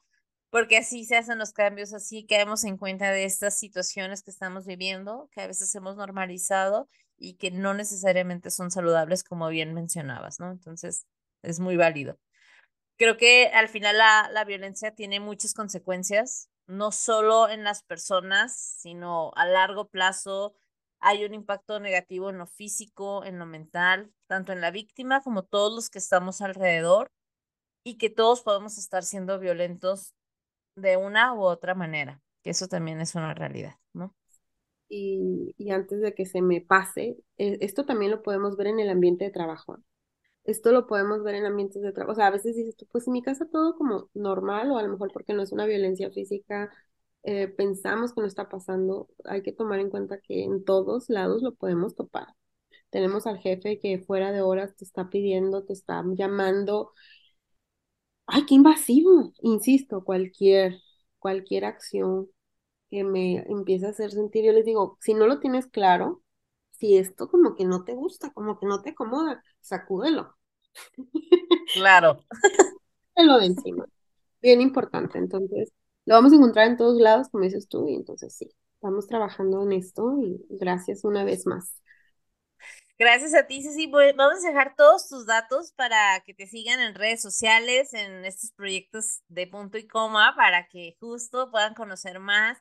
porque 0.51 0.76
así 0.76 1.05
se 1.05 1.16
hacen 1.16 1.38
los 1.38 1.53
cambios, 1.53 1.95
así 1.95 2.26
caemos 2.26 2.64
en 2.64 2.76
cuenta 2.76 3.11
de 3.12 3.24
estas 3.24 3.59
situaciones 3.59 4.22
que 4.22 4.32
estamos 4.32 4.66
viviendo, 4.66 5.30
que 5.32 5.41
a 5.41 5.47
veces 5.47 5.74
hemos 5.74 5.97
normalizado 5.97 6.88
y 7.16 7.34
que 7.34 7.51
no 7.51 7.72
necesariamente 7.72 8.51
son 8.51 8.70
saludables, 8.70 9.22
como 9.24 9.49
bien 9.49 9.74
mencionabas, 9.74 10.41
¿no? 10.41 10.51
Entonces, 10.51 11.07
es 11.43 11.61
muy 11.61 11.76
válido. 11.76 12.18
Creo 12.97 13.16
que 13.16 13.49
al 13.49 13.68
final 13.68 13.99
la, 13.99 14.28
la 14.32 14.45
violencia 14.45 14.95
tiene 14.95 15.20
muchas 15.20 15.55
consecuencias, 15.55 16.51
no 16.66 16.93
solo 16.93 17.49
en 17.49 17.64
las 17.64 17.82
personas, 17.82 18.55
sino 18.57 19.32
a 19.36 19.47
largo 19.47 19.88
plazo 19.88 20.55
hay 21.01 21.24
un 21.24 21.34
impacto 21.34 21.80
negativo 21.80 22.30
en 22.30 22.38
lo 22.38 22.47
físico, 22.47 23.24
en 23.24 23.38
lo 23.38 23.47
mental, 23.47 24.12
tanto 24.26 24.53
en 24.53 24.61
la 24.61 24.70
víctima 24.70 25.22
como 25.22 25.45
todos 25.45 25.74
los 25.74 25.91
que 25.91 25.99
estamos 25.99 26.43
alrededor 26.43 27.11
y 27.84 27.99
que 27.99 28.11
todos 28.11 28.43
podemos 28.43 28.78
estar 28.78 29.03
siendo 29.03 29.38
violentos 29.38 30.14
de 30.76 30.97
una 30.97 31.34
u 31.34 31.43
otra 31.43 31.74
manera, 31.74 32.22
que 32.43 32.51
eso 32.51 32.68
también 32.68 33.01
es 33.01 33.14
una 33.14 33.34
realidad, 33.34 33.76
¿no? 33.95 34.14
Y, 34.88 35.55
y 35.57 35.70
antes 35.70 36.01
de 36.01 36.14
que 36.14 36.26
se 36.26 36.43
me 36.43 36.61
pase, 36.61 37.16
eh, 37.38 37.59
esto 37.61 37.86
también 37.86 38.11
lo 38.11 38.22
podemos 38.22 38.57
ver 38.57 38.66
en 38.68 38.80
el 38.80 38.91
ambiente 38.91 39.24
de 39.24 39.30
trabajo. 39.30 39.78
Esto 40.51 40.72
lo 40.72 40.86
podemos 40.86 41.22
ver 41.22 41.34
en 41.36 41.46
ambientes 41.46 41.82
de 41.82 41.92
trabajo. 41.92 42.12
O 42.12 42.14
sea, 42.16 42.26
a 42.28 42.30
veces 42.30 42.57
dices 42.57 42.76
tú, 42.76 42.86
pues 42.90 43.07
en 43.07 43.12
mi 43.14 43.22
casa 43.22 43.46
todo 43.51 43.76
como 43.76 44.11
normal, 44.14 44.70
o 44.70 44.78
a 44.78 44.82
lo 44.82 44.88
mejor 44.90 45.12
porque 45.12 45.32
no 45.34 45.42
es 45.42 45.53
una 45.53 45.66
violencia 45.66 46.11
física, 46.11 46.70
eh, 47.22 47.48
pensamos 47.48 48.12
que 48.14 48.20
no 48.22 48.26
está 48.26 48.48
pasando. 48.48 49.09
Hay 49.24 49.42
que 49.42 49.53
tomar 49.53 49.80
en 49.80 49.90
cuenta 49.90 50.20
que 50.20 50.44
en 50.44 50.64
todos 50.64 51.09
lados 51.11 51.42
lo 51.42 51.55
podemos 51.55 51.94
topar. 51.94 52.28
Tenemos 52.90 53.26
al 53.26 53.38
jefe 53.38 53.80
que 53.80 53.98
fuera 54.01 54.32
de 54.32 54.42
horas 54.42 54.76
te 54.76 54.84
está 54.84 55.11
pidiendo, 55.11 55.64
te 55.64 55.74
está 55.74 56.05
llamando. 56.14 56.92
¡Ay, 58.26 58.46
qué 58.46 58.55
invasivo! 58.55 59.32
Insisto, 59.42 60.05
cualquier, 60.05 60.80
cualquier 61.18 61.64
acción 61.64 62.28
que 62.90 63.05
me 63.05 63.38
empiece 63.48 63.86
a 63.86 63.90
hacer 63.90 64.12
sentir, 64.12 64.44
yo 64.46 64.53
les 64.53 64.64
digo, 64.66 64.98
si 65.03 65.14
no 65.14 65.26
lo 65.26 65.40
tienes 65.40 65.66
claro, 65.68 66.22
si 66.72 66.98
esto 66.98 67.28
como 67.30 67.57
que 67.57 67.64
no 67.66 67.84
te 67.84 67.94
gusta, 67.94 68.32
como 68.32 68.59
que 68.61 68.66
no 68.66 68.82
te 68.82 68.90
acomoda, 68.92 69.44
sacúdelo. 69.61 70.36
Claro. 71.75 72.25
lo 73.16 73.39
de 73.39 73.47
encima. 73.47 73.87
Bien 74.43 74.61
importante. 74.61 75.18
Entonces, 75.18 75.73
lo 76.07 76.14
vamos 76.14 76.33
a 76.33 76.37
encontrar 76.37 76.66
en 76.66 76.77
todos 76.77 77.01
lados, 77.01 77.29
como 77.29 77.45
dices 77.45 77.68
tú, 77.68 77.89
y 77.89 77.95
entonces 77.95 78.35
sí, 78.35 78.51
estamos 78.75 79.07
trabajando 79.07 79.62
en 79.62 79.73
esto 79.73 80.16
y 80.23 80.45
gracias 80.49 81.05
una 81.05 81.25
vez 81.25 81.47
más. 81.47 81.75
Gracias 82.99 83.35
a 83.35 83.47
ti, 83.47 83.62
Ceci. 83.62 83.87
Vamos 83.87 84.45
a 84.45 84.49
dejar 84.49 84.75
todos 84.77 85.09
tus 85.09 85.25
datos 85.25 85.73
para 85.73 86.21
que 86.27 86.35
te 86.35 86.47
sigan 86.47 86.81
en 86.81 86.95
redes 86.95 87.23
sociales, 87.23 87.95
en 87.95 88.27
estos 88.27 88.53
proyectos 88.53 89.23
de 89.29 89.47
punto 89.47 89.79
y 89.79 89.87
coma, 89.87 90.35
para 90.37 90.66
que 90.68 90.97
justo 91.01 91.51
puedan 91.51 91.75
conocer 91.75 92.21
más 92.21 92.59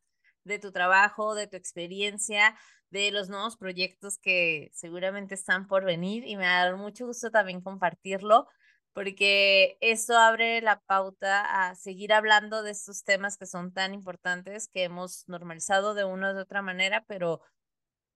de 0.49 0.59
tu 0.59 0.71
trabajo, 0.73 1.35
de 1.35 1.47
tu 1.47 1.55
experiencia, 1.55 2.57
de 2.89 3.11
los 3.11 3.29
nuevos 3.29 3.55
proyectos 3.55 4.17
que 4.17 4.69
seguramente 4.73 5.35
están 5.35 5.67
por 5.67 5.85
venir 5.85 6.25
y 6.25 6.35
me 6.35 6.45
ha 6.45 6.65
dado 6.65 6.77
mucho 6.77 7.05
gusto 7.05 7.31
también 7.31 7.61
compartirlo 7.61 8.47
porque 8.93 9.77
eso 9.81 10.17
abre 10.17 10.61
la 10.61 10.81
pauta 10.81 11.69
a 11.69 11.75
seguir 11.75 12.11
hablando 12.11 12.63
de 12.63 12.71
estos 12.71 13.03
temas 13.03 13.37
que 13.37 13.45
son 13.45 13.71
tan 13.71 13.93
importantes 13.93 14.67
que 14.67 14.83
hemos 14.83 15.27
normalizado 15.27 15.93
de 15.93 16.03
una 16.03 16.33
u 16.33 16.39
otra 16.39 16.61
manera, 16.61 17.05
pero 17.07 17.41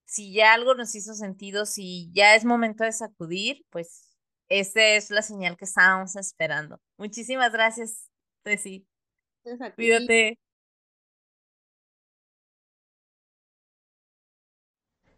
si 0.04 0.34
ya 0.34 0.52
algo 0.52 0.74
nos 0.74 0.94
hizo 0.94 1.14
sentido, 1.14 1.64
si 1.64 2.10
ya 2.12 2.34
es 2.34 2.44
momento 2.44 2.84
de 2.84 2.92
sacudir, 2.92 3.64
pues 3.70 4.14
esa 4.48 4.82
es 4.82 5.10
la 5.10 5.22
señal 5.22 5.56
que 5.56 5.64
estábamos 5.64 6.16
esperando. 6.16 6.80
Muchísimas 6.98 7.52
gracias, 7.52 8.10
Ceci. 8.44 8.86
Cuídate. 9.76 10.38